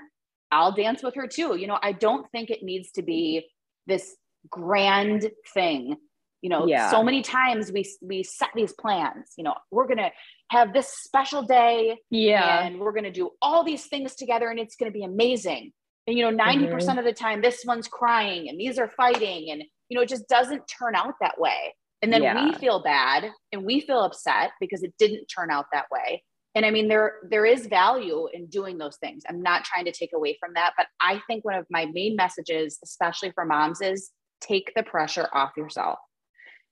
I'll 0.53 0.73
dance 0.73 1.03
with 1.03 1.17
her 1.17 1.27
too. 1.27 1.57
You 1.57 1.67
know, 1.67 1.79
I 1.83 1.93
don't 1.93 2.31
think 2.31 2.49
it 2.51 2.63
needs 2.63 2.93
to 2.93 3.03
be 3.03 3.47
this 3.87 4.15
grand 4.49 5.31
thing. 5.53 5.97
You 6.43 6.51
know, 6.51 6.67
Yeah. 6.67 6.91
so 6.91 7.03
many 7.03 7.23
times 7.23 7.73
we 7.73 7.85
we 8.03 8.23
set 8.23 8.51
these 8.55 8.73
plans, 8.73 9.33
you 9.37 9.45
know, 9.45 9.55
we're 9.71 9.87
going 9.87 9.99
to 9.99 10.11
have 10.51 10.73
this 10.73 10.89
special 11.03 11.43
day 11.43 11.97
Yeah. 12.11 12.65
and 12.65 12.79
we're 12.79 12.93
going 12.93 13.05
to 13.05 13.11
do 13.11 13.31
all 13.43 13.65
these 13.65 13.87
things 13.87 14.15
together 14.15 14.49
and 14.51 14.59
it's 14.61 14.77
going 14.77 14.91
to 14.93 14.97
be 14.97 15.05
amazing. 15.05 15.73
And 16.07 16.17
you 16.19 16.31
know, 16.31 16.37
90% 16.37 16.57
Mm-hmm. 16.67 16.71
percent 16.73 16.99
of 16.99 17.05
the 17.07 17.15
time 17.15 17.41
this 17.41 17.65
one's 17.67 17.89
crying 17.89 18.49
and 18.49 18.61
these 18.61 18.79
are 18.79 18.89
fighting 18.91 19.51
and 19.51 19.63
you 19.89 19.97
know, 19.97 20.03
it 20.03 20.09
just 20.09 20.29
doesn't 20.29 20.67
turn 20.67 20.95
out 20.95 21.15
that 21.21 21.39
way. 21.39 21.75
And 22.03 22.13
then 22.13 22.23
we 22.45 22.53
feel 22.55 22.83
bad 22.83 23.31
and 23.51 23.65
we 23.65 23.81
feel 23.81 24.01
upset 24.01 24.51
because 24.61 24.83
it 24.83 24.93
didn't 24.99 25.27
turn 25.27 25.51
out 25.51 25.67
that 25.73 25.87
way. 25.91 26.23
And 26.55 26.67
I 26.67 26.71
mean 26.71 26.89
there 26.89 27.15
there 27.29 27.47
is 27.47 27.67
value 27.67 28.29
in 28.33 28.47
doing 28.47 28.77
those 28.77 28.97
things. 28.99 29.23
I'm 29.29 29.43
not 29.43 29.65
trying 29.65 29.87
to 29.87 29.93
take 29.93 30.11
away 30.15 30.37
from 30.39 30.53
that, 30.55 30.75
but 30.77 30.87
I 31.01 31.21
think 31.27 31.45
one 31.45 31.55
of 31.55 31.67
my 31.71 31.87
main 31.87 32.15
messages 32.15 32.79
especially 32.85 33.31
for 33.31 33.47
moms 33.47 33.81
is 33.81 34.11
take 34.41 34.73
the 34.77 34.83
pressure 34.83 35.29
off 35.33 35.53
yourself. 35.57 35.99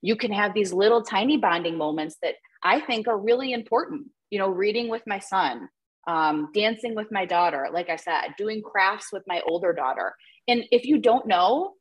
You 0.01 0.15
can 0.15 0.31
have 0.31 0.53
these 0.53 0.71
little 0.71 1.01
tiny 1.01 1.37
bonding 1.37 1.77
moments 1.77 2.17
that 2.21 2.35
I 2.61 2.79
think 2.79 3.07
are 3.07 3.17
really 3.17 3.53
important. 3.53 4.09
You 4.29 4.39
know, 4.39 4.49
reading 4.49 4.87
with 4.87 5.03
my 5.07 5.19
son, 5.19 5.67
um, 6.07 6.49
dancing 6.53 6.95
with 6.95 7.11
my 7.11 7.25
daughter, 7.25 7.69
like 7.73 7.89
I 7.89 7.95
said, 7.95 8.35
doing 8.37 8.61
crafts 8.61 9.07
with 9.11 9.23
my 9.27 9.41
older 9.47 9.73
daughter. 9.73 10.13
And 10.47 10.65
if 10.71 10.85
you 10.85 10.99
don't 10.99 11.27
know, 11.27 11.73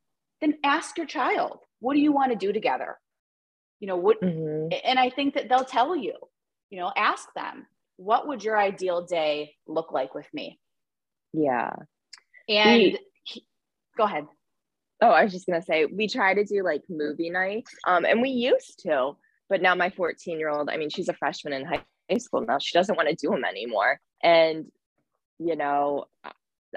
then 0.42 0.58
ask 0.64 0.98
your 0.98 1.06
child, 1.06 1.60
what 1.78 1.94
do 1.94 2.00
you 2.00 2.12
want 2.12 2.32
to 2.32 2.36
do 2.36 2.52
together? 2.52 2.98
You 3.80 3.86
know, 3.88 3.96
what, 3.96 4.20
Mhm. 4.20 4.78
and 4.84 4.98
I 4.98 5.08
think 5.08 5.34
that 5.34 5.48
they'll 5.48 5.64
tell 5.64 5.96
you, 5.96 6.14
you 6.68 6.78
know, 6.78 6.92
ask 6.96 7.32
them, 7.34 7.66
what 7.96 8.26
would 8.26 8.44
your 8.44 8.58
ideal 8.58 9.02
day 9.06 9.56
look 9.66 9.92
like 9.92 10.14
with 10.14 10.26
me? 10.34 10.60
Yeah. 11.32 11.72
And 12.48 12.82
We- 12.82 12.98
he- 13.22 13.46
go 13.96 14.04
ahead. 14.04 14.26
Oh, 15.00 15.10
I 15.10 15.24
was 15.24 15.32
just 15.32 15.46
gonna 15.46 15.62
say 15.62 15.86
we 15.86 16.08
try 16.08 16.34
to 16.34 16.44
do 16.44 16.62
like 16.62 16.82
movie 16.88 17.30
nights. 17.30 17.74
Um, 17.86 18.04
and 18.04 18.20
we 18.20 18.30
used 18.30 18.80
to, 18.80 19.16
but 19.48 19.62
now 19.62 19.74
my 19.74 19.90
14 19.90 20.38
year 20.38 20.48
old, 20.48 20.68
I 20.68 20.76
mean, 20.76 20.90
she's 20.90 21.08
a 21.08 21.14
freshman 21.14 21.52
in 21.52 21.64
high 21.64 22.18
school 22.18 22.42
now. 22.42 22.58
She 22.58 22.76
doesn't 22.76 22.96
want 22.96 23.08
to 23.08 23.14
do 23.14 23.30
them 23.30 23.44
anymore. 23.44 24.00
And 24.22 24.70
you 25.38 25.56
know, 25.56 26.06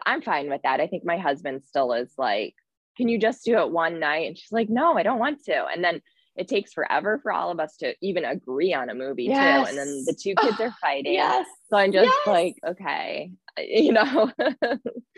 I'm 0.05 0.21
fine 0.21 0.49
with 0.49 0.63
that. 0.63 0.81
I 0.81 0.87
think 0.87 1.05
my 1.05 1.17
husband 1.17 1.63
still 1.65 1.93
is 1.93 2.13
like, 2.17 2.55
can 2.97 3.09
you 3.09 3.19
just 3.19 3.43
do 3.45 3.57
it 3.59 3.69
one 3.71 3.99
night? 3.99 4.27
And 4.27 4.37
she's 4.37 4.51
like, 4.51 4.69
no, 4.69 4.97
I 4.97 5.03
don't 5.03 5.19
want 5.19 5.43
to. 5.45 5.65
And 5.65 5.83
then 5.83 6.01
it 6.35 6.47
takes 6.49 6.73
forever 6.73 7.19
for 7.23 7.31
all 7.31 7.49
of 7.49 7.59
us 7.59 7.77
to 7.77 7.95
even 8.01 8.25
agree 8.25 8.73
on 8.73 8.89
a 8.89 8.93
movie 8.95 9.27
too. 9.27 9.33
And 9.69 9.77
then 9.77 10.03
the 10.05 10.13
two 10.13 10.35
kids 10.41 10.59
are 10.59 10.73
fighting. 10.81 11.13
Yes. 11.13 11.45
So 11.69 11.77
I'm 11.77 11.91
just 11.93 12.05
Yes. 12.05 12.27
like, 12.27 12.55
okay, 12.67 13.31
you 13.57 13.93
know. 13.93 14.31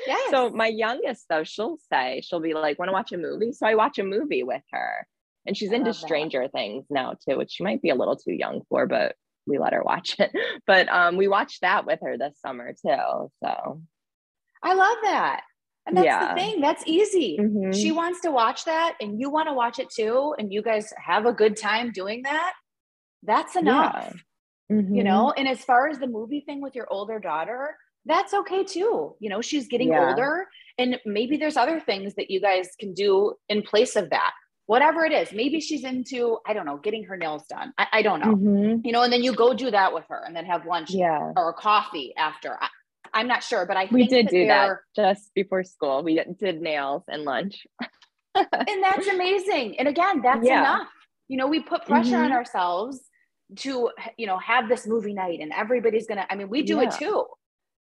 Yes. 0.06 0.30
So 0.32 0.50
my 0.52 0.68
youngest 0.68 1.26
though, 1.30 1.44
she'll 1.44 1.78
say, 1.92 2.22
she'll 2.24 2.40
be 2.40 2.54
like, 2.54 2.78
want 2.78 2.90
to 2.90 2.94
watch 2.94 3.12
a 3.12 3.18
movie? 3.18 3.52
So 3.52 3.66
I 3.66 3.76
watch 3.76 3.98
a 3.98 4.04
movie 4.04 4.44
with 4.44 4.62
her. 4.72 5.08
And 5.46 5.58
she's 5.58 5.72
I 5.72 5.76
into 5.76 5.88
love 5.92 5.96
that. 6.02 6.06
Stranger 6.08 6.48
Things 6.50 6.86
now 6.90 7.16
too, 7.28 7.38
which 7.38 7.52
she 7.54 7.64
might 7.64 7.82
be 7.82 7.90
a 7.90 7.96
little 7.96 8.16
too 8.18 8.34
young 8.34 8.62
for, 8.70 8.86
but 8.86 9.16
we 9.48 9.58
let 9.58 9.74
her 9.74 9.82
watch 9.84 10.16
it. 10.20 10.32
But 10.68 10.88
um 10.90 11.18
we 11.18 11.28
watched 11.28 11.62
that 11.62 11.86
with 11.86 12.00
her 12.04 12.18
this 12.18 12.38
summer 12.42 12.74
too. 12.74 13.32
So 13.44 13.82
I 14.62 14.74
love 14.74 14.98
that. 15.04 15.42
And 15.88 15.96
that's 15.98 16.06
Yeah. 16.06 16.34
the 16.34 16.40
thing. 16.40 16.62
That's 16.62 16.84
easy. 16.86 17.38
Mhm. 17.40 17.74
She 17.74 17.92
wants 17.92 18.20
to 18.22 18.32
watch 18.32 18.66
that 18.66 18.96
and 19.02 19.20
you 19.20 19.30
want 19.30 19.48
to 19.48 19.54
watch 19.54 19.80
it 19.80 19.90
too. 19.90 20.36
And 20.38 20.52
you 20.52 20.62
guys 20.62 20.94
have 21.04 21.26
a 21.26 21.32
good 21.34 21.56
time 21.58 21.92
doing 21.92 22.24
that. 22.24 22.54
That's 23.24 23.56
enough. 23.56 24.14
You 24.70 24.76
Mhm. 24.76 25.04
know, 25.06 25.32
and 25.38 25.48
as 25.48 25.64
far 25.64 25.88
as 25.88 25.98
the 25.98 26.08
movie 26.08 26.42
thing 26.42 26.62
with 26.62 26.76
your 26.76 26.88
older 26.92 27.20
daughter, 27.20 27.78
that's 28.06 28.34
okay 28.34 28.66
too. 28.66 29.16
You 29.20 29.30
know, 29.30 29.42
she's 29.42 29.68
getting 29.68 29.90
Yeah. 29.90 30.10
older 30.10 30.48
and 30.78 31.00
maybe 31.06 31.38
there's 31.38 31.56
other 31.58 31.80
things 31.80 32.16
that 32.16 32.30
you 32.30 32.42
guys 32.42 32.76
can 32.80 32.94
do 32.94 33.36
in 33.48 33.62
place 33.64 33.96
of 33.96 34.10
that. 34.10 34.34
Whatever 34.66 35.06
it 35.06 35.14
is, 35.14 35.32
maybe 35.32 35.62
she's 35.62 35.86
into, 35.86 36.40
I 36.46 36.52
don't 36.52 36.66
know, 36.66 36.76
getting 36.76 37.06
her 37.06 37.16
nails 37.16 37.46
done. 37.48 37.74
I, 37.78 37.88
I 37.94 38.02
don't 38.02 38.20
know. 38.20 38.36
Mhm. 38.36 38.82
You 38.86 38.92
know, 38.92 39.02
and 39.04 39.14
then 39.14 39.24
you 39.24 39.34
go 39.34 39.54
do 39.54 39.72
that 39.72 39.94
with 39.94 40.04
her 40.10 40.22
and 40.26 40.36
then 40.36 40.44
have 40.46 40.66
lunch 40.66 40.90
Yeah. 40.92 41.32
or 41.38 41.54
coffee 41.54 42.14
after. 42.18 42.58
I, 42.62 42.68
I'm 43.18 43.28
not 43.28 43.44
sure, 43.44 43.66
but 43.66 43.76
I 43.78 43.88
We 43.92 44.06
did 44.08 44.28
that 44.28 44.32
do 44.32 44.46
that 44.46 44.78
just 44.96 45.34
before 45.34 45.64
school. 45.64 46.04
We 46.04 46.22
did 46.40 46.62
nails 46.62 47.04
and 47.08 47.24
lunch. 47.24 47.66
and 48.36 48.84
that's 48.84 49.08
amazing 49.08 49.80
and 49.80 49.88
again 49.88 50.22
that's 50.22 50.46
Yeah. 50.46 50.60
enough 50.60 50.88
you 51.28 51.38
know 51.38 51.48
we 51.48 51.60
put 51.60 51.84
pressure 51.88 52.18
on 52.18 52.30
Mhm. 52.30 52.34
ourselves 52.36 53.02
to 53.64 53.90
you 54.16 54.28
know 54.28 54.38
have 54.38 54.70
this 54.70 54.86
movie 54.86 55.14
night 55.14 55.40
and 55.42 55.52
everybody's 55.52 56.06
gonna 56.06 56.24
i 56.30 56.36
mean 56.36 56.48
we 56.48 56.62
do 56.62 56.80
it 56.82 56.92
too 56.92 57.26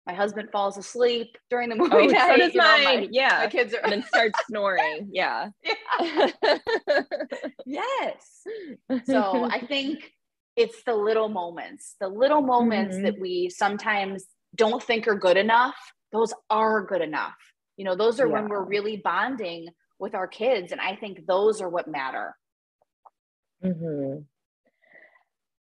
my 0.08 0.14
husband 0.14 0.48
falls 0.54 0.78
asleep 0.78 1.28
during 1.50 1.68
the 1.68 1.76
movie 1.82 1.94
Oh, 1.94 2.06
night 2.06 2.30
so 2.32 2.38
does 2.38 2.54
you 2.54 2.62
know, 2.62 2.78
mine. 2.86 3.02
my, 3.02 3.08
yeah. 3.12 3.40
my 3.44 3.48
kids 3.48 3.74
are 3.74 3.82
and 3.84 3.92
then 3.92 4.04
starts 4.04 4.40
snoring. 4.48 5.10
Yeah. 5.12 5.50
yes 7.66 8.48
so 9.06 9.50
i 9.52 9.60
think 9.60 10.12
it's 10.56 10.84
the 10.86 10.96
little 10.96 11.28
moments, 11.28 11.96
the 12.00 12.08
little 12.08 12.42
moments 12.42 12.96
Mhm. 12.96 13.04
that 13.04 13.20
we 13.20 13.50
sometimes 13.50 14.24
don't 14.56 14.82
think 14.82 15.08
are 15.08 15.16
good 15.16 15.38
enough. 15.38 15.76
Those 16.12 16.34
are 16.50 16.84
good 16.86 17.02
enough. 17.02 17.36
You 17.78 17.86
know, 17.86 17.96
those 17.96 18.20
are 18.20 18.28
when 18.28 18.48
we're 18.48 18.64
really 18.64 18.98
bonding 18.98 19.68
with 20.00 20.16
our 20.16 20.28
kids. 20.28 20.72
And 20.72 20.80
I 20.80 20.96
think 20.96 21.26
those 21.26 21.62
are 21.62 21.70
what 21.70 21.88
matter. 21.88 22.36
hmm 23.62 24.18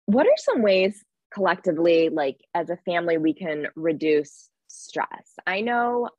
What 0.06 0.28
are 0.28 0.38
some 0.38 0.62
ways 0.62 1.04
collectively, 1.34 2.10
like 2.10 2.38
as 2.54 2.70
a 2.70 2.78
family, 2.78 3.18
we 3.18 3.34
can 3.34 3.68
reduce 3.76 4.50
stress? 4.68 5.34
I 5.46 5.62
know, 5.62 6.10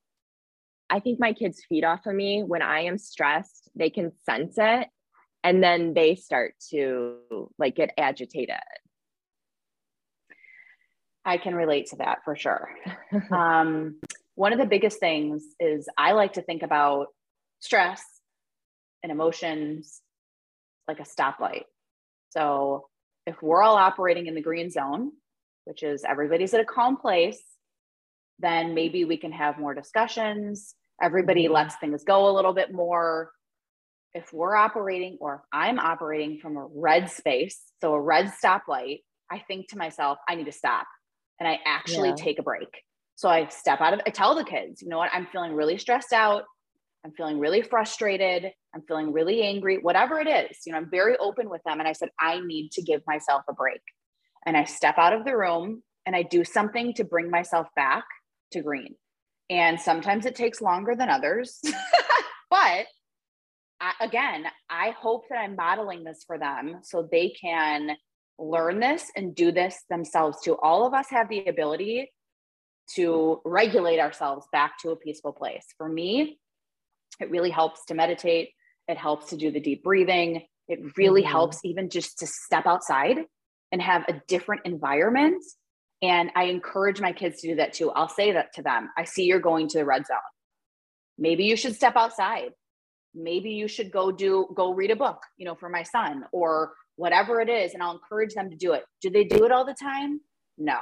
I 0.91 1.01
think 1.01 1.21
my 1.21 1.33
kids 1.33 1.63
feed 1.69 1.85
off 1.85 2.07
of 2.07 2.15
me 2.15 2.43
when 2.43 2.63
I 2.63 2.81
am 2.81 2.99
stressed, 2.99 3.71
they 3.75 3.91
can 3.91 4.13
sense 4.25 4.57
it 4.59 4.89
and 5.43 5.63
then 5.63 5.95
they 5.95 6.15
start 6.17 6.55
to 6.71 7.17
like 7.59 7.77
get 7.77 7.93
agitated. 7.97 8.57
I 11.25 11.37
can 11.37 11.55
relate 11.55 11.87
to 11.87 11.97
that 11.97 12.19
for 12.25 12.37
sure. 12.37 12.71
um, 13.31 14.01
one 14.35 14.53
of 14.53 14.59
the 14.59 14.67
biggest 14.67 15.01
things 15.01 15.45
is 15.59 15.89
I 15.99 16.13
like 16.13 16.35
to 16.35 16.43
think 16.43 16.63
about 16.63 17.09
stress 17.59 18.03
and 19.03 19.13
emotions 19.13 20.01
like 20.89 21.01
a 21.01 21.05
stoplight. 21.05 21.65
So 22.31 22.89
if 23.27 23.43
we're 23.43 23.63
all 23.63 23.77
operating 23.77 24.27
in 24.27 24.35
the 24.35 24.41
green 24.41 24.71
zone, 24.71 25.13
which 25.65 25.83
is 25.83 26.05
everybody's 26.09 26.55
at 26.55 26.61
a 26.61 26.65
calm 26.65 26.97
place, 26.97 27.43
then 28.39 28.75
maybe 28.75 29.05
we 29.05 29.19
can 29.19 29.33
have 29.33 29.59
more 29.59 29.75
discussions. 29.75 30.75
Everybody 31.03 31.47
Mhm. 31.47 31.53
lets 31.53 31.77
things 31.77 32.03
go 32.05 32.29
a 32.29 32.33
little 32.33 32.55
bit 32.55 32.73
more. 32.73 33.33
If 34.15 34.33
we're 34.33 34.57
operating 34.57 35.19
or 35.21 35.37
if 35.37 35.41
I'm 35.53 35.79
operating 35.79 36.39
from 36.41 36.57
a 36.57 36.67
red 36.67 37.11
space, 37.11 37.71
so 37.81 37.93
a 37.95 38.01
red 38.01 38.33
stoplight, 38.43 39.03
I 39.31 39.39
think 39.39 39.69
to 39.69 39.79
myself, 39.79 40.19
I 40.27 40.35
need 40.35 40.47
to 40.47 40.53
stop 40.53 40.87
and 41.41 41.49
I 41.49 41.59
actually 41.65 42.11
Yeah. 42.11 42.15
take 42.17 42.39
a 42.39 42.43
break. 42.43 42.69
So 43.17 43.29
I 43.29 43.49
step 43.49 43.81
out 43.81 43.95
of, 43.95 44.01
I 44.07 44.11
tell 44.11 44.35
the 44.35 44.45
kids, 44.45 44.83
you 44.83 44.89
know 44.89 44.99
what, 44.99 45.11
I'm 45.13 45.27
feeling 45.27 45.55
really 45.55 45.79
stressed 45.79 46.13
out. 46.13 46.45
I'm 47.05 47.13
feeling 47.13 47.39
really 47.39 47.63
frustrated. 47.63 48.53
I'm 48.75 48.83
feeling 48.83 49.13
really 49.13 49.43
angry, 49.43 49.79
whatever 49.79 50.21
it 50.21 50.29
is. 50.29 50.59
You 50.67 50.73
know, 50.73 50.79
I'm 50.79 50.91
very 50.91 51.17
open 51.17 51.49
with 51.49 51.63
them. 51.65 51.81
And 51.81 51.89
I 51.89 51.93
said, 51.93 52.11
I 52.21 52.41
need 52.41 52.73
to 52.73 52.83
give 52.83 53.03
myself 53.07 53.43
a 53.49 53.55
break. 53.55 53.81
And 54.47 54.57
I 54.57 54.65
step 54.65 54.99
out 54.99 55.15
of 55.15 55.25
the 55.25 55.37
room 55.37 55.83
and 56.07 56.15
I 56.15 56.23
do 56.23 56.45
something 56.45 56.95
to 56.95 57.05
bring 57.05 57.31
myself 57.31 57.69
back 57.75 58.05
to 58.53 58.63
green. 58.63 58.95
And 59.49 59.81
sometimes 59.81 60.27
it 60.27 60.35
takes 60.35 60.61
longer 60.61 60.95
than 60.95 61.09
others. 61.09 61.61
but 62.51 62.87
I, 63.81 63.93
again, 64.01 64.45
I 64.69 64.91
hope 64.91 65.25
that 65.31 65.39
I'm 65.39 65.57
modeling 65.57 66.05
this 66.05 66.25
for 66.27 66.39
them 66.39 66.81
so 66.83 67.09
they 67.11 67.31
can 67.31 67.97
learn 68.41 68.81
this 68.81 69.11
and 69.15 69.35
do 69.35 69.53
this 69.53 69.77
themselves 69.91 70.39
too. 70.43 70.57
All 70.63 70.87
of 70.87 70.95
us 70.95 71.07
have 71.11 71.29
the 71.29 71.47
ability 71.47 72.11
to 72.97 73.41
regulate 73.45 74.01
ourselves 74.01 74.47
back 74.51 74.79
to 74.79 74.91
a 74.91 74.97
peaceful 74.97 75.33
place. 75.33 75.65
For 75.77 75.89
me, 75.89 76.41
it 77.21 77.31
really 77.31 77.51
helps 77.51 77.85
to 77.87 77.95
meditate. 77.95 78.51
It 78.89 78.97
helps 78.97 79.29
to 79.29 79.37
do 79.37 79.51
the 79.51 79.61
deep 79.61 79.85
breathing. 79.85 80.47
It 80.69 80.97
really 80.97 81.23
Mhm. 81.23 81.27
helps 81.27 81.65
even 81.65 81.91
just 81.91 82.19
to 82.19 82.27
step 82.27 82.67
outside 82.67 83.27
and 83.71 83.83
have 83.83 84.05
a 84.09 84.21
different 84.27 84.63
environment. 84.65 85.45
And 86.03 86.33
I 86.35 86.45
encourage 86.45 87.01
my 87.01 87.13
kids 87.13 87.41
to 87.43 87.49
do 87.49 87.55
that 87.57 87.75
too. 87.75 87.91
I'll 87.91 88.09
say 88.09 88.33
that 88.33 88.55
to 88.55 88.63
them. 88.63 88.91
I 88.97 89.05
see 89.05 89.25
you're 89.25 89.39
going 89.39 89.69
to 89.69 89.79
the 89.79 89.85
red 89.85 90.07
zone. 90.07 90.17
Maybe 91.19 91.45
you 91.45 91.57
should 91.57 91.75
step 91.75 91.95
outside. 91.97 92.55
Maybe 93.15 93.51
you 93.51 93.69
should 93.69 93.91
go 93.93 94.11
do 94.11 94.49
go 94.55 94.73
read 94.73 94.91
a 94.91 94.97
book, 94.97 95.23
you 95.37 95.45
know, 95.45 95.55
for 95.55 95.69
my 95.69 95.83
son 95.83 96.25
or 96.33 96.75
whatever 97.01 97.41
it 97.41 97.49
is 97.49 97.73
and 97.73 97.83
I'll 97.83 97.93
encourage 97.95 98.35
them 98.35 98.51
to 98.51 98.57
do 98.57 98.75
it. 98.75 98.85
Do 99.01 99.09
they 99.09 99.25
do 99.25 99.47
it 99.47 99.53
all 99.53 99.65
the 99.65 99.75
time? 99.75 100.21
No. 100.59 100.79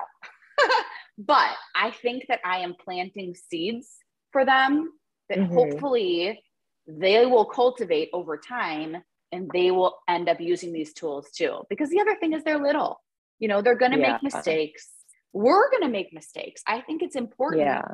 but 1.18 1.50
I 1.76 1.92
think 1.92 2.24
that 2.28 2.40
I 2.44 2.58
am 2.58 2.74
planting 2.84 3.36
seeds 3.36 3.98
for 4.32 4.44
them 4.44 4.92
that 5.28 5.38
Mhm. 5.38 5.54
hopefully 5.54 6.42
they 6.88 7.24
will 7.24 7.44
cultivate 7.44 8.10
over 8.12 8.36
time 8.36 9.02
and 9.30 9.48
they 9.52 9.70
will 9.70 10.00
end 10.08 10.28
up 10.28 10.40
using 10.40 10.72
these 10.72 10.92
tools 10.92 11.30
too. 11.30 11.64
Because 11.70 11.88
the 11.90 12.00
other 12.00 12.16
thing 12.16 12.32
is 12.32 12.42
they're 12.42 12.58
little, 12.58 13.00
you 13.38 13.46
know, 13.46 13.62
they're 13.62 13.76
going 13.76 13.92
to 13.92 13.98
Yeah. 13.98 14.12
make 14.12 14.22
mistakes. 14.22 14.90
We're 15.32 15.70
going 15.70 15.82
to 15.82 15.88
make 15.88 16.12
mistakes. 16.12 16.62
I 16.66 16.80
think 16.80 17.02
it's 17.02 17.14
important. 17.14 17.62
Yeah. 17.62 17.86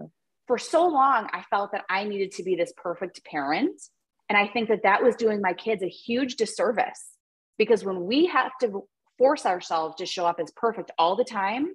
For 0.46 0.56
so 0.56 0.86
long, 0.86 1.28
I 1.32 1.42
felt 1.50 1.72
that 1.72 1.84
I 1.90 2.04
needed 2.04 2.32
to 2.32 2.42
be 2.42 2.54
this 2.56 2.72
perfect 2.76 3.22
parent. 3.24 3.78
And 4.28 4.38
I 4.38 4.46
think 4.48 4.68
that 4.68 4.84
that 4.84 5.02
was 5.02 5.16
doing 5.16 5.40
my 5.42 5.52
kids 5.52 5.82
a 5.82 5.88
huge 5.88 6.36
disservice 6.36 7.13
because 7.58 7.84
when 7.84 8.04
we 8.04 8.26
have 8.26 8.52
to 8.60 8.86
force 9.18 9.46
ourselves 9.46 9.96
to 9.96 10.06
show 10.06 10.26
up 10.26 10.40
as 10.40 10.50
perfect 10.56 10.90
all 10.98 11.16
the 11.16 11.24
time, 11.24 11.68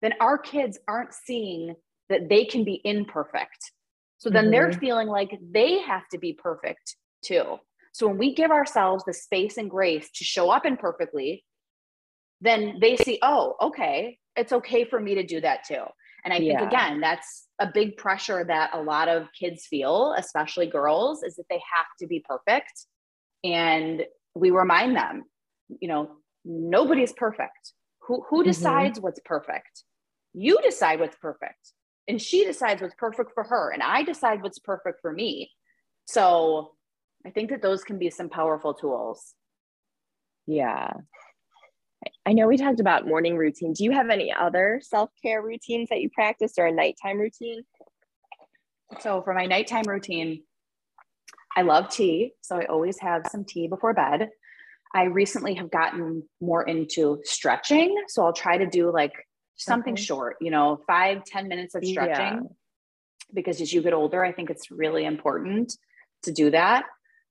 then 0.00 0.12
our 0.20 0.38
kids 0.38 0.78
aren't 0.88 1.14
seeing 1.14 1.74
that 2.08 2.28
they 2.28 2.44
can 2.44 2.64
be 2.64 2.80
imperfect. 2.84 3.72
So 4.18 4.30
then 4.30 4.50
they're 4.50 4.70
mm-hmm. 4.70 4.78
feeling 4.78 5.08
like 5.08 5.36
they 5.50 5.80
have 5.80 6.08
to 6.12 6.18
be 6.18 6.32
perfect 6.32 6.96
too. 7.24 7.58
So 7.92 8.06
when 8.06 8.18
we 8.18 8.34
give 8.34 8.50
ourselves 8.50 9.04
the 9.04 9.12
space 9.12 9.56
and 9.56 9.70
grace 9.70 10.10
to 10.16 10.24
show 10.24 10.50
up 10.50 10.64
imperfectly, 10.64 11.44
then 12.40 12.78
they 12.80 12.96
see, 12.96 13.18
oh, 13.22 13.56
okay, 13.60 14.18
it's 14.36 14.52
okay 14.52 14.84
for 14.84 15.00
me 15.00 15.16
to 15.16 15.24
do 15.24 15.40
that 15.40 15.64
too. 15.64 15.84
And 16.24 16.32
I 16.32 16.38
think 16.38 16.60
again, 16.60 17.00
that's 17.00 17.48
a 17.58 17.68
big 17.72 17.96
pressure 17.96 18.44
that 18.44 18.70
a 18.74 18.80
lot 18.80 19.08
of 19.08 19.26
kids 19.38 19.66
feel, 19.66 20.14
especially 20.16 20.66
girls, 20.66 21.24
is 21.24 21.34
that 21.34 21.46
they 21.50 21.60
have 21.76 21.86
to 21.98 22.06
be 22.06 22.24
perfect. 22.26 22.86
And 23.42 24.04
we 24.34 24.50
remind 24.50 24.96
them, 24.96 25.24
you 25.80 25.88
know, 25.88 26.16
nobody's 26.44 27.12
perfect. 27.12 27.72
Who 28.02 28.22
who 28.28 28.42
Mhm. 28.42 28.46
decides 28.46 29.00
what's 29.00 29.20
perfect? 29.24 29.84
You 30.32 30.60
decide 30.62 31.00
what's 31.00 31.16
perfect. 31.16 31.72
And 32.08 32.20
she 32.20 32.44
decides 32.44 32.82
what's 32.82 32.94
perfect 32.96 33.32
for 33.32 33.44
her. 33.44 33.70
And 33.70 33.82
I 33.82 34.02
decide 34.02 34.42
what's 34.42 34.58
perfect 34.58 35.00
for 35.00 35.12
me. 35.12 35.52
So 36.04 36.74
I 37.24 37.30
think 37.30 37.50
that 37.50 37.62
those 37.62 37.84
can 37.84 37.98
be 37.98 38.10
some 38.10 38.28
powerful 38.28 38.74
tools. 38.74 39.34
Yeah. 40.46 40.92
I- 42.04 42.10
I 42.26 42.32
know 42.32 42.48
we 42.48 42.56
talked 42.56 42.80
about 42.80 43.06
morning 43.06 43.36
routine. 43.36 43.72
Do 43.72 43.84
you 43.84 43.92
have 43.92 44.10
any 44.10 44.32
other 44.32 44.80
self 44.82 45.10
care 45.22 45.40
routines 45.42 45.90
that 45.90 46.00
you 46.00 46.10
practice 46.10 46.58
or 46.58 46.66
a 46.66 46.72
nighttime 46.72 47.20
routine? 47.20 47.64
So 49.00 49.22
for 49.22 49.32
my 49.34 49.46
nighttime 49.46 49.84
routine, 49.86 50.44
I 51.56 51.62
love 51.62 51.90
tea. 51.90 52.32
So 52.40 52.56
I 52.56 52.64
always 52.66 52.98
have 53.00 53.22
some 53.30 53.44
tea 53.44 53.68
before 53.68 53.92
bed. 53.94 54.30
I 54.94 55.04
recently 55.04 55.54
have 55.54 55.70
gotten 55.70 56.22
more 56.40 56.62
into 56.62 57.20
stretching. 57.24 57.96
So 58.08 58.24
I'll 58.24 58.32
try 58.32 58.58
to 58.58 58.66
do 58.66 58.92
like 58.92 59.12
something 59.56 59.94
Okay. 59.94 60.02
short, 60.02 60.36
you 60.40 60.50
know, 60.50 60.80
five 60.86 61.24
ten 61.24 61.48
minutes 61.48 61.74
of 61.74 61.84
stretching. 61.84 62.24
Yeah. 62.34 62.40
Because 63.32 63.60
as 63.60 63.72
you 63.72 63.82
get 63.82 63.94
older, 63.94 64.24
I 64.24 64.32
think 64.32 64.50
it's 64.50 64.70
really 64.70 65.04
important 65.04 65.72
to 66.24 66.32
do 66.32 66.50
that. 66.50 66.84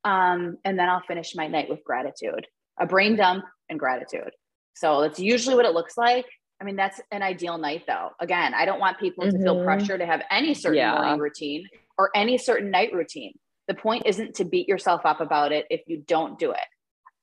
Um, 0.03 0.57
and 0.65 0.77
then 0.79 0.89
I'll 0.89 1.03
finish 1.07 1.35
my 1.35 1.47
night 1.47 1.69
with 1.69 1.83
gratitude, 1.83 2.47
a 2.79 2.87
brain 2.87 3.15
dump 3.15 3.45
and 3.69 3.79
gratitude. 3.79 4.31
So 4.73 5.01
that's 5.01 5.19
usually 5.19 5.55
what 5.55 5.65
it 5.65 5.73
looks 5.73 5.97
like. 5.97 6.25
I 6.59 6.63
mean, 6.63 6.75
that's 6.75 6.99
an 7.11 7.21
ideal 7.21 7.57
night 7.57 7.83
though. 7.87 8.09
Again, 8.19 8.53
I 8.55 8.65
don't 8.65 8.79
want 8.79 8.99
people 8.99 9.25
to 9.25 9.31
feel 9.31 9.57
Mhm. 9.57 9.63
pressure 9.65 9.97
to 9.97 10.05
have 10.05 10.23
any 10.31 10.53
certain 10.53 10.77
Yeah. 10.77 10.93
morning 10.95 11.19
routine 11.19 11.67
or 11.97 12.09
any 12.15 12.37
certain 12.37 12.71
night 12.71 12.93
routine. 12.93 13.33
The 13.71 13.77
point 13.77 14.03
isn't 14.05 14.35
to 14.35 14.43
beat 14.43 14.67
yourself 14.67 15.05
up 15.05 15.21
about 15.21 15.53
it 15.53 15.65
if 15.69 15.79
you 15.87 16.03
don't 16.05 16.37
do 16.37 16.51
it. 16.51 16.59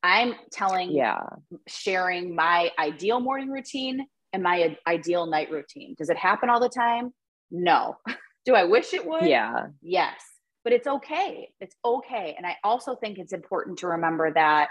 I'm 0.02 0.34
telling, 0.50 0.90
Yeah. 0.92 1.20
sharing 1.66 2.34
my 2.34 2.70
ideal 2.78 3.20
morning 3.20 3.50
routine 3.50 4.06
and 4.32 4.42
my 4.42 4.74
ideal 4.86 5.26
night 5.26 5.50
routine. 5.50 5.94
Does 5.98 6.08
it 6.08 6.16
happen 6.16 6.48
all 6.48 6.58
the 6.58 6.70
time? 6.70 7.12
No. 7.50 7.98
Do 8.46 8.54
I 8.54 8.64
wish 8.64 8.94
it 8.94 9.04
would? 9.06 9.26
Yeah. 9.26 9.66
Yes, 9.82 10.22
but 10.64 10.72
it's 10.72 10.86
okay. 10.86 11.50
It's 11.60 11.76
okay. 11.84 12.32
And 12.38 12.46
I 12.46 12.56
also 12.64 12.94
think 12.96 13.18
it's 13.18 13.34
important 13.34 13.80
to 13.80 13.88
remember 13.88 14.32
that 14.32 14.70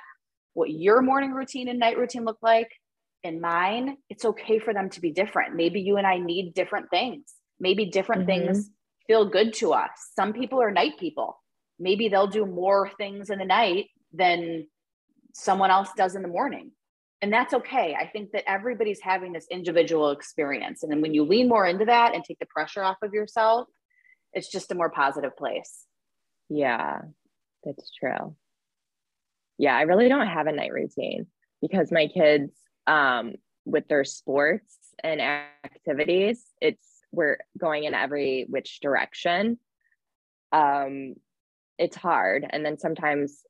what 0.56 0.72
your 0.72 1.04
morning 1.04 1.34
routine 1.34 1.68
and 1.68 1.78
night 1.78 2.00
routine 2.00 2.26
look 2.26 2.40
like 2.42 2.72
and 3.24 3.40
mine, 3.40 3.98
it's 4.10 4.26
okay 4.26 4.58
for 4.58 4.74
them 4.74 4.90
to 4.90 5.00
be 5.00 5.12
different. 5.12 5.54
Maybe 5.56 5.82
you 5.82 5.98
and 5.98 6.08
I 6.08 6.18
need 6.18 6.56
different 6.56 6.90
things. 6.90 7.36
Maybe 7.60 7.86
different 7.86 8.24
Mhm. 8.24 8.26
things 8.26 8.72
feel 9.06 9.30
good 9.30 9.54
to 9.56 9.74
us. 9.74 9.92
Some 10.16 10.34
people 10.34 10.60
are 10.60 10.72
night 10.72 10.98
people. 10.98 11.40
Maybe 11.80 12.10
they'll 12.10 12.28
do 12.28 12.46
more 12.46 12.90
things 12.98 13.30
in 13.30 13.40
the 13.40 13.46
night 13.46 13.88
than 14.14 14.68
someone 15.34 15.70
else 15.70 15.90
does 15.96 16.16
in 16.16 16.22
the 16.22 16.28
morning. 16.28 16.72
And 17.22 17.34
that's 17.34 17.54
okay. 17.54 17.96
I 18.00 18.08
think 18.08 18.32
that 18.32 18.50
everybody's 18.50 19.02
having 19.02 19.34
this 19.34 19.48
individual 19.50 20.12
experience. 20.12 20.84
And 20.84 20.92
then 20.92 21.02
when 21.02 21.14
you 21.14 21.24
lean 21.24 21.50
more 21.50 21.66
into 21.66 21.86
that 21.86 22.14
and 22.14 22.24
take 22.24 22.40
the 22.40 22.46
pressure 22.46 22.84
off 22.84 22.98
of 23.02 23.14
yourself, 23.14 23.68
it's 24.34 24.52
just 24.52 24.72
a 24.72 24.76
more 24.76 24.90
positive 24.90 25.36
place. 25.36 25.86
Yeah. 26.50 27.02
That's 27.64 27.92
true. 27.92 28.36
Yeah. 29.58 29.76
I 29.76 29.82
really 29.84 30.10
don't 30.10 30.28
have 30.28 30.48
a 30.48 30.52
night 30.52 30.72
routine 30.72 31.28
because 31.62 31.92
my 31.92 32.08
kids, 32.08 32.52
um, 32.86 33.34
with 33.66 33.88
their 33.88 34.06
sports 34.06 34.78
and 35.04 35.20
activities, 35.20 36.46
it's 36.62 36.88
we're 37.12 37.38
going 37.58 37.84
in 37.86 37.94
every 37.94 38.46
which 38.50 38.80
direction. 38.80 39.60
Um, 40.52 41.16
it's 41.78 41.96
hard. 41.96 42.46
And 42.50 42.66
then 42.66 42.78
sometimes 42.78 43.42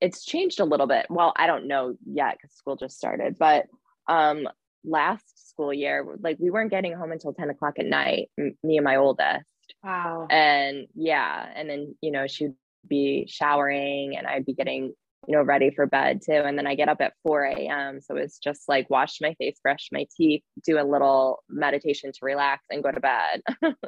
it's 0.00 0.24
changed 0.24 0.60
a 0.60 0.64
little 0.64 0.86
bit. 0.86 1.06
Well, 1.08 1.32
I 1.36 1.46
don't 1.46 1.68
know 1.68 1.94
yet 2.04 2.36
because 2.36 2.56
school 2.56 2.76
just 2.76 2.96
started, 2.96 3.36
but 3.38 3.66
um, 4.08 4.48
last 4.84 5.48
school 5.50 5.72
year, 5.72 6.04
like 6.20 6.38
we 6.40 6.50
weren't 6.50 6.70
getting 6.70 6.94
home 6.94 7.12
until 7.12 7.32
10 7.32 7.50
o'clock 7.50 7.74
at 7.78 7.86
night, 7.86 8.30
m- 8.38 8.56
me 8.64 8.78
and 8.78 8.84
my 8.84 8.96
oldest. 8.96 9.46
Wow. 9.84 10.26
And 10.28 10.86
yeah, 10.94 11.46
and 11.54 11.70
then, 11.70 11.94
you 12.00 12.10
know, 12.10 12.26
she'd 12.26 12.54
be 12.86 13.26
showering 13.28 14.16
and 14.16 14.26
I'd 14.26 14.44
be 14.44 14.54
getting, 14.54 14.92
you 15.28 15.36
know, 15.36 15.42
ready 15.42 15.70
for 15.70 15.86
bed 15.86 16.20
too. 16.24 16.32
And 16.32 16.58
then 16.58 16.66
I 16.66 16.74
get 16.74 16.88
up 16.88 17.00
at 17.00 17.14
4 17.22 17.44
a.m. 17.44 18.00
So 18.00 18.16
it's 18.16 18.38
just 18.38 18.62
like 18.68 18.90
wash 18.90 19.20
my 19.20 19.34
face, 19.34 19.56
brush 19.62 19.88
my 19.92 20.06
teeth, 20.16 20.42
do 20.64 20.80
a 20.80 20.84
little 20.84 21.44
meditation 21.48 22.10
to 22.10 22.18
relax 22.22 22.64
and 22.70 22.82
go 22.82 22.90
to 22.90 23.00
bed. 23.00 23.42
so 23.62 23.72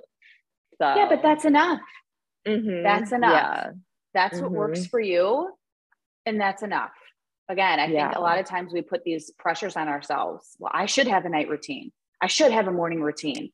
Yeah, 0.80 1.06
but 1.08 1.22
that's 1.22 1.44
enough. 1.44 1.80
Mhm. 2.46 2.82
That's 2.82 3.12
enough. 3.12 3.32
Yeah. 3.32 3.70
That's 4.12 4.40
what 4.40 4.50
works 4.52 4.86
for 4.86 5.00
you. 5.00 5.50
And 6.26 6.40
that's 6.40 6.62
enough. 6.62 6.92
Again, 7.48 7.78
I 7.80 7.86
think 7.88 8.14
a 8.16 8.20
lot 8.20 8.38
of 8.38 8.46
times 8.46 8.72
we 8.72 8.80
put 8.80 9.04
these 9.04 9.30
pressures 9.38 9.76
on 9.76 9.88
ourselves. 9.88 10.56
Well, 10.58 10.70
I 10.74 10.86
should 10.86 11.06
have 11.08 11.24
a 11.26 11.28
night 11.28 11.48
routine. 11.48 11.92
I 12.20 12.26
should 12.26 12.52
have 12.52 12.68
a 12.68 12.72
morning 12.72 13.02
routine. 13.02 13.52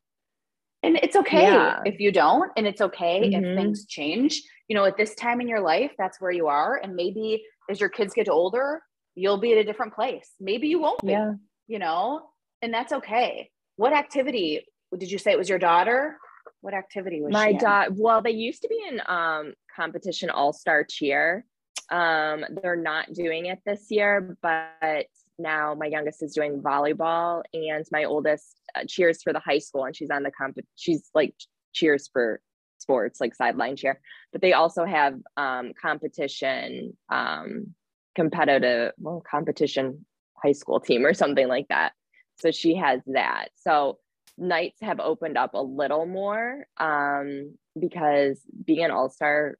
And 0.82 0.96
it's 1.02 1.16
okay 1.16 1.42
Yeah. 1.42 1.80
if 1.84 1.98
you 2.00 2.12
don't. 2.12 2.50
And 2.56 2.66
it's 2.66 2.80
okay 2.80 3.20
Mhm. 3.30 3.34
if 3.52 3.56
things 3.56 3.86
change. 3.86 4.42
You 4.68 4.76
know, 4.76 4.84
at 4.84 4.96
this 4.96 5.14
time 5.14 5.40
in 5.40 5.48
your 5.48 5.60
life, 5.60 5.92
that's 5.98 6.20
where 6.20 6.30
you 6.30 6.46
are. 6.46 6.76
And 6.76 6.94
maybe 6.94 7.44
as 7.68 7.80
your 7.80 7.88
kids 7.88 8.14
get 8.14 8.28
older, 8.28 8.82
you'll 9.14 9.38
be 9.38 9.52
at 9.52 9.58
a 9.58 9.64
different 9.64 9.94
place. 9.94 10.34
Maybe 10.38 10.68
you 10.68 10.78
won't 10.78 11.00
be, 11.02 11.12
Yeah. 11.12 11.32
you 11.66 11.78
know, 11.80 12.30
and 12.62 12.72
that's 12.72 12.92
okay. 12.92 13.50
What 13.76 13.92
activity 13.92 14.66
did 14.96 15.10
you 15.10 15.18
say 15.18 15.32
it 15.32 15.38
was 15.38 15.48
your 15.48 15.58
daughter? 15.58 16.18
What 16.60 16.74
activity 16.74 17.20
was 17.22 17.32
my 17.32 17.52
daughter 17.52 17.92
well 17.96 18.22
they 18.22 18.30
used 18.32 18.62
to 18.62 18.68
be 18.68 18.82
in 18.88 19.00
um 19.06 19.54
competition 19.74 20.30
all-star 20.30 20.84
cheer. 20.84 21.44
Um 21.90 22.44
they're 22.62 22.76
not 22.76 23.12
doing 23.12 23.46
it 23.46 23.60
this 23.64 23.90
year 23.90 24.36
but 24.42 25.06
now 25.38 25.74
my 25.74 25.86
youngest 25.86 26.22
is 26.22 26.34
doing 26.34 26.60
volleyball 26.60 27.42
and 27.54 27.84
my 27.90 28.04
oldest 28.04 28.56
uh, 28.74 28.84
cheers 28.86 29.22
for 29.22 29.32
the 29.32 29.40
high 29.40 29.58
school 29.58 29.84
and 29.84 29.96
she's 29.96 30.10
on 30.10 30.22
the 30.22 30.30
comp 30.30 30.58
she's 30.76 31.08
like 31.14 31.34
cheers 31.72 32.08
for 32.12 32.40
sports 32.80 33.20
like 33.20 33.34
sideline 33.34 33.76
cheer. 33.76 34.00
But 34.32 34.40
they 34.40 34.52
also 34.52 34.84
have 34.84 35.14
um 35.36 35.72
competition 35.80 36.96
um 37.08 37.74
competitive 38.14 38.92
well 38.98 39.22
competition 39.28 40.04
high 40.42 40.52
school 40.52 40.80
team 40.80 41.04
or 41.04 41.14
something 41.14 41.48
like 41.48 41.68
that. 41.68 41.92
So 42.40 42.50
she 42.50 42.76
has 42.76 43.00
that. 43.06 43.48
So 43.56 43.98
nights 44.40 44.80
have 44.80 44.98
opened 44.98 45.36
up 45.36 45.54
a 45.54 45.62
little 45.62 46.06
more 46.06 46.66
um, 46.78 47.54
because 47.78 48.40
being 48.64 48.82
an 48.84 48.90
all-star 48.90 49.58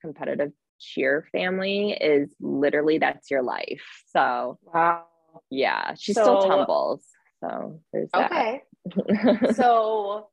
competitive 0.00 0.52
cheer 0.78 1.26
family 1.32 1.92
is 1.92 2.34
literally 2.40 2.98
that's 2.98 3.30
your 3.30 3.42
life. 3.42 3.82
So 4.06 4.58
Wow. 4.72 5.04
yeah, 5.50 5.94
she 5.98 6.14
So- 6.14 6.22
still 6.22 6.42
tumbles. 6.48 7.04
So 7.40 7.80
there's 7.92 8.10
that. 8.12 8.30
Okay. 8.32 9.52
so 9.54 10.28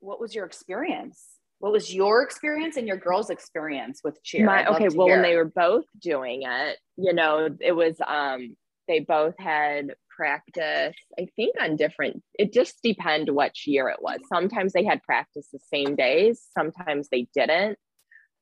what 0.00 0.20
was 0.20 0.34
your 0.34 0.46
experience? 0.46 1.24
What 1.58 1.72
was 1.72 1.94
your 1.94 2.22
experience 2.22 2.76
and 2.76 2.86
your 2.86 2.96
girls' 2.96 3.30
experience 3.30 4.00
with 4.04 4.22
cheer? 4.22 4.44
My, 4.44 4.66
okay, 4.66 4.88
well, 4.94 5.08
when 5.08 5.22
they 5.22 5.34
were 5.36 5.46
both 5.46 5.84
doing 6.00 6.42
it, 6.42 6.78
you 6.96 7.12
know, 7.12 7.48
it 7.60 7.72
was 7.72 7.96
um 8.06 8.56
they 8.86 9.00
both 9.00 9.34
had 9.38 9.94
practice, 10.14 10.94
I 11.18 11.26
think 11.36 11.54
on 11.60 11.76
different, 11.76 12.22
it 12.38 12.52
just 12.52 12.82
depend 12.82 13.30
which 13.30 13.66
year 13.66 13.88
it 13.88 14.00
was. 14.00 14.20
Sometimes 14.32 14.72
they 14.72 14.84
had 14.84 15.02
practice 15.02 15.48
the 15.52 15.58
same 15.72 15.96
days, 15.96 16.46
sometimes 16.56 17.08
they 17.08 17.28
didn't. 17.34 17.78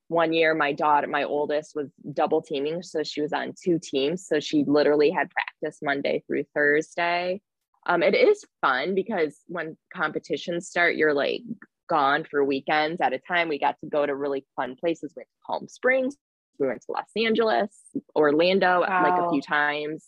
One 0.08 0.32
year, 0.34 0.54
my 0.54 0.72
daughter, 0.72 1.06
my 1.06 1.24
oldest, 1.24 1.72
was 1.74 1.88
double 2.12 2.42
teaming. 2.42 2.82
So 2.82 3.02
she 3.02 3.22
was 3.22 3.32
on 3.32 3.54
two 3.62 3.80
teams. 3.82 4.26
So 4.26 4.40
she 4.40 4.62
literally 4.66 5.10
had 5.10 5.30
practice 5.30 5.78
Monday 5.82 6.22
through 6.26 6.44
Thursday. 6.54 7.40
Um, 7.86 8.02
it 8.02 8.14
is 8.14 8.44
fun 8.60 8.94
because 8.94 9.40
when 9.46 9.78
competitions 9.94 10.68
start, 10.68 10.96
you're 10.96 11.14
like 11.14 11.40
gone 11.88 12.24
for 12.30 12.44
weekends 12.44 13.00
at 13.00 13.14
a 13.14 13.18
time. 13.18 13.48
We 13.48 13.58
got 13.58 13.76
to 13.80 13.88
go 13.88 14.04
to 14.04 14.14
really 14.14 14.44
fun 14.54 14.76
places. 14.76 15.14
We 15.16 15.20
went 15.20 15.28
to 15.28 15.46
Palm 15.46 15.68
Springs, 15.68 16.16
we 16.58 16.66
went 16.66 16.82
to 16.82 16.92
Los 16.92 17.10
Angeles, 17.16 17.70
Orlando, 18.14 18.80
like 18.80 19.18
a 19.18 19.30
few 19.30 19.40
times 19.40 20.04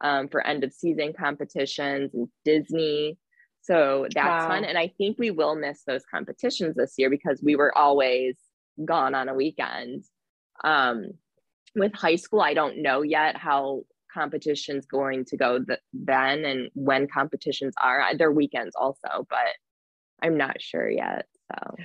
um, 0.00 0.28
for 0.28 0.46
end 0.46 0.64
of 0.64 0.72
season 0.72 1.12
competitions 1.12 2.14
and 2.14 2.28
Disney. 2.44 3.18
So 3.62 4.06
that's 4.14 4.46
fun. 4.46 4.64
And 4.64 4.78
I 4.78 4.92
think 4.96 5.18
we 5.18 5.30
will 5.30 5.54
miss 5.54 5.82
those 5.86 6.02
competitions 6.10 6.76
this 6.76 6.94
year 6.96 7.10
because 7.10 7.42
we 7.42 7.56
were 7.56 7.76
always 7.76 8.36
gone 8.84 9.14
on 9.14 9.28
a 9.28 9.34
weekend. 9.34 10.04
Um, 10.64 11.12
with 11.74 11.94
high 11.94 12.16
school, 12.16 12.40
I 12.40 12.54
don't 12.54 12.82
know 12.82 13.02
yet 13.02 13.36
how 13.36 13.82
competitions 14.12 14.86
going 14.86 15.24
to 15.26 15.36
go 15.36 15.62
th- 15.62 15.80
then 15.92 16.44
and 16.44 16.70
when 16.74 17.08
competitions 17.08 17.74
are. 17.82 18.16
They're 18.16 18.32
weekends 18.32 18.74
also, 18.74 19.26
but 19.28 19.48
I'm 20.22 20.36
not 20.36 20.60
sure 20.60 20.88
yet. 20.88 21.26
So 21.52 21.76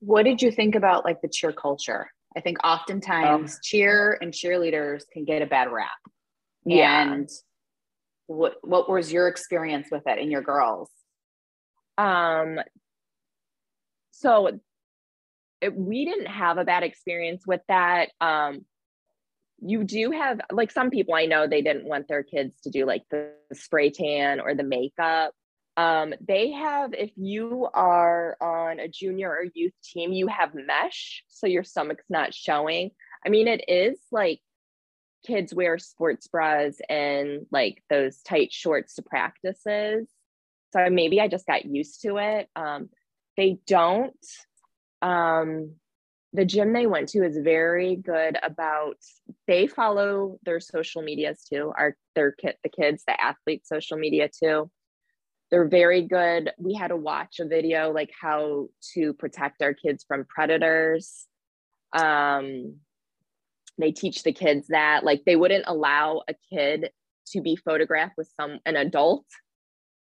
what 0.00 0.24
did 0.24 0.42
you 0.42 0.50
think 0.50 0.74
about 0.74 1.04
like 1.04 1.20
the 1.22 1.28
cheer 1.28 1.52
culture? 1.52 2.08
I 2.36 2.40
think 2.40 2.58
oftentimes 2.62 3.58
cheer 3.62 4.18
and 4.20 4.32
cheerleaders 4.32 5.04
can 5.10 5.24
get 5.24 5.40
a 5.40 5.46
bad 5.46 5.72
rap. 5.72 5.88
Yeah. 6.66 7.12
And 7.12 7.28
what 8.26 8.56
what 8.62 8.90
was 8.90 9.12
your 9.12 9.28
experience 9.28 9.88
with 9.90 10.02
it 10.06 10.18
and 10.18 10.30
your 10.30 10.42
girls? 10.42 10.90
Um, 11.96 12.58
so 14.10 14.60
it, 15.60 15.74
we 15.74 16.04
didn't 16.04 16.26
have 16.26 16.58
a 16.58 16.64
bad 16.64 16.82
experience 16.82 17.46
with 17.46 17.60
that. 17.68 18.10
Um, 18.20 18.64
you 19.60 19.84
do 19.84 20.10
have 20.10 20.40
like 20.52 20.70
some 20.70 20.90
people 20.90 21.14
I 21.14 21.26
know 21.26 21.46
they 21.46 21.62
didn't 21.62 21.86
want 21.86 22.08
their 22.08 22.22
kids 22.22 22.56
to 22.64 22.70
do 22.70 22.84
like 22.84 23.04
the 23.10 23.32
spray 23.52 23.90
tan 23.90 24.40
or 24.40 24.54
the 24.54 24.64
makeup. 24.64 25.32
Um, 25.78 26.14
they 26.26 26.52
have 26.52 26.94
if 26.94 27.10
you 27.16 27.68
are 27.74 28.36
on 28.40 28.80
a 28.80 28.88
junior 28.88 29.30
or 29.30 29.46
youth 29.54 29.74
team, 29.84 30.12
you 30.12 30.26
have 30.26 30.54
mesh, 30.54 31.22
so 31.28 31.46
your 31.46 31.64
stomach's 31.64 32.04
not 32.08 32.34
showing. 32.34 32.90
I 33.24 33.28
mean, 33.28 33.46
it 33.46 33.64
is 33.68 33.98
like 34.10 34.40
kids 35.26 35.54
wear 35.54 35.78
sports 35.78 36.26
bras 36.28 36.76
and 36.88 37.46
like 37.50 37.82
those 37.90 38.22
tight 38.22 38.52
shorts 38.52 38.94
to 38.94 39.02
practices. 39.02 40.08
So 40.72 40.88
maybe 40.90 41.20
I 41.20 41.28
just 41.28 41.46
got 41.46 41.64
used 41.64 42.02
to 42.02 42.18
it. 42.18 42.48
Um, 42.54 42.90
they 43.36 43.58
don't. 43.66 44.14
Um, 45.02 45.76
the 46.32 46.44
gym 46.44 46.72
they 46.72 46.86
went 46.86 47.08
to 47.10 47.24
is 47.24 47.38
very 47.38 47.96
good 47.96 48.36
about. 48.42 48.96
They 49.46 49.66
follow 49.66 50.38
their 50.44 50.60
social 50.60 51.02
medias 51.02 51.44
too. 51.50 51.72
Our 51.76 51.96
their 52.14 52.32
kid, 52.32 52.56
the 52.62 52.68
kids, 52.68 53.04
the 53.06 53.20
athletes' 53.20 53.68
social 53.68 53.96
media 53.96 54.28
too. 54.28 54.70
They're 55.50 55.68
very 55.68 56.02
good. 56.02 56.50
We 56.58 56.74
had 56.74 56.88
to 56.88 56.96
watch 56.96 57.38
a 57.40 57.46
video 57.46 57.92
like 57.92 58.10
how 58.20 58.68
to 58.94 59.12
protect 59.14 59.62
our 59.62 59.74
kids 59.74 60.04
from 60.06 60.24
predators. 60.24 61.26
Um, 61.92 62.76
they 63.78 63.92
teach 63.92 64.22
the 64.22 64.32
kids 64.32 64.68
that 64.68 65.04
like 65.04 65.24
they 65.24 65.36
wouldn't 65.36 65.64
allow 65.66 66.22
a 66.28 66.34
kid 66.52 66.90
to 67.28 67.40
be 67.40 67.56
photographed 67.56 68.14
with 68.16 68.30
some 68.40 68.58
an 68.64 68.76
adult 68.76 69.24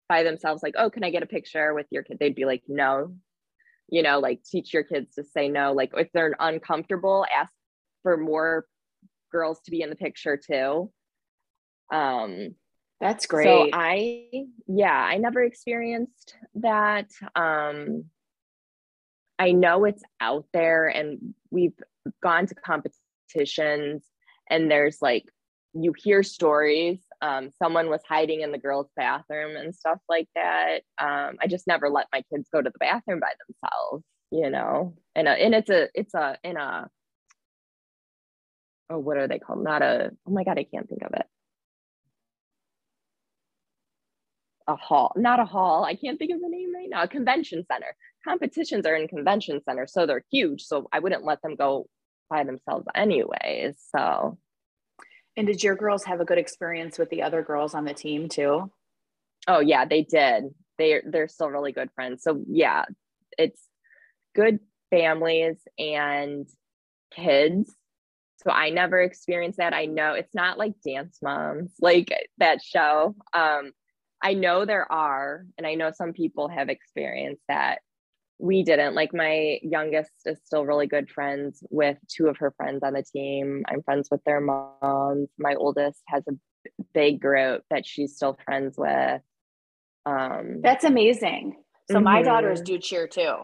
by 0.09 0.23
themselves 0.23 0.61
like 0.61 0.75
oh 0.77 0.89
can 0.89 1.03
i 1.03 1.09
get 1.09 1.23
a 1.23 1.27
picture 1.27 1.73
with 1.73 1.87
your 1.89 2.03
kid? 2.03 2.17
They'd 2.19 2.35
be 2.35 2.45
like 2.45 2.63
no. 2.67 3.15
You 3.89 4.03
know 4.03 4.19
like 4.19 4.43
teach 4.43 4.73
your 4.73 4.83
kids 4.83 5.15
to 5.15 5.23
say 5.23 5.49
no. 5.49 5.73
Like 5.73 5.91
if 5.95 6.11
they're 6.13 6.35
uncomfortable 6.39 7.25
ask 7.35 7.51
for 8.01 8.17
more 8.17 8.65
girls 9.31 9.59
to 9.65 9.71
be 9.71 9.81
in 9.81 9.89
the 9.89 9.95
picture 9.95 10.37
too. 10.37 10.91
Um 11.91 12.55
That's 12.99 13.25
great. 13.25 13.45
so 13.45 13.69
i 13.73 14.27
yeah 14.67 14.91
i 14.93 15.17
never 15.17 15.43
experienced 15.43 16.35
that. 16.55 17.09
Um 17.35 18.05
i 19.39 19.51
know 19.51 19.85
it's 19.85 20.03
out 20.21 20.45
there 20.53 20.87
and 20.87 21.33
we've 21.49 21.73
gone 22.21 22.45
to 22.47 22.55
competitions 22.55 23.02
and 24.49 24.69
there's 24.69 25.01
like 25.01 25.25
you 25.73 25.93
hear 25.97 26.23
stories 26.23 26.99
um, 27.21 27.51
someone 27.57 27.89
was 27.89 28.01
hiding 28.07 28.41
in 28.41 28.51
the 28.51 28.57
girls 28.57 28.89
bathroom 28.95 29.55
and 29.55 29.73
stuff 29.73 29.99
like 30.09 30.27
that. 30.35 30.81
Um, 30.99 31.37
i 31.41 31.47
just 31.47 31.67
never 31.67 31.89
let 31.89 32.07
my 32.11 32.23
kids 32.33 32.49
go 32.53 32.61
to 32.61 32.69
the 32.69 32.79
bathroom 32.79 33.19
by 33.19 33.31
themselves 33.47 34.03
you 34.33 34.49
know? 34.49 34.95
And, 35.15 35.27
uh, 35.27 35.31
and 35.31 35.53
it's 35.53 35.69
a 35.69 35.89
it's 35.93 36.15
a 36.15 36.37
in 36.43 36.57
a 36.57 36.89
oh 38.89 38.97
what 38.97 39.17
are 39.17 39.27
they 39.27 39.39
called? 39.39 39.63
Not 39.63 39.81
a 39.83 40.11
oh 40.27 40.31
my 40.31 40.43
god 40.43 40.57
i 40.57 40.63
can't 40.63 40.89
think 40.89 41.03
of 41.03 41.13
it. 41.13 41.25
A 44.67 44.75
hall 44.75 45.13
not 45.15 45.39
a 45.39 45.45
hall. 45.45 45.83
I 45.83 45.95
can't 45.95 46.17
think 46.17 46.31
of 46.33 46.41
the 46.41 46.49
name 46.49 46.73
right 46.73 46.89
now. 46.89 47.03
A 47.03 47.07
convention 47.07 47.63
center. 47.71 47.95
Competitions 48.27 48.85
are 48.85 48.95
in 48.95 49.07
convention 49.07 49.61
centers 49.63 49.93
so 49.93 50.05
they're 50.05 50.23
huge 50.31 50.63
so 50.63 50.87
i 50.93 50.99
wouldn't 50.99 51.25
let 51.25 51.41
them 51.41 51.55
go 51.55 51.87
themselves 52.41 52.87
anyways 52.95 53.75
so 53.95 54.37
and 55.35 55.47
did 55.47 55.63
your 55.63 55.75
girls 55.75 56.03
have 56.05 56.21
a 56.21 56.25
good 56.25 56.37
experience 56.37 56.99
with 56.99 57.09
the 57.09 57.23
other 57.23 57.41
girls 57.41 57.73
on 57.73 57.85
the 57.85 57.93
team 57.93 58.29
too? 58.29 58.71
Oh 59.47 59.59
yeah, 59.59 59.85
they 59.85 60.03
did. 60.03 60.45
They're 60.77 61.03
they're 61.05 61.27
still 61.27 61.49
really 61.49 61.71
good 61.71 61.89
friends. 61.95 62.23
So 62.23 62.43
yeah, 62.47 62.85
it's 63.37 63.61
good 64.35 64.59
families 64.91 65.57
and 65.77 66.47
kids. 67.11 67.75
so 68.43 68.51
I 68.51 68.69
never 68.69 69.01
experienced 69.01 69.57
that. 69.57 69.73
I 69.73 69.85
know 69.85 70.13
it's 70.13 70.35
not 70.35 70.57
like 70.57 70.73
Dance 70.85 71.17
Moms, 71.21 71.71
like 71.79 72.09
that 72.37 72.61
show. 72.61 73.15
Um, 73.33 73.71
I 74.21 74.35
know 74.35 74.65
there 74.65 74.89
are, 74.89 75.45
and 75.57 75.67
I 75.67 75.75
know 75.75 75.91
some 75.91 76.13
people 76.13 76.47
have 76.47 76.69
experienced 76.69 77.43
that. 77.47 77.79
We 78.39 78.63
didn't. 78.63 78.95
Like 78.95 79.13
my 79.13 79.59
youngest 79.61 80.11
is 80.25 80.39
still 80.43 80.65
really 80.65 80.87
good 80.87 81.09
friends 81.09 81.63
with 81.69 81.97
two 82.09 82.27
of 82.27 82.37
her 82.37 82.53
friends 82.57 82.81
on 82.83 82.93
the 82.93 83.03
team. 83.03 83.63
I'm 83.67 83.83
friends 83.83 84.09
with 84.11 84.23
their 84.25 84.41
moms. 84.41 85.29
My 85.37 85.55
oldest 85.55 86.01
has 86.07 86.23
a 86.27 86.33
big 86.93 87.21
group 87.21 87.63
that 87.69 87.85
she's 87.85 88.15
still 88.15 88.37
friends 88.45 88.75
with. 88.77 89.21
Um, 90.05 90.61
That's 90.61 90.83
amazing. 90.83 91.57
So 91.89 91.95
mm-hmm. 91.95 92.03
my 92.03 92.21
daughters 92.21 92.61
do 92.61 92.77
cheer 92.77 93.07
too. 93.07 93.35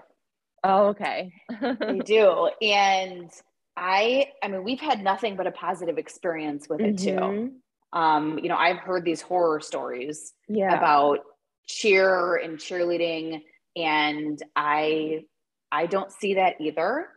Oh, 0.64 0.88
okay. 0.88 1.32
they 1.62 2.00
do. 2.00 2.50
And 2.62 3.30
I 3.78 4.28
I 4.44 4.50
mean 4.50 4.64
we've 4.64 4.80
had 4.80 5.02
nothing 5.02 5.36
but 5.38 5.48
a 5.48 5.52
positive 5.52 5.98
experience 5.98 6.68
with 6.70 6.82
it 6.82 6.96
mm-hmm. 6.98 7.18
too. 7.18 7.52
Um, 7.92 8.40
you 8.40 8.50
know, 8.50 8.56
I've 8.56 8.78
heard 8.78 9.04
these 9.04 9.22
horror 9.22 9.62
stories 9.62 10.34
yeah. 10.48 10.78
about 10.78 11.20
cheer 11.66 12.36
and 12.36 12.58
cheerleading 12.58 13.42
and 13.76 14.42
I 14.56 15.26
I 15.72 15.86
don't 15.86 16.12
see 16.12 16.36
that 16.36 16.56
either. 16.60 17.10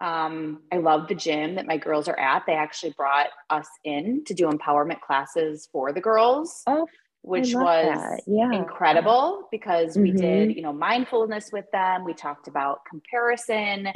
Um, 0.00 0.62
I 0.72 0.78
love 0.78 1.08
the 1.08 1.14
gym 1.14 1.56
that 1.56 1.66
my 1.66 1.76
girls 1.76 2.08
are 2.08 2.18
at. 2.18 2.44
They 2.46 2.54
actually 2.54 2.94
brought 2.96 3.28
us 3.50 3.68
in 3.84 4.24
to 4.24 4.34
do 4.34 4.48
empowerment 4.48 5.00
classes 5.00 5.68
for 5.70 5.92
the 5.92 6.00
girls. 6.00 6.62
Oh, 6.66 6.86
which 7.22 7.54
was 7.54 8.20
yeah. 8.26 8.52
incredible 8.52 9.46
because 9.50 9.92
mm-hmm. 9.92 10.02
we 10.02 10.12
did, 10.12 10.48
mm-hmm. 10.48 10.56
you 10.56 10.62
know, 10.62 10.72
mindfulness 10.72 11.50
with 11.52 11.66
them. 11.70 12.04
We 12.04 12.14
talked 12.14 12.48
about 12.48 12.80
comparison, 12.88 13.88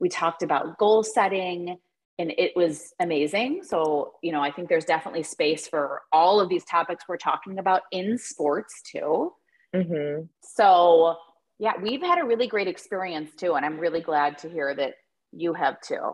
we 0.00 0.08
talked 0.08 0.42
about 0.42 0.78
goal 0.78 1.04
setting, 1.04 1.78
and 2.18 2.32
it 2.36 2.52
was 2.56 2.92
amazing. 3.00 3.62
So, 3.62 4.14
you 4.22 4.32
know, 4.32 4.40
I 4.40 4.50
think 4.50 4.68
there's 4.68 4.84
definitely 4.84 5.22
space 5.22 5.68
for 5.68 6.02
all 6.12 6.40
of 6.40 6.48
these 6.48 6.64
topics 6.64 7.04
we're 7.08 7.16
talking 7.16 7.58
about 7.58 7.82
in 7.92 8.18
sports 8.18 8.82
too. 8.90 9.32
Mm-hmm. 9.74 10.24
So, 10.42 11.16
yeah, 11.62 11.72
we've 11.80 12.02
had 12.02 12.18
a 12.18 12.24
really 12.24 12.48
great 12.48 12.66
experience 12.66 13.30
too. 13.36 13.54
And 13.54 13.64
I'm 13.64 13.78
really 13.78 14.00
glad 14.00 14.36
to 14.38 14.50
hear 14.50 14.74
that 14.74 14.94
you 15.30 15.54
have 15.54 15.80
too. 15.80 16.10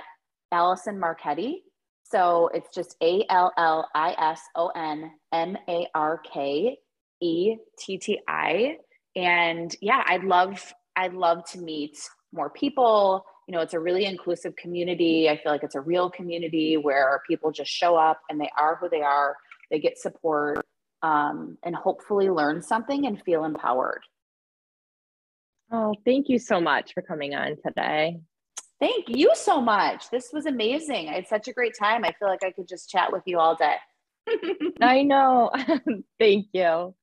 Allison 0.50 0.98
Marketti. 0.98 1.64
So 2.10 2.50
it's 2.54 2.74
just 2.74 2.96
A 3.02 3.24
L 3.28 3.52
L 3.58 3.88
I 3.94 4.14
S 4.18 4.40
O 4.54 4.68
N 4.68 5.10
M 5.32 5.56
A 5.68 5.86
R 5.94 6.20
K 6.32 6.78
E 7.20 7.56
T 7.78 7.98
T 7.98 8.20
I. 8.26 8.76
And 9.14 9.74
yeah, 9.80 10.02
I'd 10.06 10.24
love 10.24 10.72
I'd 10.96 11.14
love 11.14 11.44
to 11.52 11.58
meet 11.58 11.98
more 12.32 12.50
people. 12.50 13.24
You 13.46 13.54
know, 13.54 13.60
it's 13.60 13.74
a 13.74 13.80
really 13.80 14.04
inclusive 14.04 14.56
community. 14.56 15.28
I 15.28 15.36
feel 15.42 15.52
like 15.52 15.62
it's 15.62 15.74
a 15.74 15.80
real 15.80 16.10
community 16.10 16.76
where 16.76 17.22
people 17.28 17.50
just 17.50 17.70
show 17.70 17.96
up 17.96 18.20
and 18.28 18.40
they 18.40 18.50
are 18.58 18.76
who 18.76 18.88
they 18.88 19.00
are. 19.00 19.36
They 19.70 19.78
get 19.78 19.98
support 19.98 20.64
um, 21.02 21.56
and 21.62 21.74
hopefully 21.74 22.30
learn 22.30 22.62
something 22.62 23.06
and 23.06 23.22
feel 23.22 23.44
empowered. 23.44 24.02
Oh, 25.70 25.94
thank 26.04 26.28
you 26.28 26.38
so 26.38 26.60
much 26.60 26.94
for 26.94 27.02
coming 27.02 27.34
on 27.34 27.56
today. 27.64 28.20
Thank 28.80 29.08
you 29.08 29.32
so 29.34 29.60
much. 29.60 30.08
This 30.10 30.30
was 30.32 30.46
amazing. 30.46 31.08
I 31.08 31.14
had 31.14 31.26
such 31.26 31.48
a 31.48 31.52
great 31.52 31.74
time. 31.76 32.04
I 32.04 32.12
feel 32.18 32.28
like 32.28 32.44
I 32.44 32.52
could 32.52 32.68
just 32.68 32.88
chat 32.88 33.12
with 33.12 33.22
you 33.26 33.38
all 33.38 33.56
day. 33.56 33.76
I 34.80 35.02
know. 35.02 35.50
thank 36.18 36.46
you. 36.52 36.94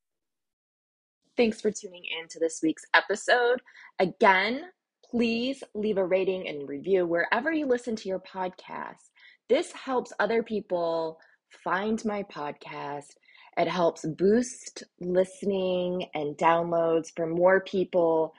Thanks 1.35 1.59
for 1.59 1.71
tuning 1.71 2.03
in 2.21 2.29
to 2.29 2.39
this 2.39 2.61
week's 2.63 2.85
episode. 2.93 3.61
Again, 3.99 4.61
please 5.09 5.63
leave 5.73 5.97
a 5.97 6.05
rating 6.05 6.47
and 6.47 6.67
review 6.67 7.05
wherever 7.05 7.51
you 7.51 7.65
listen 7.65 7.95
to 7.97 8.07
your 8.07 8.21
podcast. 8.21 9.09
This 9.49 9.71
helps 9.73 10.13
other 10.19 10.43
people 10.43 11.19
find 11.49 12.03
my 12.05 12.23
podcast. 12.23 13.15
It 13.57 13.67
helps 13.67 14.05
boost 14.05 14.83
listening 15.01 16.07
and 16.13 16.37
downloads 16.37 17.13
for 17.15 17.27
more 17.27 17.61
people 17.61 18.33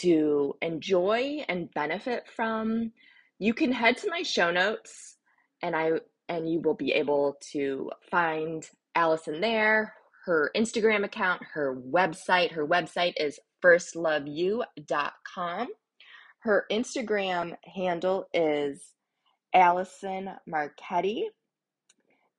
to 0.00 0.54
enjoy 0.62 1.44
and 1.48 1.72
benefit 1.72 2.24
from. 2.34 2.92
You 3.38 3.54
can 3.54 3.72
head 3.72 3.98
to 3.98 4.10
my 4.10 4.22
show 4.22 4.50
notes 4.50 5.16
and 5.62 5.76
I 5.76 5.92
and 6.28 6.50
you 6.50 6.60
will 6.60 6.74
be 6.74 6.92
able 6.92 7.38
to 7.52 7.90
find 8.10 8.68
Allison 8.94 9.40
there, 9.40 9.94
her 10.26 10.50
Instagram 10.54 11.04
account, 11.04 11.42
her 11.54 11.74
website. 11.74 12.52
Her 12.52 12.66
website 12.66 13.14
is 13.16 13.40
firstloveyou.com. 13.64 15.68
Her 16.40 16.66
Instagram 16.70 17.56
handle 17.64 18.28
is 18.34 18.92
Allison 19.54 20.30
Marketti. 20.46 21.30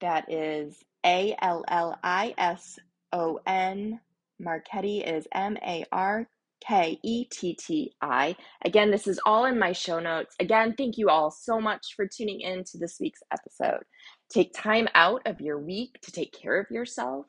That 0.01 0.31
is 0.31 0.83
A 1.05 1.35
L 1.41 1.63
L 1.67 1.97
I 2.03 2.35
S 2.37 2.77
O 3.11 3.39
N. 3.45 3.99
Marketti 4.39 4.99
is 4.99 5.27
M 5.33 5.57
A 5.57 5.83
R 5.91 6.29
K 6.65 6.99
E 7.03 7.25
T 7.25 7.55
T 7.55 7.93
I. 8.01 8.35
Again, 8.65 8.91
this 8.91 9.07
is 9.07 9.19
all 9.25 9.45
in 9.45 9.59
my 9.59 9.73
show 9.73 9.99
notes. 9.99 10.35
Again, 10.39 10.75
thank 10.77 10.97
you 10.97 11.09
all 11.09 11.31
so 11.31 11.59
much 11.61 11.93
for 11.95 12.07
tuning 12.07 12.41
in 12.41 12.63
to 12.65 12.77
this 12.77 12.97
week's 12.99 13.23
episode. 13.31 13.83
Take 14.31 14.53
time 14.53 14.87
out 14.95 15.21
of 15.25 15.41
your 15.41 15.59
week 15.59 15.99
to 16.03 16.11
take 16.11 16.33
care 16.33 16.59
of 16.59 16.71
yourself 16.71 17.27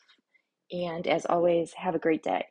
and 0.72 1.07
as 1.07 1.26
always, 1.26 1.72
have 1.74 1.97
a 1.97 2.01
great 2.01 2.22
day. 2.22 2.47